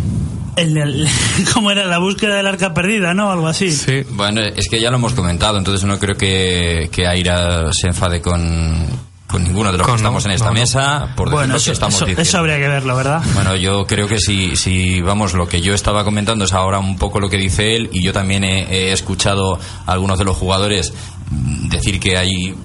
El- 0.55 0.77
el- 0.77 1.07
¿Cómo 1.53 1.71
era? 1.71 1.85
La 1.85 1.97
búsqueda 1.99 2.35
del 2.37 2.47
arca 2.47 2.73
perdida, 2.73 3.13
¿no? 3.13 3.31
Algo 3.31 3.47
así. 3.47 3.71
Sí. 3.71 4.03
Bueno, 4.11 4.41
es 4.41 4.67
que 4.69 4.79
ya 4.81 4.89
lo 4.89 4.97
hemos 4.97 5.13
comentado, 5.13 5.57
entonces 5.57 5.83
no 5.85 5.99
creo 5.99 6.15
que, 6.15 6.89
que 6.91 7.07
Aira 7.07 7.71
se 7.73 7.87
enfade 7.87 8.21
con, 8.21 8.85
con 9.27 9.43
ninguno 9.43 9.71
de 9.71 9.77
los 9.77 9.85
Con 9.85 9.95
que 9.95 10.01
estamos 10.01 10.25
en 10.25 10.31
esta 10.31 10.45
no, 10.45 10.53
no. 10.53 10.59
mesa 10.61 11.13
por 11.15 11.29
Bueno, 11.29 11.53
lo 11.53 11.57
eso, 11.57 11.65
que 11.65 11.73
estamos 11.73 11.95
eso- 11.95 12.05
diciendo. 12.05 12.21
eso 12.21 12.37
habría 12.37 12.57
que 12.57 12.67
verlo, 12.67 12.95
¿verdad? 12.95 13.21
Bueno, 13.33 13.55
yo 13.55 13.85
creo 13.85 14.07
que 14.07 14.19
si, 14.19 14.55
si, 14.55 15.01
vamos, 15.01 15.33
lo 15.33 15.47
que 15.47 15.61
yo 15.61 15.73
estaba 15.73 16.03
comentando 16.03 16.45
es 16.45 16.53
ahora 16.53 16.79
un 16.79 16.97
poco 16.97 17.19
lo 17.19 17.29
que 17.29 17.37
dice 17.37 17.75
él 17.75 17.89
y 17.91 18.03
yo 18.03 18.13
también 18.13 18.43
he, 18.45 18.63
he 18.69 18.91
escuchado 18.93 19.59
a 19.85 19.91
algunos 19.91 20.17
de 20.19 20.25
los 20.25 20.37
jugadores 20.37 20.93
decir 21.69 21.99
que 21.99 22.17
hay 22.17 22.55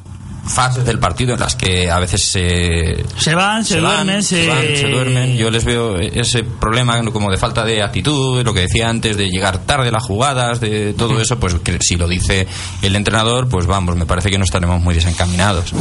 fases 0.50 0.84
del 0.84 0.98
partido 0.98 1.34
en 1.34 1.40
las 1.40 1.54
que 1.54 1.90
a 1.90 1.98
veces 1.98 2.22
se... 2.22 3.04
Se 3.16 3.34
van, 3.34 3.64
se, 3.64 3.80
van, 3.80 4.06
duermen, 4.06 4.22
se 4.22 4.48
van, 4.48 4.62
se 4.62 4.88
duermen. 4.88 5.36
Yo 5.36 5.50
les 5.50 5.64
veo 5.64 5.96
ese 5.96 6.42
problema 6.42 7.00
como 7.10 7.30
de 7.30 7.36
falta 7.36 7.64
de 7.64 7.82
actitud, 7.82 8.42
lo 8.44 8.52
que 8.52 8.60
decía 8.60 8.88
antes, 8.88 9.16
de 9.16 9.28
llegar 9.28 9.58
tarde 9.64 9.88
a 9.88 9.92
las 9.92 10.04
jugadas, 10.04 10.60
de 10.60 10.92
todo 10.94 11.20
eso, 11.20 11.38
pues 11.38 11.54
que 11.62 11.78
si 11.80 11.96
lo 11.96 12.08
dice 12.08 12.46
el 12.82 12.96
entrenador, 12.96 13.48
pues 13.48 13.66
vamos, 13.66 13.96
me 13.96 14.06
parece 14.06 14.30
que 14.30 14.38
no 14.38 14.44
estaremos 14.44 14.80
muy 14.80 14.94
desencaminados. 14.94 15.72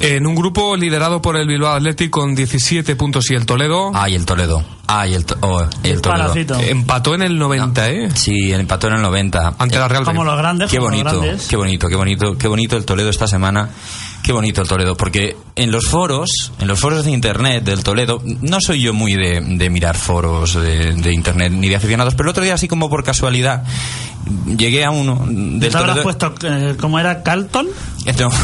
En 0.00 0.26
un 0.26 0.34
grupo 0.34 0.76
liderado 0.76 1.22
por 1.22 1.36
el 1.36 1.46
Bilbao 1.46 1.74
Athletic 1.74 2.10
con 2.10 2.34
17 2.34 2.96
puntos 2.96 3.30
y 3.30 3.34
el 3.34 3.46
Toledo. 3.46 3.90
Ay, 3.94 4.14
el 4.14 4.26
Toledo. 4.26 4.75
Ay, 4.88 5.14
el, 5.14 5.24
to- 5.24 5.36
oh, 5.40 5.62
el 5.82 6.00
Toledo. 6.00 6.02
Paracito. 6.02 6.54
Empató 6.60 7.14
en 7.14 7.22
el 7.22 7.38
90, 7.38 7.88
¿eh? 7.90 8.08
Sí, 8.14 8.52
el 8.52 8.60
empató 8.60 8.86
en 8.88 8.94
el 8.94 9.02
90. 9.02 9.54
Ante 9.58 9.78
la 9.78 9.88
Real 9.88 10.04
Como 10.04 10.22
los 10.24 10.36
grandes, 10.38 10.70
Qué 10.70 10.76
como 10.78 10.90
los 10.90 11.00
bonito, 11.02 11.20
grandes. 11.22 11.46
qué 11.48 11.56
bonito, 11.56 11.88
qué 11.88 11.96
bonito, 11.96 12.38
qué 12.38 12.48
bonito 12.48 12.76
el 12.76 12.84
Toledo 12.84 13.10
esta 13.10 13.26
semana. 13.26 13.68
Qué 14.26 14.32
bonito 14.32 14.60
el 14.60 14.66
Toledo, 14.66 14.96
porque 14.96 15.36
en 15.54 15.70
los 15.70 15.86
foros, 15.86 16.50
en 16.58 16.66
los 16.66 16.80
foros 16.80 17.04
de 17.04 17.12
internet 17.12 17.62
del 17.62 17.84
Toledo, 17.84 18.20
no 18.24 18.60
soy 18.60 18.82
yo 18.82 18.92
muy 18.92 19.14
de, 19.14 19.40
de 19.40 19.70
mirar 19.70 19.96
foros 19.96 20.54
de, 20.54 20.94
de 20.94 21.14
internet 21.14 21.52
ni 21.52 21.68
de 21.68 21.76
aficionados, 21.76 22.16
pero 22.16 22.28
el 22.28 22.30
otro 22.30 22.42
día 22.42 22.54
así 22.54 22.66
como 22.66 22.90
por 22.90 23.04
casualidad 23.04 23.62
llegué 24.58 24.84
a 24.84 24.90
uno 24.90 25.24
del 25.28 25.70
¿Te 25.70 25.76
habrás 25.76 25.96
Toledo. 25.96 26.02
puesto, 26.02 26.34
eh, 26.42 26.74
cómo 26.76 26.98
era, 26.98 27.22
Carlton? 27.22 27.68
No, 28.18 28.28
no. 28.28 28.34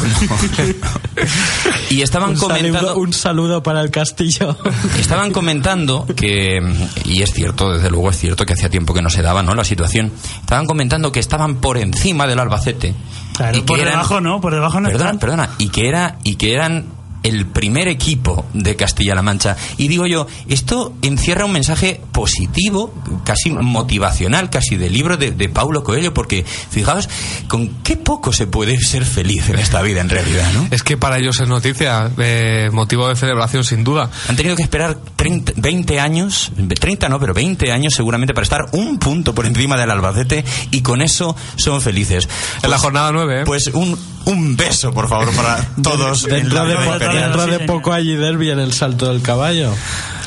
y 1.91 2.03
estaban 2.03 2.30
Un 2.30 2.37
comentando 2.37 2.78
saludo, 2.78 2.97
un 2.99 3.12
saludo 3.12 3.62
para 3.64 3.80
el 3.80 3.91
castillo. 3.91 4.57
Estaban 5.01 5.33
comentando 5.33 6.07
que, 6.16 6.61
y 7.07 7.22
es 7.22 7.33
cierto, 7.33 7.72
desde 7.72 7.91
luego 7.91 8.11
es 8.11 8.18
cierto 8.18 8.47
que 8.47 8.53
hacía 8.53 8.70
tiempo 8.70 8.95
que 8.95 9.03
no 9.03 9.11
se 9.11 9.22
daba, 9.22 9.43
¿no? 9.43 9.55
La 9.57 9.64
situación. 9.64 10.12
Estaban 10.41 10.66
comentando 10.66 11.11
que 11.11 11.18
estaban 11.20 11.57
por 11.57 11.76
encima 11.78 12.28
del 12.28 12.39
Albacete. 12.39 12.95
Claro, 13.35 13.57
y 13.57 13.61
que 13.61 13.66
por 13.66 13.78
eran- 13.78 13.93
debajo 13.93 14.20
no, 14.20 14.41
por 14.41 14.53
debajo 14.55 14.80
no 14.80 14.89
Perdona, 14.89 15.05
están. 15.11 15.18
perdona. 15.18 15.51
Y 15.59 15.68
que 15.70 15.89
era, 15.89 16.16
y 16.24 16.37
que 16.37 16.55
eran 16.55 16.87
el 17.23 17.47
primer 17.47 17.89
equipo 17.89 18.47
de 18.53 18.77
Castilla-La 18.77 19.23
Mancha. 19.23 19.57
Y 19.77 19.89
digo 19.89 20.07
yo, 20.07 20.27
esto 20.49 20.95
encierra 21.03 21.45
un 21.45 21.53
mensaje 21.53 22.01
positivo, 22.12 22.95
casi 23.25 23.51
motivacional, 23.51 24.51
casi 24.51 24.77
del 24.77 24.93
libro 24.93 25.16
de, 25.16 25.31
de 25.31 25.49
Paulo 25.49 25.83
Coelho, 25.85 26.12
porque 26.14 26.45
fijaos 26.45 27.09
con 27.49 27.68
qué 27.83 27.97
poco 27.97 28.33
se 28.33 28.47
puede 28.47 28.79
ser 28.79 29.05
feliz 29.05 29.49
en 29.49 29.59
esta 29.59 29.83
vida 29.83 30.01
en 30.01 30.09
realidad, 30.09 30.53
¿no? 30.53 30.68
Es 30.70 30.83
que 30.83 30.97
para 30.97 31.18
ellos 31.18 31.41
es 31.41 31.49
noticia, 31.49 32.11
eh, 32.18 32.70
motivo 32.73 33.09
de 33.09 33.16
celebración 33.16 33.64
sin 33.64 33.85
duda. 33.85 34.11
Han 34.29 34.37
tenido 34.37 34.57
que 34.57 34.62
esperar 34.62 34.99
30, 35.16 35.53
20 35.57 36.01
años, 36.01 36.53
30 36.81 37.09
no, 37.09 37.18
pero 37.18 37.35
20 37.35 37.73
años 37.73 37.95
seguramente 37.95 38.35
para 38.35 38.45
estar 38.45 38.66
un 38.73 38.99
punto 38.99 39.35
por 39.35 39.47
encima 39.47 39.77
del 39.77 39.91
Albacete 39.91 40.45
y 40.70 40.81
con 40.83 41.03
eso 41.03 41.37
son 41.57 41.81
felices. 41.81 42.29
En 42.62 42.70
la 42.70 42.79
jornada 42.79 43.12
9, 43.12 43.41
¿eh? 43.41 43.45
Pues 43.45 43.68
un, 43.68 43.99
un 44.27 44.57
beso, 44.57 44.93
por 44.93 45.09
favor, 45.09 45.31
para 45.35 45.64
todos. 45.83 46.25
en 46.25 46.55
la 46.55 46.64
de. 46.64 46.77
Dentro 47.15 47.47
de 47.47 47.61
poco 47.61 47.93
allí 47.93 48.15
derby 48.15 48.51
en 48.51 48.61
el 48.61 48.73
salto 48.73 49.09
del 49.09 49.23
caballo. 49.23 49.73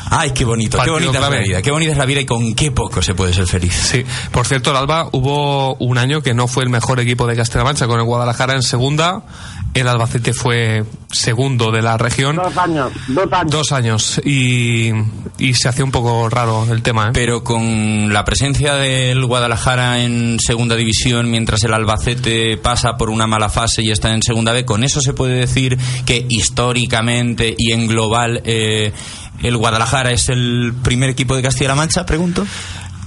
Ay, 0.09 0.31
qué 0.31 0.45
bonito, 0.45 0.77
qué 0.83 0.91
bonita 0.91 1.13
es 1.13 1.19
la 1.19 1.29
vida, 1.29 1.61
qué 1.61 1.71
bonita 1.71 1.91
es 1.91 1.97
la 1.97 2.05
vida 2.05 2.21
y 2.21 2.25
con 2.25 2.53
qué 2.53 2.71
poco 2.71 3.01
se 3.01 3.15
puede 3.15 3.33
ser 3.33 3.47
feliz. 3.47 3.73
Sí, 3.73 4.05
por 4.31 4.45
cierto, 4.45 4.69
el 4.69 4.77
Alba 4.77 5.09
hubo 5.11 5.75
un 5.75 5.97
año 5.97 6.21
que 6.21 6.33
no 6.33 6.47
fue 6.47 6.63
el 6.63 6.69
mejor 6.69 6.99
equipo 6.99 7.25
de 7.25 7.35
Castilla-La 7.35 7.63
Mancha, 7.63 7.87
con 7.87 7.99
el 7.99 8.05
Guadalajara 8.05 8.53
en 8.53 8.61
segunda, 8.61 9.23
el 9.75 9.89
Albacete 9.89 10.33
fue 10.33 10.85
segundo 11.11 11.69
de 11.71 11.81
la 11.81 11.97
región. 11.97 12.37
Dos 12.37 12.57
años, 12.57 12.91
dos 13.09 13.31
años. 13.31 13.51
Dos 13.51 13.71
años 13.73 14.21
y, 14.23 14.91
y 15.37 15.53
se 15.53 15.67
hacía 15.67 15.83
un 15.83 15.91
poco 15.91 16.29
raro 16.29 16.65
el 16.71 16.81
tema, 16.81 17.07
¿eh? 17.07 17.11
Pero 17.13 17.43
con 17.43 18.11
la 18.13 18.23
presencia 18.23 18.75
del 18.75 19.25
Guadalajara 19.25 20.01
en 20.01 20.39
segunda 20.39 20.77
división, 20.77 21.29
mientras 21.29 21.61
el 21.65 21.73
Albacete 21.73 22.57
pasa 22.57 22.95
por 22.95 23.09
una 23.09 23.27
mala 23.27 23.49
fase 23.49 23.83
y 23.83 23.91
está 23.91 24.13
en 24.13 24.23
segunda 24.23 24.53
B, 24.53 24.65
con 24.65 24.83
eso 24.85 25.01
se 25.01 25.13
puede 25.13 25.35
decir 25.35 25.77
que 26.05 26.25
históricamente 26.29 27.53
y 27.57 27.73
en 27.73 27.87
global 27.87 28.41
eh, 28.45 28.93
el 29.43 29.57
Guadalajara 29.57 30.11
es 30.11 30.29
el 30.29 30.73
primer 30.83 31.09
equipo 31.09 31.35
de 31.35 31.41
Castilla-La 31.41 31.75
Mancha, 31.75 32.05
pregunto. 32.05 32.45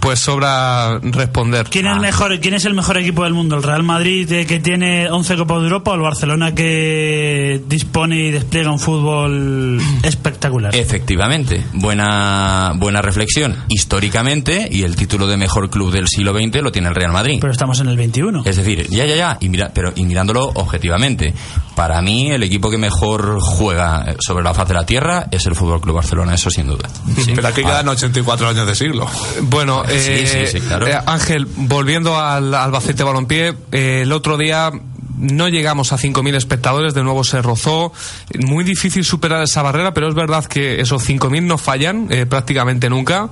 Pues 0.00 0.20
sobra 0.20 0.98
responder. 1.00 1.66
¿Quién 1.70 1.86
es, 1.86 1.94
el 1.94 2.00
mejor, 2.00 2.38
¿Quién 2.40 2.54
es 2.54 2.64
el 2.64 2.74
mejor 2.74 2.98
equipo 2.98 3.24
del 3.24 3.34
mundo? 3.34 3.56
¿El 3.56 3.62
Real 3.62 3.82
Madrid 3.82 4.30
eh, 4.32 4.46
que 4.46 4.60
tiene 4.60 5.10
11 5.10 5.36
Copas 5.36 5.58
de 5.58 5.64
Europa 5.64 5.90
o 5.90 5.94
el 5.94 6.00
Barcelona 6.00 6.54
que 6.54 7.62
dispone 7.66 8.16
y 8.16 8.30
despliega 8.30 8.70
un 8.70 8.78
fútbol 8.78 9.80
espectacular? 10.02 10.74
Efectivamente, 10.74 11.64
buena, 11.72 12.72
buena 12.76 13.02
reflexión. 13.02 13.56
Históricamente, 13.68 14.68
y 14.70 14.82
el 14.82 14.96
título 14.96 15.26
de 15.26 15.36
mejor 15.36 15.70
club 15.70 15.92
del 15.92 16.06
siglo 16.08 16.32
XX 16.32 16.62
lo 16.62 16.72
tiene 16.72 16.88
el 16.88 16.94
Real 16.94 17.12
Madrid. 17.12 17.38
Pero 17.40 17.52
estamos 17.52 17.80
en 17.80 17.88
el 17.88 17.96
21. 17.96 18.42
Es 18.44 18.56
decir, 18.56 18.88
ya, 18.88 19.04
ya, 19.04 19.16
ya, 19.16 19.38
y, 19.40 19.48
mira, 19.48 19.70
pero, 19.74 19.92
y 19.96 20.04
mirándolo 20.04 20.50
objetivamente, 20.54 21.34
para 21.74 22.00
mí 22.02 22.30
el 22.30 22.42
equipo 22.42 22.70
que 22.70 22.78
mejor 22.78 23.38
juega 23.40 24.16
sobre 24.20 24.44
la 24.44 24.54
faz 24.54 24.68
de 24.68 24.74
la 24.74 24.86
tierra 24.86 25.26
es 25.30 25.46
el 25.46 25.54
Fútbol 25.54 25.80
Club 25.80 25.96
Barcelona, 25.96 26.34
eso 26.34 26.50
sin 26.50 26.66
duda. 26.66 26.88
Sí. 27.24 27.32
Pero 27.34 27.48
aquí 27.48 27.62
quedan 27.62 27.88
84 27.88 28.48
años 28.48 28.66
de 28.66 28.74
siglo. 28.74 29.06
Bueno, 29.42 29.84
Sí, 29.90 30.10
eh, 30.10 30.46
sí, 30.50 30.58
sí, 30.58 30.66
claro. 30.66 30.86
eh, 30.86 30.98
Ángel, 31.06 31.46
volviendo 31.46 32.18
al 32.18 32.54
Albacete 32.54 33.02
Balompié, 33.02 33.54
el 33.72 34.12
otro 34.12 34.36
día 34.36 34.70
no 35.18 35.48
llegamos 35.48 35.92
a 35.92 35.98
5.000 35.98 36.36
espectadores, 36.36 36.94
de 36.94 37.02
nuevo 37.02 37.24
se 37.24 37.42
rozó. 37.42 37.92
Muy 38.38 38.64
difícil 38.64 39.04
superar 39.04 39.42
esa 39.42 39.62
barrera, 39.62 39.92
pero 39.92 40.08
es 40.08 40.14
verdad 40.14 40.44
que 40.44 40.80
esos 40.80 41.06
5.000 41.08 41.42
no 41.42 41.58
fallan 41.58 42.06
eh, 42.10 42.24
prácticamente 42.26 42.88
nunca. 42.88 43.28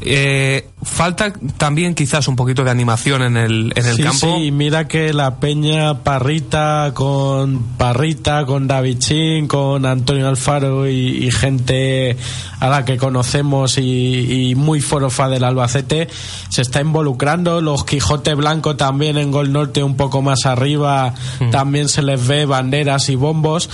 Eh, 0.00 0.68
falta 0.82 1.32
también 1.56 1.94
quizás 1.94 2.28
un 2.28 2.36
poquito 2.36 2.64
de 2.64 2.70
animación 2.70 3.22
en 3.22 3.36
el, 3.36 3.72
en 3.74 3.86
el 3.86 3.96
sí, 3.96 4.02
campo. 4.02 4.36
sí, 4.36 4.50
mira 4.52 4.86
que 4.86 5.12
la 5.12 5.36
Peña 5.36 6.02
Parrita 6.04 6.92
con 6.94 7.62
Parrita, 7.76 8.46
con 8.46 8.66
David 8.68 8.98
Chin, 8.98 9.48
con 9.48 9.84
Antonio 9.86 10.28
Alfaro 10.28 10.88
y, 10.88 11.24
y 11.24 11.30
gente 11.30 12.16
a 12.60 12.68
la 12.68 12.84
que 12.84 12.96
conocemos 12.96 13.78
y, 13.78 14.50
y 14.50 14.54
muy 14.54 14.80
forofa 14.80 15.28
del 15.28 15.44
Albacete 15.44 16.08
se 16.48 16.62
está 16.62 16.80
involucrando. 16.80 17.60
Los 17.60 17.84
Quijote 17.84 18.34
Blanco 18.34 18.76
también 18.76 19.18
en 19.18 19.30
Gol 19.30 19.52
Norte 19.52 19.82
un 19.82 19.96
poco 19.96 20.22
más 20.22 20.46
arriba 20.46 21.14
también 21.50 21.88
se 21.88 22.02
les 22.02 22.26
ve 22.26 22.46
banderas 22.46 23.08
y 23.08 23.16
bombos. 23.16 23.68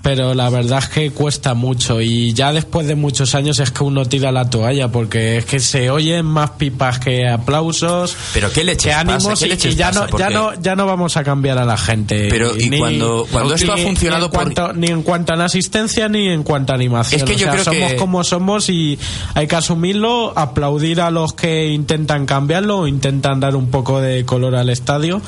Pero 0.00 0.32
la 0.32 0.48
verdad 0.48 0.78
es 0.78 0.88
que 0.88 1.10
cuesta 1.10 1.54
mucho 1.54 2.00
y 2.00 2.32
ya 2.32 2.52
después 2.52 2.86
de 2.86 2.94
muchos 2.94 3.34
años 3.34 3.58
es 3.58 3.72
que 3.72 3.82
uno 3.82 4.06
tira 4.06 4.30
la 4.30 4.48
toalla 4.48 4.88
porque 4.88 5.38
es 5.38 5.44
que 5.44 5.58
se 5.58 5.90
oyen 5.90 6.24
más 6.24 6.47
pipas 6.50 6.98
que 6.98 7.28
aplausos 7.28 8.16
Pero 8.34 8.52
qué 8.52 8.64
leches 8.64 8.84
que 8.84 8.88
pasa, 8.90 9.00
ánimos 9.14 9.38
qué 9.40 9.46
y- 9.46 9.48
leches 9.50 9.74
y 9.74 9.76
ya 9.76 9.88
pasa, 9.88 10.06
no, 10.10 10.18
ya 10.18 10.30
no 10.30 10.54
ya 10.54 10.76
no 10.76 10.86
vamos 10.86 11.16
a 11.16 11.24
cambiar 11.24 11.58
a 11.58 11.64
la 11.64 11.76
gente 11.76 12.28
Pero, 12.30 12.52
y 12.56 12.76
cuando- 12.78 13.26
cuando 13.30 13.54
esto 13.54 13.72
ha 13.72 13.76
ni- 13.76 13.82
funcionado 13.84 14.20
ni 14.20 14.24
en, 14.26 14.30
por- 14.30 14.54
cuanto, 14.54 14.72
ni 14.74 14.86
en 14.88 15.02
cuanto 15.02 15.32
a 15.32 15.36
la 15.36 15.44
asistencia 15.46 16.08
ni 16.08 16.28
en 16.28 16.42
cuanto 16.42 16.72
a 16.72 16.76
animación 16.76 17.20
Es 17.20 17.24
que 17.26 17.34
O 17.34 17.36
yo 17.36 17.44
sea, 17.44 17.52
creo 17.52 17.64
somos 17.64 17.90
que- 17.92 17.96
como 17.96 18.24
somos 18.24 18.68
y 18.68 18.98
hay 19.34 19.46
que 19.46 19.56
asumirlo 19.56 20.32
aplaudir 20.36 21.00
a 21.00 21.10
los 21.10 21.32
que 21.32 21.66
intentan 21.68 22.26
cambiarlo 22.26 22.78
o 22.80 22.86
intentan 22.86 23.40
dar 23.40 23.56
un 23.56 23.70
poco 23.70 24.00
de 24.00 24.24
color 24.24 24.54
al 24.54 24.70
estadio 24.70 25.20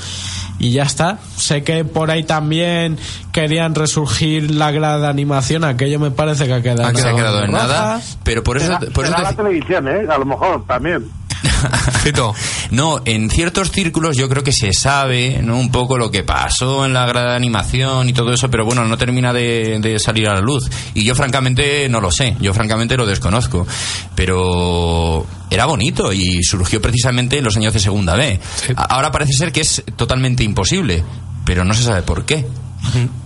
y 0.59 0.73
ya 0.73 0.83
está 0.83 1.19
sé 1.37 1.63
que 1.63 1.85
por 1.85 2.11
ahí 2.11 2.23
también 2.25 2.99
querían 3.33 3.75
resurgir 3.75 4.51
la 4.51 4.71
grada 4.71 4.99
de 4.99 5.07
animación 5.09 5.65
aquello 5.65 5.99
me 5.99 6.11
parece 6.11 6.47
que 6.47 6.53
ha 6.53 6.63
quedado, 6.63 6.85
Ah, 6.85 6.89
ha 6.91 6.93
quedado 6.93 7.45
en 7.45 7.53
nada, 7.53 8.01
pero 8.25 8.43
por 8.45 8.59
eso, 8.59 8.79
por 8.93 9.07
eso 9.07 9.17
la 9.17 9.33
televisión, 9.35 9.89
¿eh? 9.89 10.07
A 10.11 10.19
lo 10.19 10.25
mejor 10.27 10.65
también. 10.67 11.10
Fito. 12.03 12.35
No, 12.71 13.01
en 13.05 13.31
ciertos 13.31 13.71
círculos 13.71 14.17
yo 14.17 14.29
creo 14.29 14.43
que 14.43 14.53
se 14.53 14.73
sabe 14.73 15.41
¿no? 15.43 15.59
un 15.59 15.71
poco 15.71 15.99
lo 15.99 16.11
que 16.11 16.23
pasó 16.23 16.85
en 16.85 16.93
la 16.93 17.07
de 17.11 17.35
animación 17.35 18.09
y 18.09 18.13
todo 18.13 18.33
eso, 18.33 18.51
pero 18.51 18.65
bueno, 18.65 18.85
no 18.85 18.97
termina 18.97 19.33
de, 19.33 19.79
de 19.81 19.99
salir 19.99 20.29
a 20.29 20.35
la 20.35 20.41
luz. 20.41 20.69
Y 20.95 21.05
yo 21.05 21.15
francamente 21.15 21.89
no 21.89 22.01
lo 22.01 22.11
sé, 22.11 22.37
yo 22.41 22.55
francamente 22.55 22.97
lo 22.97 23.07
desconozco. 23.07 23.67
Pero 24.15 25.27
era 25.51 25.67
bonito 25.67 26.13
y 26.13 26.43
surgió 26.43 26.81
precisamente 26.81 27.39
en 27.39 27.45
los 27.45 27.57
años 27.57 27.73
de 27.73 27.81
Segunda 27.81 28.15
B. 28.15 28.41
Ahora 28.77 29.11
parece 29.11 29.33
ser 29.33 29.53
que 29.53 29.61
es 29.61 29.83
totalmente 29.97 30.45
imposible, 30.45 31.05
pero 31.45 31.65
no 31.65 31.75
se 31.75 31.83
sabe 31.83 32.03
por 32.03 32.25
qué. 32.25 32.47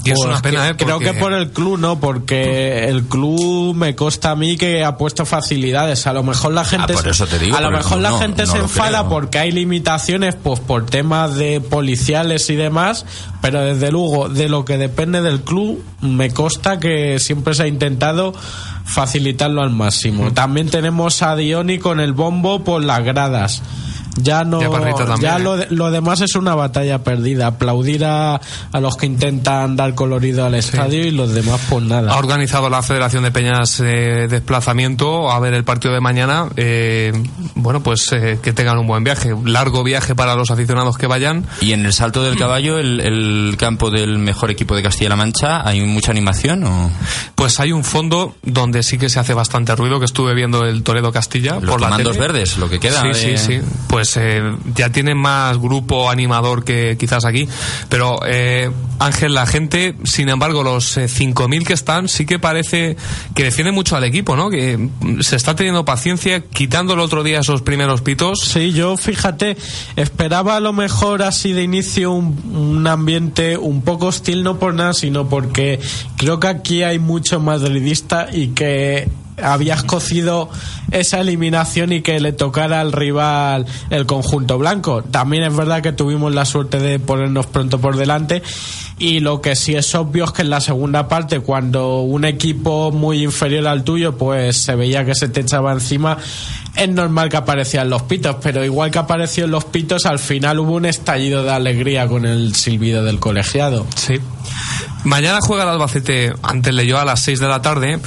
Y 0.05 0.11
es 0.11 0.19
Pues 0.19 0.19
una 0.29 0.43
pena, 0.43 0.65
que- 0.65 0.71
¿eh? 0.71 0.77
Creo 0.87 0.99
que 0.99 1.15
por 1.15 1.33
el 1.33 1.51
club, 1.51 1.79
¿no? 1.79 1.99
Porque 2.01 2.87
el 2.89 3.05
club 3.05 3.75
me 3.75 3.95
consta 3.95 4.33
a 4.33 4.37
mí 4.37 4.57
que 4.57 4.85
ha 4.85 4.97
puesto 4.99 5.25
facilidades. 5.25 6.07
A 6.07 6.13
lo 6.13 6.23
mejor 6.23 6.53
la 6.53 6.65
gente. 6.65 6.93
Ah, 6.93 6.95
por 6.97 7.05
se- 7.05 7.11
eso 7.11 7.27
te 7.27 7.39
digo, 7.39 7.57
a 7.57 7.61
lo 7.61 7.71
mejor 7.71 7.99
la 8.01 8.11
no, 8.11 8.19
gente 8.19 8.45
no 8.47 8.53
se 8.53 8.59
enfada 8.59 8.99
creo. 9.01 9.09
porque 9.09 9.39
hay 9.39 9.53
limitaciones, 9.53 10.35
pues 10.35 10.61
por 10.61 10.87
temas 10.87 11.37
de 11.37 11.61
policiales 11.61 12.51
y 12.51 12.57
demás. 12.57 13.07
Pero 13.41 13.61
desde 13.61 13.91
luego, 13.93 14.29
de 14.29 14.49
lo 14.49 14.65
que 14.65 14.77
depende 14.77 15.23
del 15.23 15.41
club, 15.43 15.83
me 16.01 16.31
consta 16.31 16.79
que 16.81 17.19
siempre 17.19 17.55
se 17.55 17.63
ha 17.63 17.67
intentado 17.67 18.35
facilitarlo 18.85 19.63
al 19.63 19.71
máximo. 19.71 20.33
También 20.33 20.69
tenemos 20.69 21.23
a 21.23 21.37
Dioni 21.37 21.79
con 21.79 22.01
el 22.01 22.13
bombo 22.13 22.65
por 22.65 22.83
las 22.85 23.03
gradas. 23.05 23.63
Ya 24.17 24.45
no, 24.45 24.61
ya 25.21 25.37
¿eh? 25.37 25.41
lo, 25.41 25.57
lo 25.71 25.91
demás 25.91 26.21
es 26.21 26.35
una 26.37 26.55
batalla 26.55 27.03
perdida. 27.03 27.49
Aplaudir 27.49 28.05
a, 28.05 28.41
a 28.73 28.81
los 28.81 28.97
que 28.97 29.07
intentan 29.07 29.77
dar 29.77 29.95
colorido 29.95 30.45
al 30.45 30.55
estadio 30.55 31.05
y 31.05 31.11
los 31.11 31.33
demás 31.35 31.61
pues 31.69 31.85
nada. 31.85 32.13
Ha 32.13 32.19
organizado 32.19 32.69
la 32.69 32.83
Federación 32.83 33.25
de 33.25 33.31
Peñas 33.31 33.81
eh, 33.81 34.27
desplazamiento 34.29 35.31
a 35.31 35.39
ver 35.41 35.55
el 35.55 35.65
partido 35.65 35.95
de 35.95 36.01
mañana. 36.01 36.49
Eh, 36.57 37.13
bueno, 37.55 37.83
pues 37.83 38.13
eh, 38.13 38.39
que 38.43 38.53
tengan 38.53 38.79
un 38.79 38.87
buen 38.87 39.05
viaje. 39.05 39.35
Largo 39.45 39.83
viaje 39.83 40.15
para 40.15 40.35
los 40.35 40.51
aficionados 40.51 40.97
que 40.97 41.07
vayan. 41.07 41.45
Y 41.61 41.73
en 41.73 41.85
el 41.85 41.93
salto 41.93 42.23
del 42.23 42.39
caballo, 42.39 42.79
el, 42.79 43.01
el 43.01 43.57
campo 43.59 43.91
del 43.91 44.19
mejor 44.19 44.51
equipo 44.51 44.75
de 44.77 44.83
Castilla-La 44.83 45.17
Mancha, 45.17 45.67
¿hay 45.67 45.81
mucha 45.81 46.11
animación 46.11 46.65
o 46.65 46.91
Pues 47.35 47.61
hay 47.61 47.73
un 47.73 47.85
fondo 47.85 48.35
donde 48.43 48.83
sí 48.83 48.99
que 48.99 49.09
se 49.09 49.19
hace 49.19 49.35
bastante 49.35 49.75
ruido, 49.75 49.99
que 49.99 50.05
estuve 50.07 50.35
viendo 50.35 50.65
el 50.65 50.83
Toledo 50.83 51.13
Castilla 51.13 51.55
los 51.61 51.71
por 51.71 51.81
la 51.81 51.97
tele. 51.97 52.19
verdes, 52.19 52.59
lo 52.59 52.69
que 52.69 52.79
queda? 52.79 53.03
Sí, 53.13 53.37
sí, 53.37 53.39
sí. 53.39 53.61
Pues 53.89 54.04
eh, 54.17 54.43
ya 54.75 54.91
tienen 54.91 55.17
más 55.17 55.59
grupo 55.59 56.11
animador 56.11 56.65
que 56.65 56.97
quizás 56.99 57.25
aquí. 57.25 57.49
Pero, 57.89 58.21
eh, 58.27 58.71
Ángel, 58.99 59.35
la 59.35 59.47
gente, 59.47 59.95
sin 60.05 60.29
embargo, 60.29 60.63
los 60.63 60.97
eh, 60.97 61.07
5.000 61.07 61.67
que 61.67 61.73
están, 61.73 62.09
sí 62.09 62.27
que 62.27 62.39
parece 62.39 62.97
que 63.35 63.45
defiende 63.45 63.73
mucho 63.73 63.97
al 63.97 64.05
equipo, 64.05 64.37
¿no? 64.37 64.51
Que 64.51 64.77
mm, 64.77 65.21
se 65.21 65.37
está 65.37 65.55
teniendo 65.55 65.85
paciencia, 65.85 66.41
quitando 66.41 66.95
el 66.95 67.01
otro 67.01 67.23
día 67.23 67.41
esos 67.41 67.63
primeros 67.63 68.03
pitos. 68.03 68.41
Sí, 68.41 68.73
yo 68.73 68.97
fíjate, 68.97 69.57
esperaba 69.97 70.57
a 70.57 70.61
lo 70.61 70.73
mejor 70.73 71.23
así 71.23 71.53
de 71.53 71.63
inicio 71.63 72.13
un, 72.13 72.39
un 72.55 72.87
ambiente 72.87 73.57
un 73.57 73.83
poco 73.83 74.07
hostil, 74.07 74.43
no 74.43 74.59
por 74.59 74.75
nada, 74.75 74.95
sino 74.95 75.29
porque 75.29 75.81
creo 76.17 76.41
que 76.41 76.49
aquí 76.49 76.83
hay 76.83 76.99
mucho 76.99 77.41
madridista 77.41 78.29
y 78.33 78.49
que 78.49 79.09
habías 79.43 79.85
cocido 79.85 80.51
esa 80.91 81.21
eliminación 81.21 81.93
y 81.93 82.03
que 82.03 82.21
le 82.21 82.33
tocara 82.33 82.81
al 82.81 82.93
rival 82.93 83.67
el 83.91 84.07
conjunto 84.07 84.59
blanco. 84.59 85.03
También 85.03 85.45
es 85.45 85.57
verdad 85.57 85.83
que 85.83 85.93
tuvimos 85.93 86.35
la 86.35 86.45
suerte 86.45 86.79
de 86.79 86.99
ponernos 86.99 87.47
pronto 87.47 87.81
por 87.81 87.97
delante 87.97 88.43
y 88.99 89.21
lo 89.21 89.41
que 89.41 89.57
sí 89.57 89.75
es 89.75 89.95
obvio 89.95 90.25
es 90.25 90.33
que 90.33 90.43
en 90.43 90.51
la 90.51 90.61
segunda 90.61 91.09
parte 91.09 91.41
cuando 91.41 92.01
un 92.01 92.25
equipo 92.25 92.93
muy 92.93 93.25
inferior 93.25 93.67
al 93.67 93.83
tuyo 93.83 94.17
pues 94.17 94.57
se 94.57 94.75
veía 94.77 95.05
que 95.05 95.15
se 95.15 95.29
te 95.29 95.41
echaba 95.41 95.73
encima 95.73 96.17
es 96.77 96.89
normal 96.89 97.29
que 97.29 97.37
aparecían 97.37 97.91
los 97.91 98.03
pitos 98.03 98.37
pero 98.41 98.65
igual 98.65 98.91
que 98.91 98.99
aparecieron 98.99 99.51
los 99.51 99.65
pitos 99.65 100.07
al 100.07 100.19
final 100.19 100.61
hubo 100.61 100.75
un 100.75 100.87
estallido 100.87 101.43
de 101.43 101.51
alegría 101.51 102.07
con 102.07 102.25
el 102.25 102.55
silbido 102.55 103.05
del 103.05 103.19
colegiado 103.19 103.87
Sí. 103.97 104.21
Mañana 105.05 105.39
juega 105.43 105.65
el 105.65 105.71
Albacete 105.71 106.33
ante 106.43 106.71
el 106.71 106.77
Leyoa 106.77 107.03
a 107.03 107.05
las 107.05 107.23
6 107.23 107.41
de 107.41 107.49
la 107.49 107.61
tarde 107.61 108.01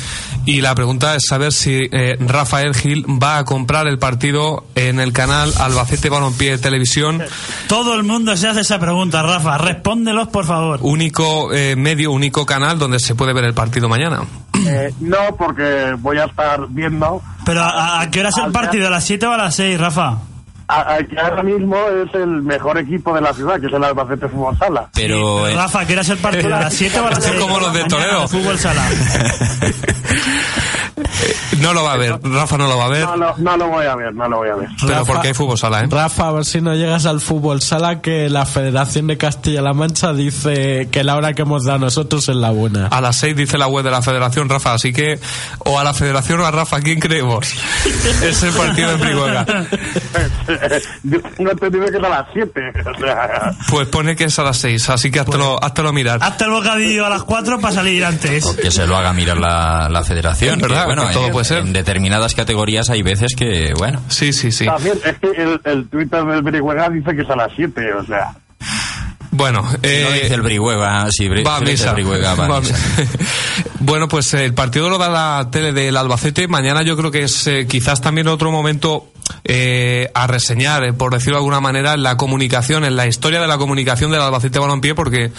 y 0.46 0.62
la 0.62 0.74
pregunta 0.74 1.16
es 1.16 1.24
saber 1.28 1.52
si 1.52 1.88
eh, 1.92 2.18
Rafael 2.20 2.74
Gil 2.74 3.06
va 3.06 3.38
a 3.38 3.46
comprar 3.46 3.86
el 3.88 4.00
partido 4.00 4.66
en 4.76 5.00
el 5.00 5.14
canal 5.14 5.52
Albacete 5.60 6.10
Balompié 6.10 6.58
Televisión, 6.58 7.22
Todo 7.68 7.94
el 7.94 8.04
mundo 8.04 8.36
se 8.38 8.48
hace 8.48 8.62
esa 8.62 8.80
pregunta, 8.80 9.22
Rafa. 9.22 9.58
Respóndelos, 9.58 10.30
por 10.30 10.46
favor. 10.46 10.77
Único 10.82 11.54
eh, 11.54 11.76
medio, 11.76 12.12
único 12.12 12.46
canal 12.46 12.80
donde 12.80 13.00
se 13.00 13.16
puede 13.16 13.34
ver 13.34 13.46
el 13.46 13.54
partido 13.54 13.90
mañana. 13.90 14.22
Eh, 14.66 14.94
no, 15.00 15.36
porque 15.38 15.96
voy 16.00 16.18
a 16.18 16.26
estar 16.26 16.68
viendo 16.70 17.22
Pero 17.46 17.62
¿a, 17.62 18.02
a 18.02 18.10
qué 18.10 18.22
hora 18.22 18.30
es 18.30 18.38
el 18.38 18.52
partido? 18.52 18.88
¿A 18.88 18.90
las 18.90 19.04
7 19.06 19.28
o 19.28 19.32
a 19.32 19.38
las 19.38 19.56
6, 19.56 19.80
Rafa? 19.80 20.18
Ahora 20.68 21.44
mismo 21.44 21.76
es 22.06 22.14
el 22.16 22.42
mejor 22.42 22.78
equipo 22.78 23.14
de 23.14 23.22
la 23.22 23.34
ciudad, 23.34 23.60
que 23.60 23.68
es 23.68 23.74
el 23.74 23.84
Albacete 23.84 24.28
Fútbol 24.28 24.58
Sala. 24.58 24.90
Pero 24.94 25.48
eh, 25.48 25.56
Rafa, 25.56 25.82
¿a 25.82 25.86
qué 25.88 25.94
es 26.00 26.10
el 26.10 26.18
partido? 26.18 26.56
¿A 26.56 26.60
las 26.62 26.74
7 26.74 27.00
o 27.00 27.08
a 27.08 27.10
las 27.12 27.24
6? 27.24 27.40
Como 27.40 27.60
los 27.60 27.74
de 27.74 27.84
Toledo. 27.86 28.28
Fútbol 28.28 28.58
sala. 28.60 28.84
No 31.60 31.74
lo 31.74 31.84
va 31.84 31.94
a 31.94 31.98
ver, 31.98 32.20
Rafa 32.22 32.58
no 32.58 32.68
lo 32.68 32.78
va 32.78 32.86
a 32.86 32.90
ver, 32.90 33.04
No, 33.04 33.16
no, 33.18 33.34
no 33.38 33.58
lo 33.58 33.68
voy 33.70 33.86
a 33.86 33.96
ver, 33.96 34.14
no 34.14 34.28
lo 34.30 34.38
voy 34.38 34.50
a 34.50 34.56
ver. 34.56 34.70
pero 34.80 34.94
Rafa- 35.00 35.06
porque 35.14 35.28
hay 35.30 35.34
fútbol 35.34 35.58
sala, 35.58 35.82
¿eh? 35.82 35.88
Rafa, 35.90 36.28
a 36.28 36.32
ver 36.32 36.46
si 36.46 36.62
no 36.62 36.76
llegas 36.76 37.06
al 37.08 37.20
fútbol 37.20 37.62
sala 37.62 38.02
que 38.02 38.30
la 38.30 38.46
Federación 38.46 39.08
de 39.08 39.18
Castilla-La 39.18 39.74
Mancha 39.74 40.14
dice 40.14 40.88
que 40.92 41.04
la 41.04 41.16
hora 41.16 41.34
que 41.34 41.42
hemos 41.44 41.66
dado 41.66 41.80
nosotros 41.80 42.30
es 42.30 42.36
la 42.36 42.52
buena. 42.52 42.88
A 42.88 43.02
las 43.02 43.16
6 43.18 43.36
dice 43.36 43.58
la 43.58 43.68
web 43.68 43.84
de 43.84 43.92
la 43.92 44.02
Federación, 44.04 44.50
Rafa, 44.50 44.74
así 44.74 44.94
que 44.94 45.20
o 45.60 45.80
a 45.80 45.84
la 45.84 45.94
Federación 45.96 46.40
o 46.42 46.46
a 46.46 46.52
Rafa, 46.52 46.80
¿quién 46.82 47.00
creemos? 47.00 47.48
es 48.24 48.44
el 48.44 48.54
partido 48.54 48.92
en 48.92 49.00
Brihuega. 49.00 49.46
Tengo 51.38 51.52
entendido 51.52 51.86
que 51.86 51.98
es 51.98 52.04
a 52.04 52.10
las 52.10 52.26
7. 52.34 52.62
O 52.86 53.00
sea, 53.00 53.52
Pues 53.70 53.88
pone 53.88 54.16
que 54.16 54.26
es 54.26 54.40
a 54.40 54.44
las 54.44 54.58
6, 54.58 54.90
así 54.90 55.12
que 55.12 55.20
háztelo, 55.20 55.62
háztelo 55.64 55.94
mirar. 55.94 56.20
Hazte 56.22 56.46
el 56.46 56.52
bocadillo 56.52 57.06
a 57.06 57.10
las 57.10 57.24
4 57.24 57.60
para 57.60 57.74
salir 57.74 58.04
antes. 58.06 58.46
que 58.62 58.72
se 58.72 58.86
lo 58.88 58.98
haga 58.98 59.14
mirar 59.14 59.38
la, 59.38 59.90
la 59.90 60.04
federación. 60.04 60.56
Es 60.56 60.62
verdad, 60.62 60.82
que, 60.82 60.86
bueno, 60.88 61.08
que 61.08 61.14
todo 61.14 61.28
en, 61.28 61.32
puede 61.32 61.46
ser. 61.46 61.60
en 61.60 61.74
determinadas 61.74 62.34
categorías 62.36 62.90
hay 62.90 63.02
veces 63.04 63.36
que, 63.36 63.74
bueno, 63.78 64.02
Sí, 64.10 64.34
sí, 64.34 64.52
sí. 64.52 64.66
también 64.66 64.98
es 65.04 65.18
que 65.18 65.28
el, 65.42 65.62
el 65.64 65.88
Twitter 65.90 66.24
del 66.26 66.42
Brihuega 66.42 66.90
dice 66.90 67.16
que 67.16 67.22
es 67.22 67.30
a 67.30 67.36
las 67.36 67.52
7, 67.56 67.94
o 67.94 68.06
sea. 68.06 68.32
Bueno, 69.30 69.62
no 69.62 69.70
eh, 69.84 70.22
dice 70.24 70.34
el 70.34 70.42
Brihuega, 70.42 71.12
si 71.12 71.28
Bri- 71.28 71.46
va 71.46 71.58
a 71.58 71.60
si 71.60 71.66
dice 71.66 71.72
misa. 71.74 71.90
el 71.90 71.96
Brihuega, 71.96 72.34
va 72.36 72.46
a 72.46 72.48
Va 72.48 72.60
misa. 72.62 72.74
misa. 72.98 73.12
bueno, 73.80 74.08
pues 74.08 74.34
eh, 74.34 74.46
el 74.46 74.54
partido 74.54 74.90
lo 74.90 74.98
da 74.98 75.10
la 75.10 75.50
tele 75.52 75.72
del 75.72 75.98
Albacete. 75.98 76.48
Mañana 76.48 76.82
yo 76.82 76.98
creo 76.98 77.12
que 77.12 77.24
es 77.24 77.48
eh, 77.48 77.68
quizás 77.68 78.02
también 78.02 78.28
otro 78.28 78.52
momento 78.52 79.12
eh, 79.44 80.10
a 80.14 80.28
reseñar, 80.28 80.84
eh, 80.84 80.94
por 80.94 81.14
decirlo 81.14 81.36
de 81.36 81.40
alguna 81.40 81.62
manera, 81.62 81.94
en 81.94 82.04
la 82.04 82.18
comunicación, 82.18 82.84
en 82.84 82.96
la 82.96 83.08
historia 83.08 83.40
de 83.40 83.48
la 83.48 83.58
comunicación 83.58 84.12
del 84.12 84.22
Albacete 84.22 84.60
Balompié, 84.60 84.96
porque 84.96 85.32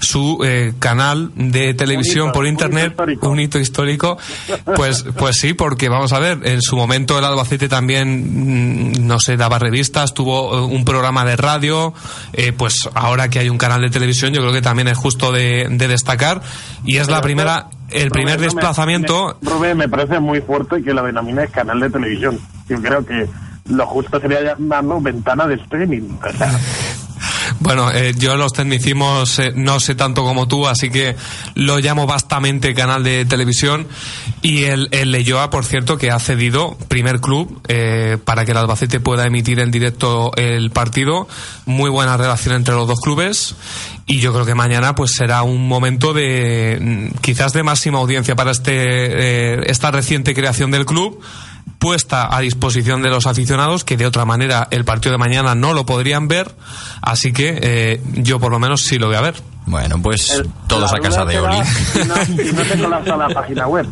su 0.00 0.40
eh, 0.44 0.72
canal 0.78 1.30
de 1.36 1.74
televisión 1.74 2.28
hito, 2.28 2.32
por 2.32 2.44
un 2.44 2.54
hito 2.54 2.64
internet, 2.64 2.94
un 3.22 3.40
hito 3.40 3.58
histórico, 3.58 4.18
pues, 4.76 5.04
pues 5.16 5.36
sí, 5.36 5.54
porque 5.54 5.88
vamos 5.88 6.12
a 6.12 6.18
ver, 6.18 6.40
en 6.44 6.60
su 6.60 6.76
momento 6.76 7.18
el 7.18 7.24
Albacete 7.24 7.68
también, 7.68 8.92
mm, 8.92 9.06
no 9.06 9.20
sé, 9.20 9.36
daba 9.36 9.58
revistas, 9.58 10.14
tuvo 10.14 10.66
un 10.66 10.84
programa 10.84 11.24
de 11.24 11.36
radio, 11.36 11.94
eh, 12.32 12.52
pues 12.52 12.88
ahora 12.94 13.28
que 13.28 13.38
hay 13.38 13.48
un 13.48 13.58
canal 13.58 13.80
de 13.80 13.90
televisión, 13.90 14.32
yo 14.32 14.40
creo 14.40 14.52
que 14.52 14.62
también 14.62 14.88
es 14.88 14.98
justo 14.98 15.30
de, 15.30 15.68
de 15.70 15.88
destacar, 15.88 16.42
y 16.84 16.96
es 16.96 17.08
la 17.08 17.20
primera, 17.20 17.68
el 17.94 18.10
primer 18.10 18.36
Rubén, 18.36 18.48
no 18.48 18.54
me- 18.54 18.60
desplazamiento. 18.60 19.38
me- 19.40 19.50
Rubén, 19.50 19.76
me 19.76 19.88
parece 19.88 20.20
muy 20.20 20.40
fuerte 20.40 20.82
que 20.82 20.92
la 20.94 21.02
denomines 21.02 21.50
canal 21.50 21.80
de 21.80 21.90
televisión. 21.90 22.38
Yo 22.68 22.80
creo 22.80 23.04
que 23.04 23.28
lo 23.68 23.86
justo 23.86 24.20
sería 24.20 24.42
llamarlo 24.42 25.00
ventana 25.00 25.46
de 25.46 25.54
streaming. 25.54 26.16
O 26.22 26.32
sea, 26.36 26.50
Bueno, 27.62 27.92
eh, 27.92 28.12
yo 28.18 28.36
los 28.36 28.52
tecnicismos 28.52 29.38
eh, 29.38 29.52
no 29.54 29.78
sé 29.78 29.94
tanto 29.94 30.24
como 30.24 30.48
tú, 30.48 30.66
así 30.66 30.90
que 30.90 31.14
lo 31.54 31.78
llamo 31.78 32.08
vastamente 32.08 32.74
canal 32.74 33.04
de 33.04 33.24
televisión. 33.24 33.86
Y 34.42 34.64
el, 34.64 34.88
el 34.90 35.12
Leyoa, 35.12 35.48
por 35.48 35.64
cierto, 35.64 35.96
que 35.96 36.10
ha 36.10 36.18
cedido 36.18 36.76
primer 36.88 37.20
club 37.20 37.62
eh, 37.68 38.18
para 38.24 38.44
que 38.44 38.50
el 38.50 38.56
Albacete 38.56 38.98
pueda 38.98 39.26
emitir 39.26 39.60
en 39.60 39.70
directo 39.70 40.32
el 40.36 40.72
partido. 40.72 41.28
Muy 41.64 41.88
buena 41.88 42.16
relación 42.16 42.56
entre 42.56 42.74
los 42.74 42.88
dos 42.88 42.98
clubes. 43.00 43.54
Y 44.06 44.18
yo 44.18 44.32
creo 44.32 44.44
que 44.44 44.56
mañana 44.56 44.96
pues 44.96 45.12
será 45.12 45.44
un 45.44 45.68
momento 45.68 46.12
de 46.12 46.78
mm, 46.80 47.18
quizás 47.20 47.52
de 47.52 47.62
máxima 47.62 47.98
audiencia 47.98 48.34
para 48.34 48.50
este 48.50 48.72
eh, 48.74 49.62
esta 49.66 49.92
reciente 49.92 50.34
creación 50.34 50.72
del 50.72 50.84
club 50.84 51.20
puesta 51.78 52.34
a 52.34 52.40
disposición 52.40 53.02
de 53.02 53.08
los 53.10 53.26
aficionados 53.26 53.82
que 53.84 53.96
de 53.96 54.06
otra 54.06 54.24
manera 54.24 54.68
el 54.70 54.84
partido 54.84 55.12
de 55.12 55.18
mañana 55.18 55.54
no 55.54 55.72
lo 55.74 55.84
podrían 55.84 56.28
ver 56.28 56.54
así 57.00 57.32
que 57.32 57.58
eh, 57.60 58.00
yo 58.14 58.38
por 58.38 58.52
lo 58.52 58.58
menos 58.60 58.82
sí 58.82 58.98
lo 58.98 59.08
voy 59.08 59.16
a 59.16 59.20
ver 59.20 59.34
Bueno, 59.66 60.00
pues 60.00 60.30
el- 60.30 60.48
todos 60.68 60.92
a 60.92 60.98
casa 60.98 61.24
de 61.24 61.38
Oli. 61.40 61.56
Si 61.92 61.98
no, 62.04 62.14
si 62.24 62.52
no 62.52 62.64
se 62.64 62.78
colapsa 62.78 63.16
la 63.16 63.28
página 63.28 63.66
web. 63.66 63.86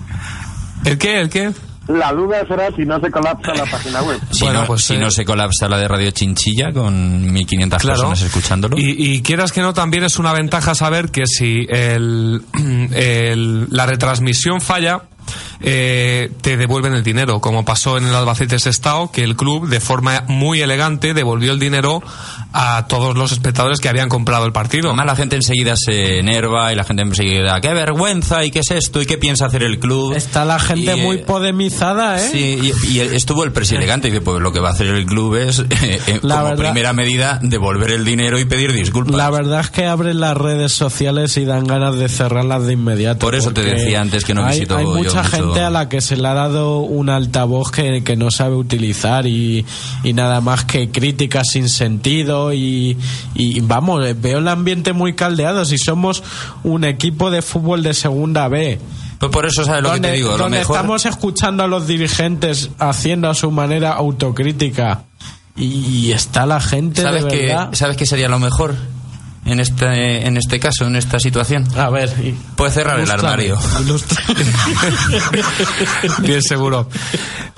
¿el 0.84 0.98
qué? 0.98 1.20
¿el 1.20 1.28
qué? 1.30 1.52
La 1.88 2.12
duda 2.12 2.46
será 2.46 2.70
si 2.76 2.82
no 2.84 3.00
se 3.00 3.10
colapsa 3.10 3.52
la 3.52 3.64
página 3.66 4.00
web. 4.02 4.20
Si, 4.30 4.44
Bueno, 4.44 4.60
no, 4.60 4.66
pues, 4.68 4.84
si 4.84 4.94
eh, 4.94 4.98
no 4.98 5.10
se 5.10 5.24
colapsa 5.24 5.68
la 5.68 5.76
de 5.78 5.88
Radio 5.88 6.12
Chinchilla 6.12 6.70
con 6.72 7.32
1.500 7.34 7.68
Claro. 7.68 7.80
personas 7.86 8.22
escuchándolo. 8.22 8.78
Y, 8.78 8.94
y 9.16 9.22
quieras 9.22 9.50
que 9.50 9.60
no, 9.60 9.74
también 9.74 10.04
es 10.04 10.16
una 10.20 10.32
ventaja 10.32 10.76
saber 10.76 11.10
que 11.10 11.26
si 11.26 11.66
el, 11.68 12.42
el- 12.92 13.66
la 13.70 13.86
retransmisión 13.86 14.60
falla, 14.60 15.00
eh, 15.60 16.30
te 16.40 16.56
devuelven 16.56 16.94
el 16.94 17.02
dinero, 17.02 17.40
como 17.40 17.64
pasó 17.64 17.98
en 17.98 18.06
el 18.06 18.14
Albacete 18.14 18.58
Sestao, 18.58 19.10
que 19.12 19.22
el 19.24 19.36
club, 19.36 19.68
de 19.68 19.80
forma 19.80 20.24
muy 20.28 20.60
elegante, 20.60 21.14
devolvió 21.14 21.52
el 21.52 21.58
dinero 21.58 22.02
a 22.52 22.86
todos 22.88 23.16
los 23.16 23.30
espectadores 23.32 23.78
que 23.80 23.88
habían 23.88 24.08
comprado 24.08 24.44
el 24.46 24.52
partido. 24.52 24.88
Además 24.88 25.06
la 25.06 25.16
gente 25.16 25.36
enseguida 25.36 25.74
se 25.76 26.18
enerva 26.18 26.72
y 26.72 26.76
la 26.76 26.84
gente 26.84 27.02
enseguida, 27.02 27.60
qué 27.60 27.72
vergüenza 27.74 28.44
y 28.44 28.50
qué 28.50 28.60
es 28.60 28.70
esto 28.70 29.00
y 29.00 29.06
qué 29.06 29.18
piensa 29.18 29.46
hacer 29.46 29.62
el 29.62 29.78
club. 29.78 30.14
Está 30.14 30.44
la 30.44 30.58
gente 30.58 30.96
Y, 30.96 31.00
muy 31.00 31.16
eh, 31.16 31.24
podemizada, 31.26 32.18
¿eh? 32.20 32.28
Sí, 32.32 32.72
y, 32.88 32.92
y 32.96 33.00
estuvo 33.00 33.44
el 33.44 33.52
presidente 33.52 34.08
y 34.08 34.10
dice, 34.10 34.20
pues 34.22 34.40
lo 34.40 34.52
que 34.52 34.60
va 34.60 34.70
a 34.70 34.72
hacer 34.72 34.86
el 34.88 35.06
club 35.06 35.36
es, 35.36 35.58
eh, 35.70 36.00
eh, 36.06 36.20
La 36.22 36.36
como 36.36 36.48
verdad- 36.50 36.64
primera 36.64 36.92
medida, 36.92 37.38
devolver 37.42 37.90
el 37.92 38.04
dinero 38.04 38.38
y 38.38 38.44
pedir 38.46 38.72
disculpas. 38.72 39.14
La 39.16 39.30
verdad 39.30 39.60
es 39.60 39.70
que 39.70 39.86
abren 39.86 40.20
las 40.20 40.36
redes 40.36 40.72
sociales 40.72 41.36
y 41.36 41.44
dan 41.44 41.64
ganas 41.64 41.96
de 41.96 42.08
cerrarlas 42.08 42.64
de 42.66 42.72
inmediato. 42.72 43.18
Por 43.20 43.34
eso 43.34 43.52
te 43.52 43.62
decía 43.62 44.00
antes 44.00 44.24
que 44.24 44.34
no 44.34 44.44
hay, 44.44 44.54
visito 44.60 44.76
Hay 44.76 44.86
yo 45.04 45.09
mucha 45.14 45.22
mucho- 45.22 45.36
gente 45.48 45.60
a 45.60 45.70
la 45.70 45.88
que 45.88 46.00
se 46.00 46.16
le 46.16 46.26
ha 46.28 46.34
dado 46.34 46.78
un 46.80 47.08
altavoz 47.10 47.70
que, 47.70 48.02
que 48.02 48.16
no 48.16 48.30
sabe 48.30 48.54
utilizar 48.56 49.26
y, 49.26 49.64
y 50.04 50.12
nada 50.12 50.40
más 50.40 50.64
que 50.64 50.90
críticas 50.90 51.48
sin 51.52 51.68
sentido 51.68 52.52
y, 52.52 52.96
y 53.34 53.60
vamos, 53.60 54.04
eh, 54.06 54.14
veo 54.18 54.38
el 54.38 54.48
ambiente 54.48 54.92
muy 54.92 55.14
caldeado. 55.14 55.64
Si 55.64 55.78
somos 55.78 56.22
un 56.64 56.84
equipo 56.84 57.30
de 57.30 57.42
fútbol 57.42 57.82
de 57.82 57.94
segunda 57.94 58.48
B, 58.48 58.78
Pues 59.18 59.30
por 59.32 59.46
eso 59.46 59.64
sabes 59.64 59.82
lo 59.82 59.92
que 59.92 60.00
te 60.00 60.12
digo, 60.12 60.30
lo 60.32 60.38
donde 60.38 60.58
mejor... 60.58 60.76
estamos 60.76 61.06
escuchando 61.06 61.62
a 61.64 61.66
los 61.66 61.86
dirigentes 61.86 62.70
haciendo 62.78 63.28
a 63.28 63.34
su 63.34 63.50
manera 63.50 63.92
autocrítica 63.92 65.04
y 65.56 66.12
está 66.12 66.46
la 66.46 66.60
gente 66.60 67.02
¿Sabes 67.02 67.24
de 67.26 67.36
verdad. 67.48 67.68
¿Sabes 67.72 67.96
qué 67.98 68.06
sería 68.06 68.28
lo 68.28 68.38
mejor 68.38 68.74
en 69.44 69.60
este, 69.60 70.26
en 70.26 70.36
este 70.36 70.60
caso, 70.60 70.86
en 70.86 70.96
esta 70.96 71.18
situación? 71.18 71.66
A 71.76 71.90
ver, 71.90 72.10
Puedes 72.56 72.74
cerrar 72.74 73.00
el 73.00 73.10
armario. 73.10 73.58
Bien 76.20 76.42
seguro. 76.42 76.88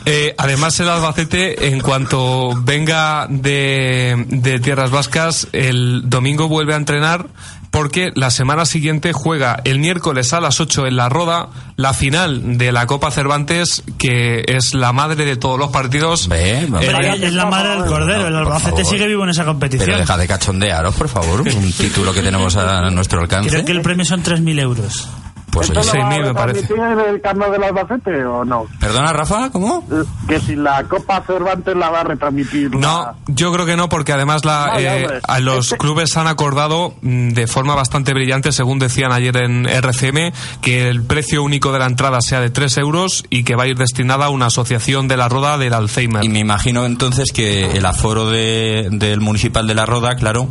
Eh, 0.04 0.34
además, 0.38 0.78
el 0.80 0.88
Albacete, 0.88 1.68
en 1.68 1.80
cuanto 1.80 2.54
venga 2.62 3.26
de, 3.28 4.24
de 4.28 4.60
Tierras 4.60 4.90
Vascas, 4.90 5.48
el 5.52 6.08
domingo 6.08 6.48
vuelve 6.48 6.74
a 6.74 6.76
entrenar 6.76 7.28
porque 7.72 8.12
la 8.14 8.30
semana 8.30 8.66
siguiente 8.66 9.12
juega 9.14 9.60
el 9.64 9.78
miércoles 9.78 10.34
a 10.34 10.40
las 10.40 10.60
8 10.60 10.86
en 10.86 10.96
la 10.96 11.08
Roda 11.08 11.48
la 11.76 11.94
final 11.94 12.58
de 12.58 12.70
la 12.70 12.86
Copa 12.86 13.10
Cervantes, 13.10 13.82
que 13.98 14.44
es 14.46 14.74
la 14.74 14.92
madre 14.92 15.24
de 15.24 15.36
todos 15.36 15.58
los 15.58 15.70
partidos. 15.70 16.28
Ve. 16.28 16.60
Eh, 16.60 17.18
es 17.22 17.32
la 17.32 17.46
madre 17.46 17.70
del 17.70 17.86
cordero. 17.86 18.28
El 18.28 18.36
Albacete 18.36 18.84
sigue 18.84 19.06
vivo 19.06 19.24
en 19.24 19.30
esa 19.30 19.46
competición. 19.46 19.86
Pero 19.86 19.98
deja 19.98 20.16
de 20.18 20.28
cachondearos, 20.28 20.94
por 20.94 21.08
favor. 21.08 21.40
Un 21.40 21.72
título 21.72 22.12
que 22.12 22.20
tenemos 22.20 22.54
a 22.56 22.90
nuestro 22.90 23.22
alcance. 23.22 23.48
Creo 23.48 23.64
que 23.64 23.72
el 23.72 23.80
premio 23.80 24.04
son 24.04 24.22
3.000 24.22 24.60
euros. 24.60 25.08
Pues 25.52 25.68
¿Esto 25.68 25.80
oye, 25.80 25.90
lo 25.92 26.00
va 26.00 26.08
a 26.08 26.12
6.000 26.12 26.24
me 26.24 26.34
parece. 26.34 26.60
retransmitir 26.62 27.06
el 27.14 27.20
carno 27.20 27.50
del 27.50 27.62
Albacete 27.62 28.24
o 28.24 28.44
no? 28.44 28.64
¿Perdona, 28.80 29.12
Rafa? 29.12 29.50
¿Cómo? 29.50 29.84
Eh, 29.92 30.02
Que 30.26 30.40
si 30.40 30.56
la 30.56 30.82
Copa 30.84 31.22
Cervantes 31.26 31.76
la 31.76 31.90
va 31.90 32.00
a 32.00 32.04
retransmitir. 32.04 32.70
No, 32.74 33.02
la- 33.02 33.14
yo 33.26 33.52
creo 33.52 33.66
que 33.66 33.76
no, 33.76 33.88
porque 33.90 34.12
además 34.12 34.44
la, 34.46 34.72
eh, 34.78 35.20
a 35.22 35.38
los 35.40 35.66
Este- 35.66 35.76
clubes 35.76 36.16
han 36.16 36.26
acordado 36.26 36.94
mm, 37.02 37.30
de 37.32 37.46
forma 37.46 37.74
bastante 37.74 38.14
brillante, 38.14 38.50
según 38.50 38.78
decían 38.78 39.12
ayer 39.12 39.36
en 39.36 39.66
RCM, 39.66 40.32
que 40.62 40.88
el 40.88 41.02
precio 41.04 41.42
único 41.42 41.70
de 41.72 41.80
la 41.80 41.86
entrada 41.86 42.20
sea 42.22 42.40
de 42.40 42.48
3 42.50 42.78
euros 42.78 43.24
y 43.28 43.44
que 43.44 43.54
va 43.54 43.64
a 43.64 43.66
ir 43.66 43.76
destinada 43.76 44.26
a 44.26 44.30
una 44.30 44.46
asociación 44.46 45.06
de 45.06 45.18
la 45.18 45.28
Roda 45.28 45.58
del 45.58 45.74
Alzheimer. 45.74 46.24
Y 46.24 46.30
me 46.30 46.38
imagino 46.38 46.86
entonces 46.86 47.30
que 47.30 47.72
el 47.76 47.84
aforo 47.84 48.30
de- 48.30 48.88
del 48.90 49.20
municipal 49.20 49.66
de 49.66 49.74
la 49.74 49.84
Roda, 49.84 50.16
claro, 50.16 50.48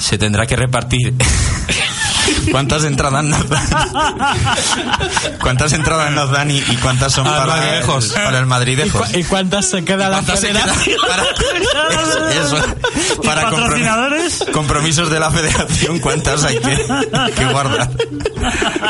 se 0.00 0.18
tendrá 0.18 0.46
que 0.46 0.56
repartir. 0.56 1.14
¿Cuántas 2.50 2.84
entradas 2.84 3.24
nos 3.24 3.48
dan? 3.48 3.68
¿Cuántas 5.40 5.72
entradas 5.72 6.10
nos 6.12 6.30
dan 6.30 6.50
y, 6.50 6.58
y 6.58 6.76
cuántas 6.82 7.12
son 7.12 7.26
Al 7.26 7.34
para 7.34 7.46
Madridejos. 7.56 8.04
el, 8.10 8.12
para 8.12 8.38
el 8.38 8.78
¿Y, 8.78 8.90
cu- 8.90 9.18
y 9.18 9.24
cuántas 9.24 9.66
se 9.66 9.84
queda 9.84 10.08
la 10.08 10.16
¿Cuántas 10.18 10.40
se 10.40 10.48
quedan 10.48 10.68
federación? 10.68 10.98
para, 11.08 11.22
eso, 12.02 12.56
eso, 12.56 12.56
¿Y 13.22 13.26
para 13.26 13.42
comprom- 13.50 13.60
patrocinadores? 13.62 14.44
compromisos 14.52 15.10
de 15.10 15.20
la 15.20 15.30
federación? 15.30 15.98
¿Cuántas 16.00 16.44
hay 16.44 16.58
que, 16.58 16.86
que 17.36 17.44
guardar? 17.46 17.90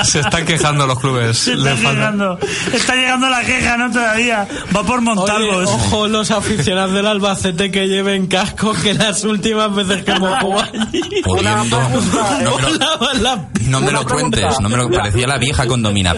Se 0.04 0.20
están 0.20 0.44
quejando 0.44 0.86
los 0.86 0.98
clubes. 1.00 1.38
Se 1.38 1.56
Le 1.56 1.70
está 1.72 1.82
falta- 1.82 1.92
llegando. 1.92 2.38
Está 2.72 2.94
llegando 2.94 3.28
la 3.28 3.40
queja, 3.42 3.76
¿no? 3.76 3.90
Todavía. 3.90 4.46
Va 4.74 4.82
por 4.82 4.98
Oye, 4.98 5.04
Montalvos. 5.04 5.68
ojo 5.68 6.08
los 6.08 6.30
aficionados 6.30 6.92
del 6.94 7.06
Albacete 7.06 7.70
que 7.70 7.86
lleven 7.88 8.26
casco 8.26 8.72
que 8.72 8.94
las 8.94 9.24
últimas 9.24 9.74
veces 9.74 10.04
que 10.04 10.12
hemos 10.12 10.38
jugado 10.40 10.70
allí. 10.72 11.00
No 11.26 12.58
lo, 12.58 13.29
no 13.66 13.80
me 13.80 13.92
lo 13.92 14.04
pregunta. 14.04 14.38
cuentes, 14.40 14.60
no 14.60 14.68
me 14.68 14.76
lo 14.76 14.90
parecía 14.90 15.26
la 15.26 15.38
vieja 15.38 15.66
condomina. 15.66 16.14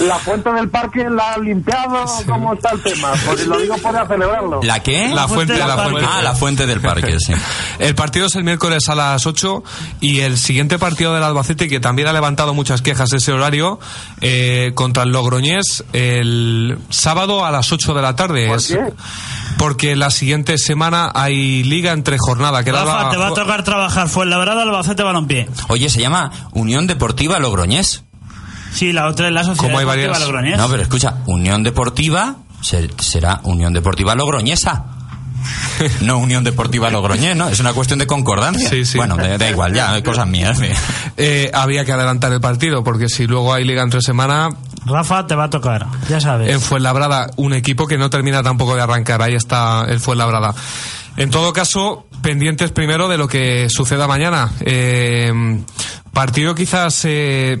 ¿La 0.00 0.16
fuente 0.18 0.50
del 0.52 0.68
parque 0.68 1.06
la 1.10 1.32
ha 1.34 1.38
limpiado? 1.38 2.04
¿Cómo 2.26 2.54
está 2.54 2.70
el 2.72 2.82
tema? 2.82 3.12
Porque 3.26 3.44
lo 3.46 3.58
digo 3.60 3.76
para 3.78 4.06
celebrarlo. 4.06 4.60
¿La 4.62 4.80
qué? 4.80 5.08
La 5.14 5.28
fuente, 5.28 5.54
del 5.54 5.66
la 5.68 5.76
fuente. 5.78 6.08
Ah, 6.10 6.22
la 6.22 6.34
fuente 6.34 6.66
del 6.66 6.80
parque, 6.80 7.16
sí. 7.18 7.32
El 7.78 7.94
partido 7.94 8.26
es 8.26 8.36
el 8.36 8.44
miércoles 8.44 8.88
a 8.88 8.94
las 8.94 9.26
8 9.26 9.62
y 10.00 10.20
el 10.20 10.38
siguiente 10.38 10.78
partido 10.78 11.14
del 11.14 11.22
Albacete, 11.24 11.68
que 11.68 11.80
también 11.80 12.06
ha 12.08 12.12
levantado 12.12 12.54
muchas 12.54 12.80
quejas 12.82 13.12
ese 13.12 13.32
horario, 13.32 13.80
eh, 14.20 14.72
contra 14.74 15.02
el 15.02 15.10
Logroñés, 15.10 15.84
el 15.92 16.78
sábado 16.90 17.44
a 17.44 17.50
las 17.50 17.72
8 17.72 17.94
de 17.94 18.02
la 18.02 18.14
tarde. 18.16 18.46
¿Por 18.48 18.56
Es- 18.58 18.68
qué? 18.68 18.78
Porque 19.58 19.94
la 19.96 20.10
siguiente 20.10 20.58
semana 20.58 21.12
hay 21.14 21.62
liga 21.62 21.92
entre 21.92 22.16
jornada. 22.18 22.64
Que 22.64 22.72
Rafa, 22.72 23.04
la- 23.04 23.10
te 23.10 23.16
va 23.16 23.28
a 23.28 23.34
tocar 23.34 23.62
trabajar. 23.62 24.08
Fue 24.08 24.26
la 24.26 24.38
verdad 24.38 24.60
Albacete 24.60 25.02
Balompié. 25.04 25.48
Oye, 25.68 25.88
se 25.88 26.00
llama 26.00 26.31
Unión 26.52 26.86
Deportiva 26.86 27.38
Logroñés. 27.38 28.02
Sí, 28.72 28.92
la 28.92 29.06
otra 29.08 29.28
es 29.28 29.32
la 29.34 29.44
Sociedad 29.44 29.58
Como 29.66 29.78
hay 29.78 29.84
Deportiva 29.84 30.12
varias- 30.12 30.26
Logroñés. 30.28 30.56
No, 30.58 30.68
pero 30.68 30.82
escucha, 30.82 31.14
Unión 31.26 31.62
Deportiva 31.62 32.36
se- 32.62 32.90
será 32.98 33.40
Unión 33.44 33.72
Deportiva 33.72 34.14
Logroñesa. 34.14 34.84
No 36.02 36.18
Unión 36.18 36.44
Deportiva 36.44 36.88
Logroñés, 36.90 37.34
¿no? 37.36 37.48
Es 37.48 37.58
una 37.58 37.72
cuestión 37.72 37.98
de 37.98 38.06
concordancia. 38.06 38.68
Sí, 38.70 38.84
sí. 38.84 38.96
Bueno, 38.96 39.16
da, 39.16 39.36
da 39.36 39.50
igual, 39.50 39.74
ya, 39.74 40.00
cosas 40.04 40.26
mías. 40.28 40.56
sí. 40.58 40.66
eh, 41.16 41.50
había 41.52 41.84
que 41.84 41.90
adelantar 41.92 42.32
el 42.32 42.40
partido, 42.40 42.84
porque 42.84 43.08
si 43.08 43.26
luego 43.26 43.52
hay 43.52 43.64
liga 43.64 43.82
entre 43.82 44.00
semana, 44.00 44.48
Rafa, 44.86 45.26
te 45.26 45.34
va 45.34 45.44
a 45.44 45.50
tocar. 45.50 45.86
Ya 46.08 46.20
sabes. 46.20 46.48
en 46.50 46.60
Fuenlabrada, 46.60 47.30
un 47.36 47.52
equipo 47.54 47.86
que 47.88 47.98
no 47.98 48.08
termina 48.10 48.42
tampoco 48.42 48.74
de 48.76 48.82
arrancar. 48.82 49.20
Ahí 49.22 49.34
está 49.34 49.84
el 49.88 49.98
Fuenlabrada. 50.00 50.54
En 51.16 51.30
todo 51.30 51.52
caso, 51.52 52.06
pendientes 52.22 52.70
primero 52.70 53.08
de 53.08 53.18
lo 53.18 53.28
que 53.28 53.68
suceda 53.68 54.08
mañana. 54.08 54.50
Eh, 54.60 55.32
partido 56.12 56.54
quizás 56.54 57.04
eh, 57.04 57.58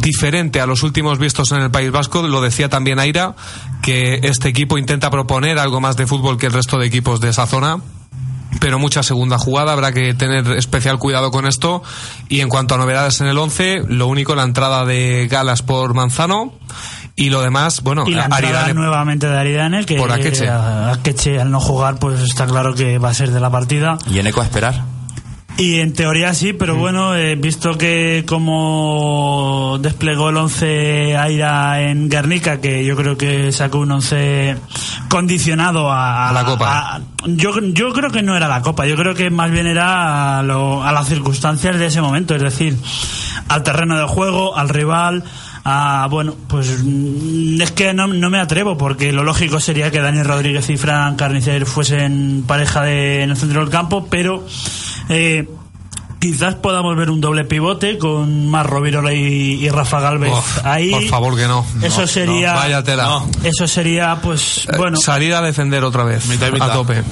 diferente 0.00 0.60
a 0.60 0.66
los 0.66 0.82
últimos 0.82 1.18
vistos 1.18 1.52
en 1.52 1.60
el 1.60 1.70
País 1.70 1.90
Vasco. 1.90 2.22
Lo 2.22 2.40
decía 2.40 2.68
también 2.68 2.98
Aira, 2.98 3.34
que 3.82 4.20
este 4.22 4.48
equipo 4.48 4.78
intenta 4.78 5.10
proponer 5.10 5.58
algo 5.58 5.80
más 5.80 5.96
de 5.96 6.06
fútbol 6.06 6.38
que 6.38 6.46
el 6.46 6.52
resto 6.52 6.78
de 6.78 6.86
equipos 6.86 7.20
de 7.20 7.30
esa 7.30 7.46
zona 7.46 7.80
pero 8.60 8.78
mucha 8.78 9.02
segunda 9.02 9.36
jugada, 9.36 9.72
habrá 9.72 9.92
que 9.92 10.14
tener 10.14 10.52
especial 10.52 10.98
cuidado 10.98 11.30
con 11.30 11.46
esto. 11.46 11.82
Y 12.28 12.40
en 12.40 12.48
cuanto 12.48 12.74
a 12.74 12.78
novedades 12.78 13.20
en 13.20 13.26
el 13.26 13.36
11, 13.36 13.82
lo 13.88 14.06
único, 14.06 14.34
la 14.34 14.44
entrada 14.44 14.84
de 14.84 15.26
Galas 15.30 15.62
por 15.62 15.92
Manzano 15.94 16.54
y 17.16 17.30
lo 17.30 17.40
demás, 17.42 17.82
bueno, 17.82 18.04
y 18.06 18.14
la 18.14 18.24
Aridane 18.24 18.74
nuevamente 18.74 19.26
de 19.28 19.38
Aridane, 19.38 19.84
que 19.86 19.96
Por 19.96 20.10
Akeche. 20.10 20.48
Akeche, 20.48 21.40
al 21.40 21.50
no 21.50 21.60
jugar, 21.60 21.98
pues 21.98 22.20
está 22.20 22.46
claro 22.46 22.74
que 22.74 22.98
va 22.98 23.10
a 23.10 23.14
ser 23.14 23.30
de 23.30 23.40
la 23.40 23.50
partida. 23.50 23.98
Y 24.10 24.18
en 24.18 24.26
eco 24.26 24.40
a 24.40 24.44
esperar. 24.44 24.82
Y 25.56 25.78
en 25.78 25.92
teoría 25.92 26.34
sí, 26.34 26.52
Mm. 26.52 26.56
pero 26.58 26.74
bueno, 26.76 27.14
he 27.14 27.36
visto 27.36 27.78
que 27.78 28.24
como 28.26 29.78
desplegó 29.80 30.30
el 30.30 30.36
11 30.36 31.16
Aira 31.16 31.80
en 31.82 32.08
Guernica, 32.08 32.60
que 32.60 32.84
yo 32.84 32.96
creo 32.96 33.16
que 33.16 33.52
sacó 33.52 33.78
un 33.78 33.92
11 33.92 34.56
condicionado 35.08 35.92
a, 35.92 36.30
A 36.30 36.32
la 36.32 36.44
Copa. 36.44 36.96
a- 36.96 37.00
yo, 37.26 37.52
yo 37.72 37.92
creo 37.92 38.10
que 38.10 38.22
no 38.22 38.36
era 38.36 38.48
la 38.48 38.62
Copa, 38.62 38.86
yo 38.86 38.96
creo 38.96 39.14
que 39.14 39.30
más 39.30 39.52
bien 39.52 39.68
era 39.68 40.40
a, 40.40 40.42
lo- 40.42 40.82
a 40.82 40.90
las 40.90 41.06
circunstancias 41.08 41.78
de 41.78 41.86
ese 41.86 42.00
momento, 42.00 42.34
es 42.34 42.42
decir, 42.42 42.76
al 43.48 43.62
terreno 43.62 43.96
de 43.96 44.06
juego, 44.08 44.56
al 44.56 44.68
rival. 44.68 45.22
A, 45.66 46.08
bueno, 46.10 46.34
pues 46.46 46.84
mm, 46.84 47.60
es 47.60 47.70
que 47.70 47.94
no, 47.94 48.06
no 48.06 48.28
me 48.28 48.38
atrevo 48.38 48.76
porque 48.76 49.12
lo 49.12 49.24
lógico 49.24 49.60
sería 49.60 49.90
que 49.90 50.00
Daniel 50.00 50.26
Rodríguez 50.26 50.68
y 50.68 50.76
Fran 50.76 51.16
Carnicer 51.16 51.64
fuesen 51.64 52.44
pareja 52.46 52.82
de, 52.82 53.22
en 53.22 53.30
el 53.30 53.36
centro 53.36 53.60
del 53.60 53.70
campo, 53.70 54.06
pero 54.10 54.44
eh, 55.08 55.48
quizás 56.24 56.54
podamos 56.54 56.96
ver 56.96 57.10
un 57.10 57.20
doble 57.20 57.44
pivote 57.44 57.98
con 57.98 58.48
más 58.48 58.64
Rovirola 58.64 59.12
y, 59.12 59.62
y 59.62 59.68
Rafa 59.68 60.00
Galvez 60.00 60.32
Uf, 60.32 60.64
ahí. 60.64 60.90
por 60.90 61.04
favor 61.04 61.36
que 61.36 61.46
no. 61.46 61.66
Eso 61.82 62.00
No, 62.00 62.06
sería. 62.06 62.52
no, 62.54 62.58
vaya 62.60 62.82
tela. 62.82 63.20
Eso 63.42 63.68
sería, 63.68 64.16
pues, 64.22 64.66
Eh, 64.72 64.76
bueno. 64.78 64.96
Salir 64.96 65.34
a 65.34 65.42
defender 65.42 65.84
otra 65.84 66.02
vez, 66.04 66.26
Mitad 66.26 66.48
y 66.48 66.52
mitad. 66.52 66.70
a 66.70 66.72
tope. 66.72 67.02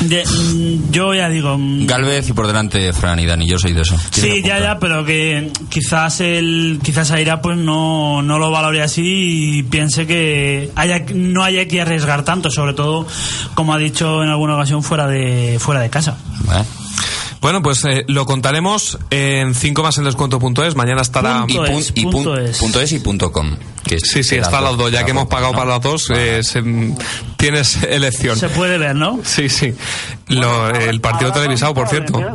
de- 0.00 0.24
mm, 0.24 0.92
yo 0.92 1.14
ya 1.14 1.28
digo. 1.28 1.58
mm, 1.58 1.84
Galvez 1.86 2.28
y 2.28 2.32
por 2.32 2.46
delante 2.46 2.92
Fran 2.92 3.18
y 3.18 3.26
Dani, 3.26 3.48
yo 3.48 3.58
soy 3.58 3.72
de 3.72 3.80
eso. 3.82 3.96
Sí, 4.12 4.40
ya, 4.44 4.60
ya, 4.60 4.78
pero 4.78 5.04
que 5.04 5.50
quizás 5.68 6.20
el 6.20 6.78
quizás 6.80 7.10
Aira 7.10 7.42
pues 7.42 7.56
no, 7.56 8.22
no 8.22 8.38
lo 8.38 8.52
valore 8.52 8.82
así 8.82 9.58
y 9.58 9.62
piense 9.64 10.06
que 10.06 10.70
haya 10.76 11.04
no 11.12 11.42
haya 11.42 11.66
que 11.66 11.80
arriesgar 11.80 12.22
tanto, 12.24 12.52
sobre 12.52 12.74
todo 12.74 13.04
como 13.54 13.74
ha 13.74 13.78
dicho 13.78 14.22
en 14.22 14.28
alguna 14.28 14.54
ocasión 14.54 14.84
fuera 14.84 15.08
de 15.08 15.56
fuera 15.58 15.80
de 15.80 15.90
casa. 15.90 16.16
Bueno. 16.44 16.64
Bueno, 17.40 17.62
pues 17.62 17.84
eh, 17.84 18.04
lo 18.08 18.26
contaremos 18.26 18.98
en 19.10 19.54
5 19.54 19.82
más 19.82 19.96
en 19.98 20.04
descuento.es. 20.04 20.74
Mañana 20.74 21.02
estará. 21.02 21.44
Y, 21.46 21.54
Punto 21.56 21.70
pun- 21.72 21.78
es, 21.78 21.92
y 21.94 22.02
pun- 22.04 22.10
punto 22.10 22.36
es. 22.36 22.58
punto 22.58 22.80
es 22.80 22.92
y 22.92 22.98
punto 22.98 23.32
com. 23.32 23.56
que 23.84 23.94
es 23.96 24.02
Sí, 24.02 24.22
sí, 24.24 24.36
está 24.36 24.60
las 24.60 24.76
dos. 24.76 24.90
Ya 24.90 25.04
que 25.04 25.12
hemos 25.12 25.26
pagado 25.28 25.52
¿no? 25.52 25.58
para 25.58 25.70
las 25.70 25.82
dos, 25.82 26.10
eh, 26.14 26.42
se- 26.42 26.62
tienes 27.36 27.82
elección. 27.84 28.36
Se 28.38 28.48
puede 28.48 28.76
ver, 28.78 28.96
¿no? 28.96 29.20
Sí, 29.24 29.48
sí. 29.48 29.72
Lo- 30.28 30.68
el 30.70 31.00
partido 31.00 31.32
televisado, 31.32 31.74
por 31.74 31.88
cierto. 31.88 32.18
ver, 32.18 32.32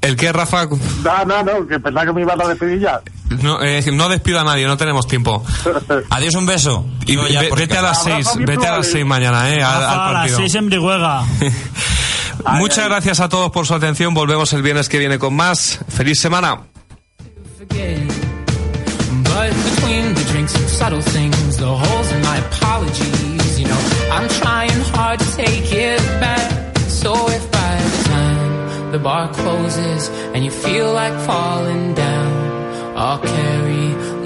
¿El 0.00 0.16
qué, 0.16 0.32
Rafa? 0.32 0.66
No, 0.66 1.24
no, 1.24 1.42
no, 1.44 1.66
que 1.66 1.78
pensaba 1.78 2.04
que 2.06 2.12
me 2.12 2.22
iban 2.22 2.40
a 2.40 2.48
despedir 2.48 2.80
ya. 2.80 3.00
No, 3.40 3.62
eh, 3.62 3.84
no 3.92 4.08
despido 4.08 4.40
a 4.40 4.44
nadie, 4.44 4.66
no 4.66 4.76
tenemos 4.76 5.06
tiempo. 5.06 5.44
Adiós, 6.10 6.34
un 6.34 6.44
beso. 6.44 6.84
Y 7.02 7.12
Digo 7.12 7.28
ya, 7.28 7.42
vete 7.54 7.78
a 7.78 7.82
las 7.82 8.02
seis, 8.02 8.28
vete 8.36 8.66
a 8.66 8.78
las 8.78 8.88
eh. 8.88 8.90
seis 8.94 9.06
mañana, 9.06 9.48
eh, 9.50 9.62
al, 9.62 9.74
al 9.76 9.80
Rafa, 9.82 9.92
a 9.92 10.12
las 10.12 10.20
partido. 10.22 10.38
seis 10.38 10.54
en 10.56 10.66
Brihuega. 10.66 11.22
Muchas 12.46 12.88
gracias 12.88 13.20
a 13.20 13.28
todos 13.28 13.50
por 13.50 13.66
su 13.66 13.74
atención. 13.74 14.14
Volvemos 14.14 14.52
el 14.52 14.62
viernes 14.62 14.88
que 14.88 14.98
viene 14.98 15.18
con 15.18 15.34
más. 15.34 15.80
Feliz 15.88 16.18
semana. 16.18 16.62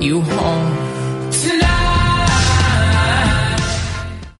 You 0.07 0.21
home 0.21 0.86